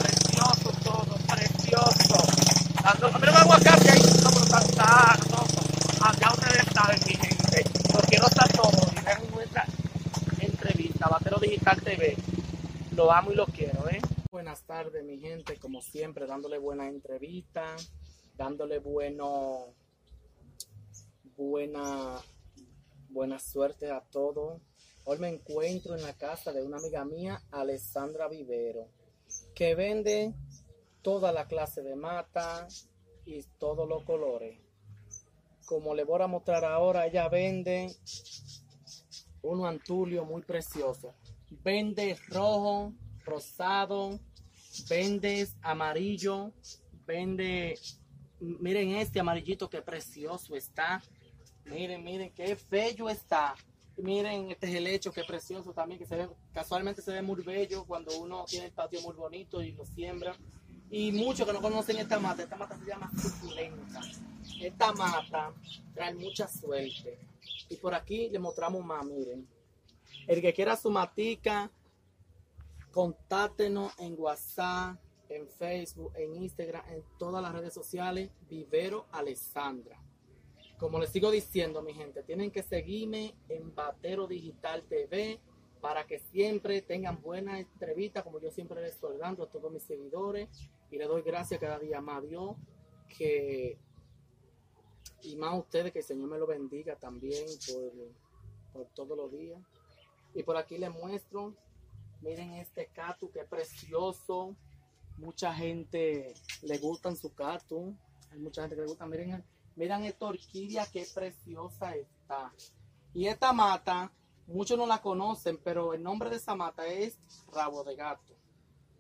Precioso 0.01 0.71
todo, 0.83 1.17
precioso. 1.29 2.74
A 2.85 2.93
mí 2.93 3.01
no 3.01 3.19
me 3.19 3.29
aguacate 3.29 3.91
ahí, 3.93 4.03
no, 4.23 4.29
está, 4.29 4.59
está, 4.59 5.19
no, 5.31 6.07
Acá 6.07 6.35
ustedes 6.35 6.67
saben, 6.75 7.01
mi 7.07 7.15
gente. 7.15 7.65
Lo 7.95 8.01
quiero 8.01 8.27
estar 8.27 8.53
todo. 8.53 8.73
Y 8.93 9.35
nuestra 9.35 9.65
entrevista, 10.39 11.09
Batero 11.09 11.39
Digital 11.39 11.81
TV. 11.81 12.15
Lo 12.95 13.11
amo 13.11 13.33
y 13.33 13.37
lo 13.37 13.47
quiero, 13.47 13.89
¿eh? 13.89 14.03
Buenas 14.31 14.65
tardes, 14.65 15.03
mi 15.03 15.19
gente, 15.19 15.57
como 15.57 15.81
siempre, 15.81 16.27
dándole 16.27 16.59
buena 16.59 16.87
entrevista, 16.87 17.75
dándole 18.37 18.81
bueno, 18.81 19.73
buena, 21.39 22.19
buena 23.09 23.39
suerte 23.39 23.91
a 23.91 24.03
todos. 24.03 24.61
Hoy 25.05 25.19
me 25.19 25.31
encuentro 25.31 25.97
en 25.97 26.03
la 26.03 26.13
casa 26.13 26.53
de 26.53 26.63
una 26.63 26.77
amiga 26.77 27.03
mía, 27.07 27.41
Alessandra 27.51 28.29
Vivero, 28.29 28.89
que 29.55 29.75
vende 29.75 30.35
toda 31.05 31.33
la 31.33 31.47
clase 31.47 31.83
de 31.83 31.95
mata 31.95 32.67
y 33.27 33.43
todos 33.59 33.87
los 33.87 34.03
colores. 34.05 34.59
Como 35.67 35.95
le 35.95 36.03
voy 36.03 36.23
a 36.23 36.27
mostrar 36.27 36.65
ahora, 36.65 37.07
ella 37.07 37.29
vende 37.29 37.95
uno 39.43 39.67
antulio 39.67 40.25
muy 40.25 40.43
precioso. 40.43 41.15
Vende 41.63 42.17
rojo, 42.29 42.95
rosado, 43.25 44.19
vende 44.89 45.47
amarillo, 45.61 46.53
vende, 47.07 47.79
miren 48.41 48.97
este 48.97 49.21
amarillito 49.21 49.69
que 49.69 49.83
precioso 49.83 50.57
está. 50.57 51.03
Miren, 51.67 52.03
miren 52.03 52.33
qué 52.33 52.57
bello 52.71 53.11
está. 53.11 53.55
Miren 53.97 54.51
este 54.51 54.77
helecho 54.77 55.13
que 55.13 55.23
precioso 55.23 55.73
también, 55.73 56.01
que 56.01 56.07
se 56.07 56.29
casualmente 56.53 57.01
se 57.01 57.13
ve 57.13 57.23
muy 57.23 57.43
bello 57.43 57.85
cuando 57.85 58.19
uno 58.19 58.45
tiene 58.47 58.67
el 58.67 58.73
patio 58.73 59.01
muy 59.03 59.15
bonito 59.15 59.63
y 59.63 59.73
lo 59.73 59.85
siembra. 59.85 60.35
Y 60.97 61.11
muchos 61.11 61.45
que 61.45 61.53
no 61.53 61.61
conocen 61.61 61.97
esta 61.99 62.21
mata, 62.21 62.45
esta 62.45 62.55
mata 62.55 62.79
se 62.79 62.87
llama 62.87 63.11
suculenta. 63.21 64.01
Esta 64.61 64.93
mata 64.93 65.53
trae 65.93 66.15
mucha 66.15 66.47
suerte. 66.47 67.19
Y 67.69 67.75
por 67.79 67.93
aquí 67.97 68.29
le 68.29 68.39
mostramos 68.39 68.85
más, 68.85 69.05
miren. 69.05 69.45
El 70.29 70.41
que 70.41 70.55
quiera 70.55 70.77
su 70.77 70.93
matica, 70.93 71.69
contáctenos 72.93 73.93
en 73.99 74.15
WhatsApp, 74.17 74.97
en 75.31 75.49
Facebook, 75.49 76.13
en 76.15 76.37
Instagram, 76.37 76.89
en 76.89 77.03
todas 77.19 77.43
las 77.43 77.53
redes 77.53 77.75
sociales, 77.75 78.31
Vivero 78.49 79.07
Alessandra. 79.11 80.01
Como 80.79 81.01
les 81.01 81.11
sigo 81.11 81.33
diciendo, 81.33 81.83
mi 81.83 81.93
gente, 81.93 82.23
tienen 82.23 82.53
que 82.53 82.63
seguirme 82.63 83.35
en 83.49 83.75
Batero 83.75 84.29
Digital 84.29 84.85
TV 84.85 85.41
para 85.81 86.07
que 86.07 86.21
siempre 86.21 86.83
tengan 86.83 87.21
buenas 87.21 87.59
entrevistas, 87.59 88.23
como 88.23 88.41
yo 88.41 88.53
siempre 88.53 88.81
les 88.81 88.95
estoy 88.95 89.19
dando 89.19 89.43
a 89.43 89.51
todos 89.51 89.73
mis 89.73 89.83
seguidores. 89.83 90.49
Y 90.91 90.99
le 90.99 91.07
doy 91.07 91.23
gracias 91.23 91.61
cada 91.61 91.79
día 91.79 92.01
más 92.01 92.19
a 92.19 92.27
Dios 92.27 92.57
que 93.09 93.79
y 95.23 95.37
más 95.37 95.53
a 95.53 95.57
ustedes 95.57 95.93
que 95.93 96.01
el 96.01 96.05
Señor 96.05 96.29
me 96.29 96.39
lo 96.39 96.47
bendiga 96.47 96.97
también 96.97 97.47
por, 97.67 97.93
por 98.73 98.87
todos 98.95 99.17
los 99.17 99.33
días. 99.33 99.61
Y 100.35 100.43
por 100.43 100.57
aquí 100.57 100.77
les 100.79 100.93
muestro 100.93 101.55
Miren 102.25 102.55
este 102.55 102.87
cactus, 102.87 103.31
qué 103.33 103.45
precioso. 103.45 104.57
Mucha 105.19 105.53
gente 105.53 106.33
le 106.63 106.79
gustan 106.79 107.17
su 107.17 107.35
cactus. 107.35 107.93
Hay 108.33 108.39
mucha 108.39 108.63
gente 108.63 108.77
que 108.77 108.81
le 108.81 108.89
gusta. 108.89 109.07
Miren, 109.07 109.45
miren 109.77 110.05
esta 110.05 110.27
orquídea, 110.27 110.87
qué 110.91 111.07
preciosa 111.15 111.95
está. 111.95 112.51
Y 113.13 113.27
esta 113.27 113.53
mata, 113.53 114.11
muchos 114.47 114.79
no 114.79 114.87
la 114.87 115.03
conocen, 115.03 115.59
pero 115.63 115.93
el 115.93 116.03
nombre 116.03 116.31
de 116.31 116.37
esa 116.37 116.55
mata 116.55 116.87
es 116.87 117.19
rabo 117.53 117.85
de 117.85 117.95
gato. 117.95 118.33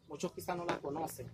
Muchos 0.06 0.30
quizás 0.32 0.54
no 0.54 0.66
la 0.66 0.78
conocen. 0.78 1.30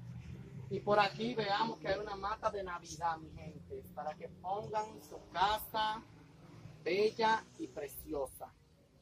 Y 0.70 0.78
por 0.78 1.00
aquí 1.00 1.34
veamos 1.34 1.78
que 1.78 1.88
hay 1.88 1.98
una 1.98 2.14
mata 2.14 2.48
de 2.48 2.62
Navidad, 2.62 3.18
mi 3.18 3.28
gente, 3.30 3.82
para 3.92 4.14
que 4.14 4.28
pongan 4.28 5.02
su 5.02 5.18
casa 5.32 6.00
bella 6.84 7.44
y 7.58 7.66
preciosa. 7.66 8.54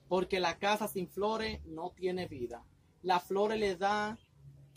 Porque 0.09 0.41
la 0.41 0.59
casa 0.59 0.89
sin 0.89 1.07
flores 1.07 1.63
no 1.67 1.91
tiene 1.91 2.27
vida. 2.27 2.65
Las 3.03 3.25
flores 3.25 3.61
le 3.61 3.77
dan 3.77 4.19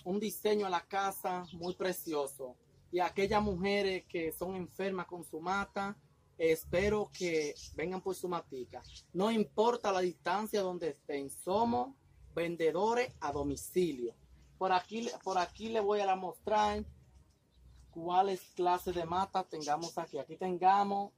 un 0.04 0.20
diseño 0.20 0.66
a 0.66 0.70
la 0.70 0.82
casa 0.82 1.46
muy 1.54 1.76
precioso. 1.76 2.58
Y 2.92 3.00
aquellas 3.00 3.42
mujeres 3.42 4.04
que 4.10 4.34
son 4.34 4.56
enfermas 4.56 5.06
con 5.06 5.24
su 5.24 5.40
mata, 5.40 5.96
espero 6.38 7.10
que 7.18 7.56
vengan 7.74 8.02
por 8.02 8.16
su 8.16 8.28
matica. 8.28 8.84
No 9.14 9.32
importa 9.32 9.94
la 9.94 10.02
distancia 10.02 10.62
donde 10.62 10.90
estén, 10.90 11.30
somos 11.30 11.96
vendedores 12.36 13.14
a 13.22 13.32
domicilio. 13.32 14.14
Por 14.62 14.74
aquí, 14.74 15.10
por 15.24 15.40
aquí 15.40 15.70
le 15.70 15.80
voy 15.80 16.02
a 16.02 16.16
mostrar 16.16 16.86
cuáles 17.90 18.42
clases 18.54 18.94
de 18.94 19.06
mata 19.06 19.44
tengamos 19.44 19.98
aquí. 19.98 20.20
Aquí 20.20 20.36
tengamos 20.38 21.14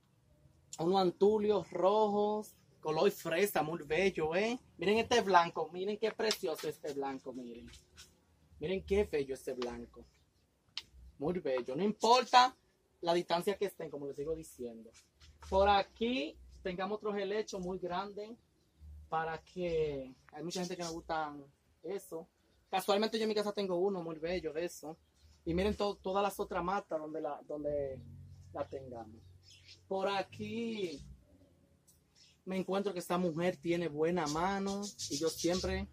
unos 0.80 1.02
antulios 1.02 1.70
rojos, 1.70 2.56
color 2.80 3.12
fresa, 3.12 3.62
muy 3.62 3.84
bello, 3.86 4.34
¿eh? 4.34 4.58
Miren 4.78 5.00
este 5.00 5.20
blanco, 5.20 5.70
miren 5.74 5.98
qué 5.98 6.14
precioso 6.14 6.70
este 6.70 6.94
blanco, 6.94 7.34
miren. 7.34 7.70
Miren 8.62 8.82
qué 8.86 9.04
bello 9.04 9.34
este 9.34 9.52
blanco. 9.52 10.06
Muy 11.20 11.39
bello, 11.39 11.76
no 11.76 11.84
importa 11.84 12.56
la 13.02 13.14
distancia 13.14 13.58
que 13.58 13.66
estén, 13.66 13.89
como 13.89 14.08
les 14.08 14.16
sigo 14.16 14.34
diciendo. 14.34 14.89
Por 15.50 15.68
aquí 15.68 16.38
tengamos 16.62 16.96
otros 16.96 17.18
helechos 17.18 17.60
muy 17.60 17.78
grandes 17.78 18.38
para 19.10 19.38
que 19.39 20.16
hay 20.32 20.44
mucha 20.46 20.62
gente 20.62 20.78
que 20.78 20.84
me 20.84 20.91
gusta 20.91 21.36
eso. 21.84 22.26
Casualmente 22.74 23.19
yo 23.19 23.26
en 23.26 23.30
mi 23.30 23.36
casa 23.36 23.51
tengo 23.51 23.78
uno 23.78 24.01
muy 24.01 24.17
bello 24.17 24.51
de 24.51 24.65
eso. 24.65 24.97
Y 25.45 25.53
miren 25.53 25.78
todas 25.78 26.24
las 26.24 26.39
otras 26.39 26.63
matas 26.63 26.99
donde 26.99 27.21
la, 27.21 27.39
donde 27.47 27.99
la 28.51 28.67
tengamos. 28.67 29.21
Por 29.88 30.07
aquí 30.07 30.99
me 32.45 32.57
encuentro 32.57 32.91
que 32.91 32.97
esta 32.97 33.19
mujer 33.19 33.57
tiene 33.57 33.89
buena 33.89 34.26
mano 34.26 34.82
y 35.11 35.19
yo 35.19 35.30
siempre 35.30 35.88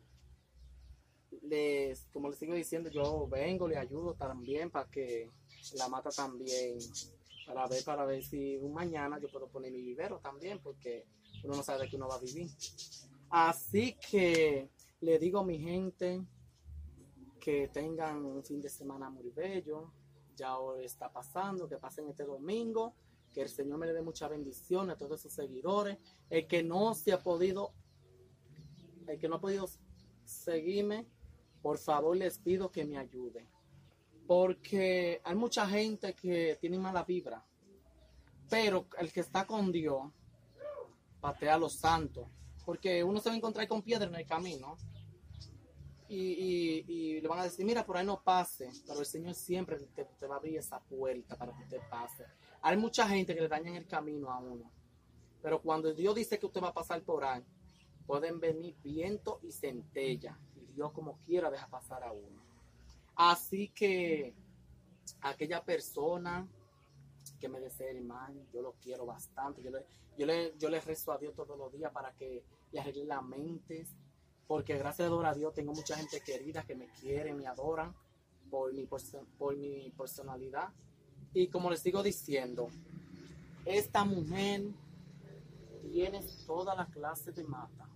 les, 1.42 2.06
como 2.14 2.30
les 2.30 2.38
sigo 2.38 2.54
diciendo, 2.54 2.88
yo 2.88 3.28
vengo, 3.28 3.68
le 3.68 3.76
ayudo 3.76 4.14
también 4.14 4.70
para 4.70 4.88
que 4.88 5.30
la 5.74 5.86
mata 5.90 6.08
también, 6.08 6.78
para 7.46 7.66
ver, 7.66 7.84
para 7.84 8.06
ver 8.06 8.24
si 8.24 8.56
un 8.56 8.72
mañana 8.72 9.20
yo 9.20 9.30
puedo 9.30 9.48
poner 9.48 9.70
mi 9.70 9.82
vivero 9.82 10.18
también, 10.20 10.58
porque 10.62 11.04
uno 11.44 11.56
no 11.56 11.62
sabe 11.62 11.82
de 11.82 11.90
qué 11.90 11.96
uno 11.96 12.08
va 12.08 12.14
a 12.14 12.20
vivir. 12.20 12.48
Así 13.28 13.98
que 14.10 14.70
le 15.02 15.18
digo 15.18 15.40
a 15.40 15.44
mi 15.44 15.58
gente, 15.58 16.24
que 17.40 17.68
tengan 17.68 18.24
un 18.24 18.44
fin 18.44 18.60
de 18.60 18.68
semana 18.68 19.08
muy 19.10 19.30
bello. 19.30 19.92
Ya 20.36 20.58
hoy 20.58 20.84
está 20.84 21.10
pasando, 21.10 21.68
que 21.68 21.78
pasen 21.78 22.08
este 22.08 22.24
domingo, 22.24 22.94
que 23.32 23.42
el 23.42 23.48
Señor 23.48 23.78
me 23.78 23.86
le 23.86 23.94
dé 23.94 24.02
mucha 24.02 24.28
bendición 24.28 24.90
a 24.90 24.96
todos 24.96 25.20
sus 25.22 25.32
seguidores. 25.32 25.98
El 26.28 26.46
que 26.46 26.62
no 26.62 26.94
se 26.94 27.12
ha 27.12 27.20
podido, 27.20 27.72
el 29.08 29.18
que 29.18 29.28
no 29.28 29.36
ha 29.36 29.40
podido 29.40 29.68
seguirme, 30.24 31.06
por 31.62 31.78
favor 31.78 32.16
les 32.16 32.38
pido 32.38 32.70
que 32.70 32.84
me 32.84 32.98
ayude. 32.98 33.48
Porque 34.26 35.20
hay 35.24 35.34
mucha 35.34 35.66
gente 35.66 36.14
que 36.14 36.56
tiene 36.60 36.78
mala 36.78 37.02
vibra. 37.04 37.44
Pero 38.48 38.86
el 38.98 39.12
que 39.12 39.20
está 39.20 39.46
con 39.46 39.72
Dios, 39.72 40.12
patea 41.20 41.54
a 41.54 41.58
los 41.58 41.74
santos. 41.74 42.28
Porque 42.64 43.02
uno 43.02 43.20
se 43.20 43.30
va 43.30 43.34
a 43.34 43.38
encontrar 43.38 43.66
con 43.66 43.82
piedra 43.82 44.06
en 44.06 44.14
el 44.14 44.26
camino 44.26 44.76
y, 46.12 47.20
le 47.20 47.28
van 47.28 47.38
a 47.38 47.44
decir, 47.44 47.64
mira, 47.64 47.84
por 47.84 47.96
ahí 47.96 48.04
no 48.04 48.20
pase, 48.20 48.70
pero 48.86 49.00
el 49.00 49.06
Señor 49.06 49.34
siempre 49.34 49.78
te, 49.78 50.26
va 50.26 50.34
a 50.34 50.38
abrir 50.38 50.58
esa 50.58 50.80
puerta 50.80 51.36
para 51.36 51.52
que 51.56 51.62
usted 51.62 51.80
pase. 51.88 52.24
Hay 52.62 52.76
mucha 52.76 53.08
gente 53.08 53.34
que 53.34 53.40
le 53.40 53.48
daña 53.48 53.76
el 53.76 53.86
camino 53.86 54.30
a 54.30 54.38
uno, 54.38 54.70
pero 55.40 55.62
cuando 55.62 55.92
Dios 55.94 56.14
dice 56.14 56.38
que 56.38 56.46
usted 56.46 56.62
va 56.62 56.68
a 56.68 56.74
pasar 56.74 57.02
por 57.02 57.24
ahí, 57.24 57.44
pueden 58.06 58.40
venir 58.40 58.74
viento 58.82 59.38
y 59.42 59.52
centella, 59.52 60.36
y 60.56 60.72
Dios 60.72 60.90
como 60.92 61.18
quiera 61.18 61.50
deja 61.50 61.68
pasar 61.68 62.02
a 62.02 62.12
uno. 62.12 62.42
Así 63.14 63.68
que 63.68 64.34
aquella 65.20 65.64
persona 65.64 66.48
que 67.38 67.48
me 67.48 67.60
desea 67.60 67.94
mal, 68.02 68.34
yo 68.52 68.62
lo 68.62 68.72
quiero 68.82 69.06
bastante, 69.06 69.62
yo 69.62 69.70
le, 69.70 69.86
yo 70.18 70.26
le, 70.26 70.54
yo 70.58 70.68
le 70.68 70.80
rezo 70.80 71.12
a 71.12 71.18
Dios 71.18 71.34
todos 71.34 71.56
los 71.56 71.72
días 71.72 71.92
para 71.92 72.12
que 72.12 72.42
le 72.72 72.80
arregle 72.80 73.04
la 73.04 73.22
mente, 73.22 73.86
porque 74.50 74.76
gracias 74.76 75.08
a 75.08 75.32
Dios 75.34 75.54
tengo 75.54 75.72
mucha 75.72 75.94
gente 75.94 76.20
querida 76.22 76.64
que 76.64 76.74
me 76.74 76.88
quiere, 76.88 77.32
me 77.32 77.46
adoran 77.46 77.94
por 78.50 78.72
mi, 78.72 78.84
por 79.38 79.56
mi 79.56 79.92
personalidad. 79.96 80.70
Y 81.32 81.46
como 81.46 81.70
les 81.70 81.78
sigo 81.78 82.02
diciendo, 82.02 82.68
esta 83.64 84.04
mujer 84.04 84.64
tiene 85.92 86.20
toda 86.48 86.74
la 86.74 86.86
clase 86.86 87.30
de 87.30 87.44
mata. 87.44 87.88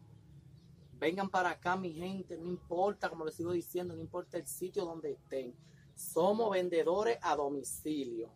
Vengan 0.96 1.28
para 1.28 1.50
acá, 1.50 1.74
mi 1.74 1.92
gente, 1.92 2.36
no 2.36 2.48
importa, 2.48 3.10
como 3.10 3.24
les 3.24 3.34
sigo 3.34 3.50
diciendo, 3.50 3.96
no 3.96 4.00
importa 4.00 4.36
el 4.36 4.46
sitio 4.46 4.84
donde 4.84 5.10
estén. 5.10 5.56
Somos 5.96 6.52
vendedores 6.52 7.18
a 7.22 7.34
domicilio. 7.34 8.30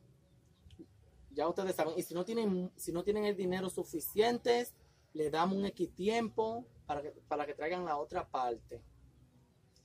Ya 1.30 1.46
ustedes 1.46 1.76
saben, 1.76 1.94
y 1.96 2.02
si 2.02 2.14
no 2.14 2.24
tienen, 2.24 2.72
si 2.74 2.90
no 2.90 3.04
tienen 3.04 3.26
el 3.26 3.36
dinero 3.36 3.70
suficiente, 3.70 4.66
le 5.12 5.30
damos 5.30 5.56
un 5.56 5.66
X 5.66 5.94
tiempo 5.94 6.66
para 6.88 7.02
que, 7.02 7.10
para 7.28 7.44
que 7.44 7.52
traigan 7.52 7.84
la 7.84 7.98
otra 7.98 8.26
parte. 8.26 8.82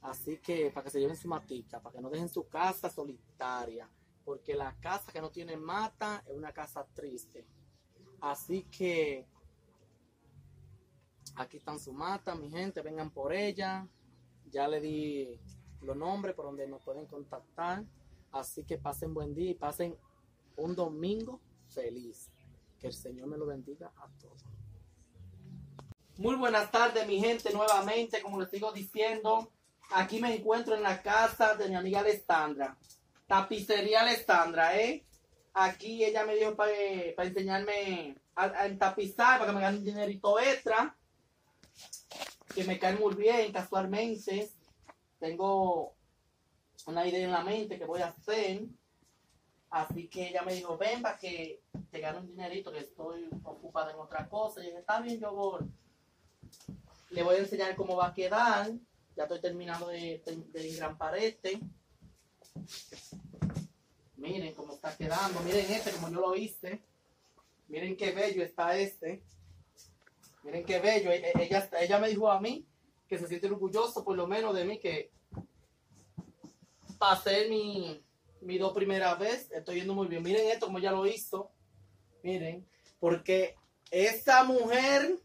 Así 0.02 0.38
que 0.38 0.72
para 0.72 0.86
que 0.86 0.90
se 0.90 1.02
lleven 1.02 1.18
su 1.18 1.28
matica, 1.28 1.82
para 1.82 1.94
que 1.94 2.02
no 2.02 2.10
dejen 2.10 2.30
su 2.30 2.48
casa 2.48 2.90
solitaria, 2.90 3.90
porque 4.24 4.56
la 4.56 4.74
casa 4.80 5.12
que 5.12 5.20
no 5.20 5.30
tiene 5.30 5.58
mata 5.58 6.24
es 6.26 6.34
una 6.34 6.54
casa 6.54 6.88
triste. 6.94 7.46
Así 8.22 8.64
que 8.72 9.28
aquí 11.36 11.58
están 11.58 11.78
su 11.78 11.92
mata, 11.92 12.36
mi 12.36 12.50
gente, 12.50 12.82
vengan 12.82 13.12
por 13.12 13.34
ella. 13.34 13.86
Ya 14.50 14.70
le 14.70 14.80
di 14.80 15.42
los 15.82 15.98
nombres 15.98 16.34
por 16.36 16.46
donde 16.46 16.66
nos 16.70 16.82
pueden 16.84 17.06
contactar. 17.06 17.84
Así 18.32 18.64
que 18.64 18.78
pasen 18.78 19.14
buen 19.14 19.34
día 19.36 19.52
y 19.52 19.56
pasen 19.56 19.98
un 20.56 20.74
domingo 20.74 21.42
feliz. 21.68 22.32
Que 22.80 22.88
el 22.88 22.94
Señor 22.94 23.28
me 23.28 23.38
lo 23.38 23.46
bendiga 23.46 23.92
a 23.98 24.08
todos. 24.22 24.53
Muy 26.18 26.36
buenas 26.36 26.70
tardes, 26.70 27.08
mi 27.08 27.20
gente, 27.20 27.52
nuevamente, 27.52 28.22
como 28.22 28.40
les 28.40 28.52
sigo 28.52 28.72
diciendo, 28.72 29.52
aquí 29.90 30.22
me 30.22 30.36
encuentro 30.36 30.76
en 30.76 30.84
la 30.84 31.02
casa 31.02 31.56
de 31.56 31.68
mi 31.68 31.76
amiga 31.76 32.02
Alessandra, 32.02 32.78
tapicería 33.26 34.02
Alessandra, 34.02 34.80
¿eh? 34.80 35.04
Aquí 35.56 36.06
ella 36.06 36.24
me 36.24 36.36
dio 36.36 36.56
para 36.56 36.72
enseñarme 37.18 38.16
a, 38.36 38.70
tapizar, 38.78 39.40
para 39.40 39.50
que 39.50 39.56
me 39.56 39.62
gane 39.62 39.80
un 39.80 39.86
dinerito 39.86 40.40
extra, 40.40 40.96
que 42.54 42.64
me 42.64 42.78
cae 42.78 42.94
muy 42.94 43.16
bien 43.16 43.52
casualmente. 43.52 44.52
Tengo 45.20 45.96
una 46.86 47.08
idea 47.08 47.26
en 47.26 47.32
la 47.32 47.44
mente 47.44 47.80
que 47.80 47.86
voy 47.86 48.02
a 48.02 48.10
hacer. 48.10 48.62
Así 49.72 50.08
que 50.10 50.30
ella 50.30 50.44
me 50.44 50.54
dijo, 50.54 50.78
ven 50.78 51.02
para 51.02 51.18
que 51.18 51.64
te 51.90 52.00
gane 52.00 52.20
un 52.20 52.28
dinerito, 52.28 52.72
que 52.72 52.80
estoy 52.80 53.30
ocupada 53.44 53.92
en 53.92 54.00
otra 54.00 54.30
cosa. 54.30 54.64
Y 54.64 54.68
está 54.68 55.02
bien, 55.02 55.20
yo 55.20 55.34
voy. 55.34 55.62
Le 57.10 57.24
voy 57.24 57.36
a 57.36 57.40
enseñar 57.40 57.76
cómo 57.76 57.96
va 57.96 58.08
a 58.08 58.14
quedar. 58.14 58.72
Ya 59.16 59.24
estoy 59.24 59.40
terminando 59.42 59.88
de, 59.88 60.24
de, 60.52 60.70
engrampar 60.70 61.16
este. 61.18 61.60
Miren 64.18 64.54
cómo 64.56 64.74
está 64.74 64.96
quedando. 64.98 65.40
Miren 65.42 65.72
este 65.72 65.92
como 65.92 66.10
yo 66.10 66.20
lo 66.22 66.36
hice. 66.36 66.82
Miren 67.68 67.96
qué 67.96 68.12
bello 68.12 68.44
está 68.44 68.78
este. 68.78 69.22
Miren 70.44 70.66
qué 70.66 70.80
bello. 70.80 71.12
E, 71.12 71.18
e, 71.18 71.44
ella, 71.44 71.70
ella 71.80 72.00
me 72.00 72.10
dijo 72.10 72.32
a 72.32 72.40
mí 72.40 72.66
que 73.08 73.20
se 73.20 73.28
siente 73.28 73.48
orgulloso 73.48 74.04
por 74.04 74.16
lo 74.16 74.28
menos 74.28 74.56
de 74.56 74.66
mí 74.66 74.80
que 74.80 75.12
pasé 76.98 77.48
mi, 77.50 78.02
mi 78.42 78.58
dos 78.58 78.74
primera 78.74 79.14
vez. 79.16 79.52
Estoy 79.52 79.76
yendo 79.76 79.94
muy 79.94 80.08
bien. 80.08 80.24
Miren 80.24 80.48
esto 80.50 80.66
como 80.66 80.80
ya 80.80 80.92
lo 80.92 81.06
hizo. 81.06 81.52
Miren. 82.24 82.66
Porque 83.00 83.56
esta 83.92 84.44
mujer 84.44 85.20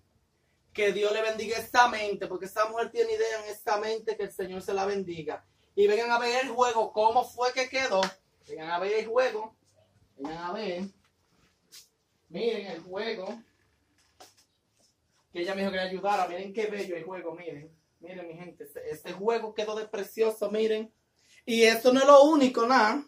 que 0.79 0.93
Dios 0.93 1.13
le 1.13 1.23
bendiga 1.23 1.59
esta 1.59 1.89
mente, 1.89 2.29
porque 2.29 2.47
esta 2.47 2.69
mujer 2.69 2.89
tiene 2.93 3.13
idea 3.13 3.43
en 3.43 3.51
esta 3.51 3.79
mente, 3.79 4.17
que 4.17 4.23
el 4.23 4.33
Señor 4.33 4.63
se 4.63 4.73
la 4.73 4.87
bendiga. 4.87 5.45
Y 5.75 5.89
vengan 5.89 6.13
a 6.13 6.21
ver 6.21 6.45
el 6.45 6.51
juego, 6.51 6.93
cómo 6.93 7.25
fue 7.25 7.53
que 7.53 7.69
quedó. 7.69 8.01
Vengan 8.49 8.71
a 8.71 8.79
ver 8.79 8.93
el 8.93 9.07
juego. 9.09 9.57
Vengan 10.17 10.37
a 10.37 10.53
ver. 10.53 10.85
Miren 12.29 12.67
el 12.67 12.81
juego. 12.81 13.43
Que 15.33 15.41
ella 15.41 15.57
me 15.57 15.63
dijo 15.63 15.73
que 15.73 15.79
le 15.79 15.83
ayudara. 15.83 16.29
Miren 16.29 16.53
qué 16.53 16.67
bello 16.67 16.95
el 16.95 17.03
juego, 17.03 17.35
miren. 17.35 17.77
Miren, 17.99 18.29
mi 18.29 18.35
gente, 18.35 18.63
este, 18.63 18.89
este 18.89 19.13
juego 19.15 19.55
quedó 19.55 19.75
de 19.75 19.89
precioso, 19.89 20.49
miren. 20.49 20.93
Y 21.45 21.65
esto 21.65 21.93
no 21.93 21.99
es 21.99 22.07
lo 22.07 22.23
único, 22.23 22.65
nada. 22.69 23.05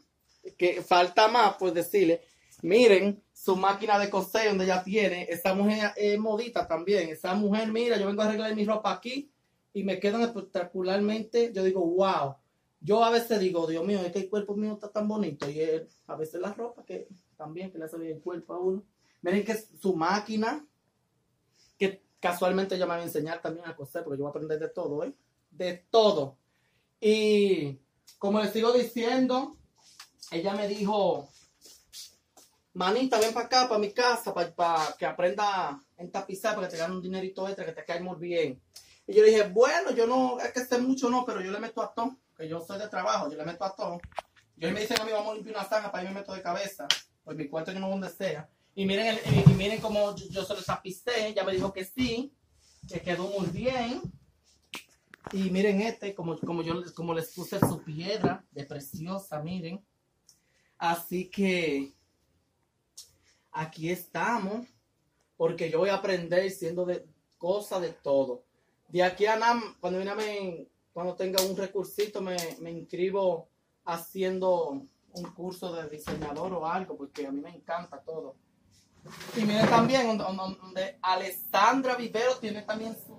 Que 0.58 0.82
falta 0.82 1.28
más, 1.28 1.54
pues 1.56 1.72
decirle. 1.72 2.20
Miren, 2.62 3.22
su 3.32 3.56
máquina 3.56 3.98
de 3.98 4.10
coser 4.10 4.48
donde 4.48 4.64
ella 4.64 4.82
tiene. 4.82 5.26
Esta 5.28 5.54
mujer 5.54 5.92
es 5.96 6.18
modita 6.18 6.66
también. 6.66 7.08
Esa 7.08 7.34
mujer, 7.34 7.68
mira, 7.68 7.96
yo 7.98 8.06
vengo 8.06 8.22
a 8.22 8.26
arreglar 8.26 8.54
mi 8.54 8.64
ropa 8.64 8.92
aquí 8.92 9.30
y 9.72 9.82
me 9.84 9.98
quedan 9.98 10.22
espectacularmente. 10.22 11.52
Yo 11.52 11.62
digo, 11.64 11.80
wow. 11.84 12.36
Yo 12.80 13.04
a 13.04 13.10
veces 13.10 13.40
digo, 13.40 13.66
Dios 13.66 13.84
mío, 13.84 14.00
es 14.00 14.12
que 14.12 14.20
el 14.20 14.30
cuerpo 14.30 14.56
mío 14.56 14.72
está 14.72 14.90
tan 14.90 15.06
bonito. 15.06 15.48
Y 15.48 15.60
él, 15.60 15.88
a 16.06 16.16
veces 16.16 16.40
la 16.40 16.52
ropa 16.52 16.84
que 16.84 17.08
también, 17.36 17.70
que 17.70 17.78
le 17.78 17.84
hace 17.84 17.98
bien 17.98 18.16
el 18.16 18.22
cuerpo 18.22 18.54
a 18.54 18.58
uno. 18.58 18.84
Miren 19.22 19.44
que 19.44 19.54
su 19.54 19.94
máquina, 19.94 20.66
que 21.78 22.02
casualmente 22.20 22.74
ella 22.74 22.86
me 22.86 22.94
va 22.94 22.96
a 22.96 23.02
enseñar 23.02 23.40
también 23.40 23.66
a 23.66 23.76
coser, 23.76 24.02
porque 24.04 24.18
yo 24.18 24.24
voy 24.24 24.28
a 24.28 24.30
aprender 24.30 24.58
de 24.58 24.68
todo, 24.68 25.04
¿eh? 25.04 25.14
De 25.50 25.84
todo. 25.90 26.36
Y 27.00 27.78
como 28.18 28.40
les 28.40 28.52
sigo 28.52 28.72
diciendo, 28.72 29.56
ella 30.30 30.54
me 30.54 30.68
dijo, 30.68 31.28
manita, 32.72 33.18
ven 33.18 33.34
para 33.34 33.46
acá, 33.46 33.68
para 33.68 33.80
mi 33.80 33.92
casa, 33.92 34.32
para, 34.32 34.94
que 34.98 35.06
aprenda 35.06 35.82
en 35.96 36.10
tapizar, 36.10 36.54
para 36.54 36.68
que 36.68 36.72
te 36.72 36.78
gane 36.78 36.94
un 36.94 37.02
dinerito 37.02 37.46
extra, 37.46 37.64
que 37.64 37.72
te 37.72 37.84
caiga 37.84 38.04
muy 38.04 38.16
bien. 38.16 38.60
Y 39.06 39.14
yo 39.14 39.24
dije, 39.24 39.48
bueno, 39.48 39.90
yo 39.90 40.06
no, 40.06 40.38
es 40.40 40.52
que 40.52 40.64
sé 40.64 40.78
mucho, 40.78 41.10
no, 41.10 41.24
pero 41.24 41.40
yo 41.40 41.50
le 41.50 41.58
meto 41.58 41.82
a 41.82 41.92
todo, 41.92 42.16
que 42.36 42.48
yo 42.48 42.60
soy 42.60 42.78
de 42.78 42.88
trabajo, 42.88 43.30
yo 43.30 43.36
le 43.36 43.44
meto 43.44 43.64
a 43.64 43.74
todo. 43.74 44.00
Yo 44.56 44.70
me 44.70 44.80
dicen 44.80 45.00
a 45.00 45.04
mí, 45.04 45.10
vamos 45.12 45.32
a 45.32 45.34
limpiar 45.34 45.56
una 45.56 45.64
zanja, 45.64 45.90
para 45.90 46.04
mí 46.04 46.10
me 46.10 46.20
meto 46.20 46.32
de 46.32 46.42
cabeza, 46.42 46.86
pues 47.24 47.36
mi 47.36 47.48
cuarto 47.48 47.72
yo 47.72 47.80
no 47.80 47.88
donde 47.88 48.10
sea. 48.10 48.48
Y 48.74 48.86
miren, 48.86 49.18
y 49.46 49.50
miren 49.54 49.80
cómo 49.80 50.14
yo, 50.14 50.26
yo 50.30 50.44
se 50.44 50.54
lo 50.54 50.62
tapicé, 50.62 51.28
ella 51.28 51.44
me 51.44 51.52
dijo 51.52 51.72
que 51.72 51.84
sí, 51.84 52.32
que 52.88 53.00
quedó 53.00 53.24
muy 53.24 53.46
bien. 53.48 54.00
Y 55.32 55.50
miren 55.50 55.80
este, 55.82 56.14
como, 56.14 56.38
como 56.38 56.62
yo 56.62 56.82
como 56.94 57.14
les 57.14 57.32
puse 57.32 57.58
su 57.60 57.82
piedra 57.82 58.44
de 58.50 58.64
preciosa, 58.64 59.40
miren. 59.40 59.84
Así 60.78 61.28
que 61.28 61.92
aquí 63.52 63.90
estamos, 63.90 64.66
porque 65.36 65.70
yo 65.70 65.78
voy 65.78 65.90
a 65.90 65.94
aprender 65.94 66.50
siendo 66.50 66.84
de 66.84 67.06
cosas 67.38 67.80
de 67.82 67.90
todo. 67.90 68.42
De 68.88 69.02
aquí 69.02 69.26
a 69.26 69.36
nada, 69.36 69.60
cuando, 69.80 71.14
tenga 71.14 71.42
un 71.42 71.56
recursito, 71.56 72.20
me, 72.20 72.36
me 72.60 72.70
inscribo 72.70 73.48
haciendo 73.84 74.82
un 75.12 75.24
curso 75.34 75.72
de 75.74 75.88
diseñador 75.88 76.52
o 76.52 76.66
algo, 76.66 76.96
porque 76.96 77.26
a 77.26 77.32
mí 77.32 77.40
me 77.40 77.50
encanta 77.50 78.00
todo. 78.00 78.36
Y 79.36 79.42
miren 79.42 79.68
también 79.68 80.18
donde, 80.18 80.98
Alessandra 81.00 81.94
Vivero 81.94 82.36
tiene 82.36 82.62
también 82.62 82.94
su, 82.94 83.16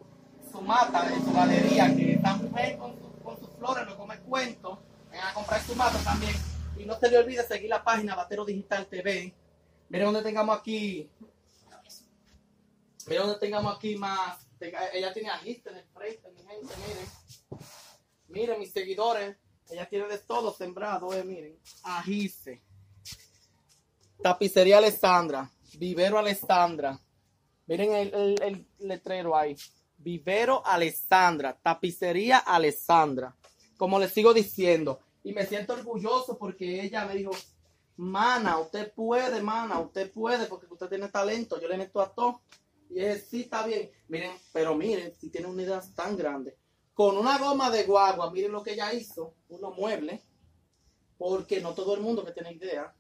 su 0.51 0.61
mata 0.61 1.09
de 1.09 1.15
su 1.15 1.33
galería, 1.33 1.95
que 1.95 2.13
esta 2.13 2.35
mujer 2.35 2.77
con, 2.77 2.95
con 3.23 3.39
sus 3.39 3.49
flores, 3.57 3.87
lo 3.87 4.05
me 4.05 4.19
cuento, 4.19 4.79
vengan 5.09 5.29
a 5.29 5.33
comprar 5.33 5.61
su 5.61 5.75
mata 5.75 5.97
también. 6.03 6.33
Y 6.77 6.85
no 6.85 6.97
se 6.99 7.09
le 7.09 7.17
olvide 7.17 7.43
seguir 7.43 7.69
la 7.69 7.83
página 7.83 8.15
Batero 8.15 8.45
Digital 8.45 8.85
TV. 8.87 9.33
Miren 9.91 10.05
donde 10.05 10.21
tengamos 10.21 10.57
aquí. 10.57 11.11
Miren 13.07 13.23
donde 13.23 13.39
tengamos 13.39 13.75
aquí 13.75 13.97
más. 13.97 14.47
Ella 14.93 15.11
tiene 15.11 15.29
agiste 15.29 15.69
en 15.69 15.77
el 15.79 15.83
frente, 15.83 16.31
mi 16.31 16.37
gente, 16.37 16.73
miren. 16.87 17.61
Miren 18.29 18.59
mis 18.59 18.71
seguidores. 18.71 19.35
Ella 19.69 19.89
tiene 19.89 20.07
de 20.07 20.19
todo 20.19 20.53
sembrado, 20.53 21.13
eh, 21.13 21.25
miren. 21.25 21.59
Agiste. 21.83 22.61
Tapicería 24.23 24.77
Alessandra. 24.77 25.51
Vivero 25.77 26.17
Alessandra. 26.17 26.97
Miren 27.67 27.91
el, 27.91 28.65
letrero 28.79 29.35
ahí. 29.35 29.57
Vivero 29.97 30.65
Alessandra. 30.65 31.59
Tapicería 31.61 32.37
Alessandra. 32.37 33.35
Como 33.75 33.99
les 33.99 34.13
sigo 34.13 34.33
diciendo. 34.33 35.01
Y 35.21 35.33
me 35.33 35.45
siento 35.45 35.73
orgulloso 35.73 36.37
porque 36.37 36.81
ella 36.81 37.03
me 37.03 37.15
dijo, 37.15 37.31
mana, 37.97 38.59
usted 38.59 38.93
puede, 38.93 39.41
mana, 39.41 39.79
usted 39.79 40.11
puede 40.11 40.45
porque 40.45 40.67
usted 40.69 40.89
tiene 40.89 41.09
talento. 41.09 41.59
Yo 41.59 41.67
le 41.67 41.77
meto 41.77 42.01
a 42.01 42.13
todo. 42.13 42.41
Y 42.89 42.99
es, 42.99 43.27
sí, 43.27 43.41
está 43.41 43.65
bien. 43.65 43.89
Miren, 44.07 44.31
pero 44.51 44.75
miren, 44.75 45.13
si 45.15 45.29
tiene 45.29 45.47
una 45.47 45.61
idea 45.61 45.81
tan 45.95 46.17
grande. 46.17 46.57
Con 46.93 47.17
una 47.17 47.37
goma 47.37 47.69
de 47.69 47.83
guagua, 47.83 48.31
miren 48.31 48.51
lo 48.51 48.63
que 48.63 48.73
ella 48.73 48.93
hizo. 48.93 49.35
Unos 49.49 49.75
muebles. 49.75 50.21
Porque 51.17 51.61
no 51.61 51.73
todo 51.73 51.95
el 51.95 52.01
mundo 52.01 52.25
que 52.25 52.31
tiene 52.31 52.53
idea. 52.53 52.93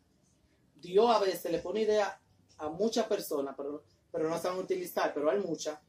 Dios 0.75 1.09
a 1.09 1.19
veces 1.19 1.51
le 1.51 1.59
pone 1.59 1.81
idea 1.81 2.19
a 2.57 2.69
muchas 2.69 3.07
personas, 3.07 3.55
pero, 3.57 3.83
pero 4.11 4.29
no 4.29 4.37
saben 4.37 4.59
utilizar, 4.59 5.13
pero 5.13 5.29
hay 5.29 5.39
muchas 5.39 5.79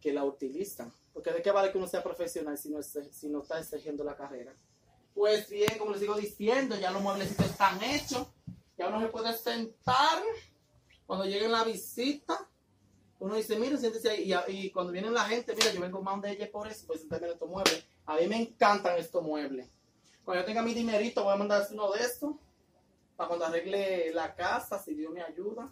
que 0.00 0.12
la 0.12 0.24
utilizan. 0.24 0.92
Porque 1.12 1.32
de 1.32 1.42
qué 1.42 1.50
vale 1.50 1.72
que 1.72 1.78
uno 1.78 1.86
sea 1.86 2.02
profesional 2.02 2.56
si 2.56 2.70
no, 2.70 2.82
si 2.82 3.28
no 3.28 3.42
está 3.42 3.58
exigiendo 3.58 4.04
la 4.04 4.16
carrera. 4.16 4.54
Pues 5.20 5.50
bien, 5.50 5.76
como 5.78 5.90
les 5.90 6.00
sigo 6.00 6.14
diciendo, 6.14 6.76
ya 6.76 6.90
los 6.90 7.02
mueblecitos 7.02 7.44
están 7.44 7.78
hechos. 7.84 8.26
Ya 8.78 8.88
uno 8.88 9.02
se 9.02 9.08
puede 9.08 9.36
sentar 9.36 10.22
cuando 11.04 11.26
llegue 11.26 11.46
la 11.46 11.62
visita. 11.62 12.48
Uno 13.18 13.34
dice, 13.34 13.58
mira, 13.58 13.76
siéntese 13.76 14.08
ahí. 14.08 14.32
Y, 14.48 14.70
cuando 14.70 14.92
viene 14.92 15.10
la 15.10 15.24
gente, 15.24 15.54
mira, 15.54 15.74
yo 15.74 15.80
vengo 15.82 16.00
más 16.00 16.22
de 16.22 16.30
ella 16.30 16.50
por 16.50 16.66
eso, 16.68 16.86
pues 16.86 17.02
en 17.02 17.24
estos 17.24 17.46
muebles. 17.46 17.84
A 18.06 18.16
mí 18.16 18.28
me 18.28 18.40
encantan 18.40 18.96
estos 18.96 19.22
muebles. 19.22 19.68
Cuando 20.24 20.40
yo 20.40 20.46
tenga 20.46 20.62
mi 20.62 20.72
dinerito, 20.72 21.22
voy 21.22 21.34
a 21.34 21.36
mandar 21.36 21.68
uno 21.70 21.92
de 21.92 22.00
estos 22.00 22.36
para 23.14 23.28
cuando 23.28 23.44
arregle 23.44 24.14
la 24.14 24.34
casa, 24.34 24.78
si 24.78 24.94
Dios 24.94 25.12
me 25.12 25.20
ayuda, 25.20 25.70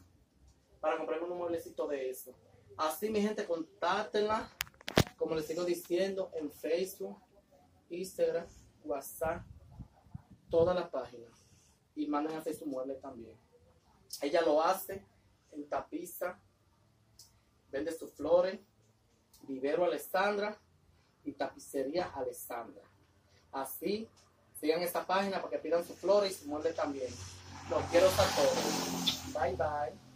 para 0.78 0.98
comprarme 0.98 1.26
un 1.26 1.38
mueblecito 1.38 1.88
de 1.88 2.10
eso. 2.10 2.34
Así, 2.76 3.08
mi 3.08 3.22
gente, 3.22 3.46
contáctenla, 3.46 4.50
como 5.16 5.34
les 5.34 5.46
sigo 5.46 5.64
diciendo, 5.64 6.30
en 6.34 6.52
Facebook, 6.52 7.16
Instagram, 7.88 8.46
WhatsApp, 8.88 9.44
todas 10.50 10.74
las 10.74 10.88
páginas. 10.88 11.46
Y 11.94 12.06
manden 12.06 12.36
a 12.36 12.38
hacer 12.38 12.54
su 12.54 12.66
mueble 12.66 12.94
también. 12.94 13.36
Ella 14.22 14.42
lo 14.42 14.62
hace 14.62 15.04
en 15.52 15.68
tapiza, 15.68 16.38
vende 17.70 17.92
sus 17.92 18.12
flores, 18.12 18.60
vivero 19.42 19.84
Alessandra 19.84 20.58
y 21.24 21.32
tapicería 21.32 22.06
Alessandra. 22.14 22.82
Así, 23.52 24.08
sigan 24.60 24.82
esta 24.82 25.06
página 25.06 25.38
para 25.38 25.50
que 25.50 25.58
pidan 25.58 25.84
sus 25.84 25.96
flores 25.96 26.32
y 26.32 26.44
su 26.44 26.48
mueble 26.48 26.72
también. 26.72 27.12
Los 27.68 27.82
quiero 27.90 28.08
a 28.08 28.10
todos. 28.10 29.32
Bye 29.34 29.56
bye. 29.56 30.07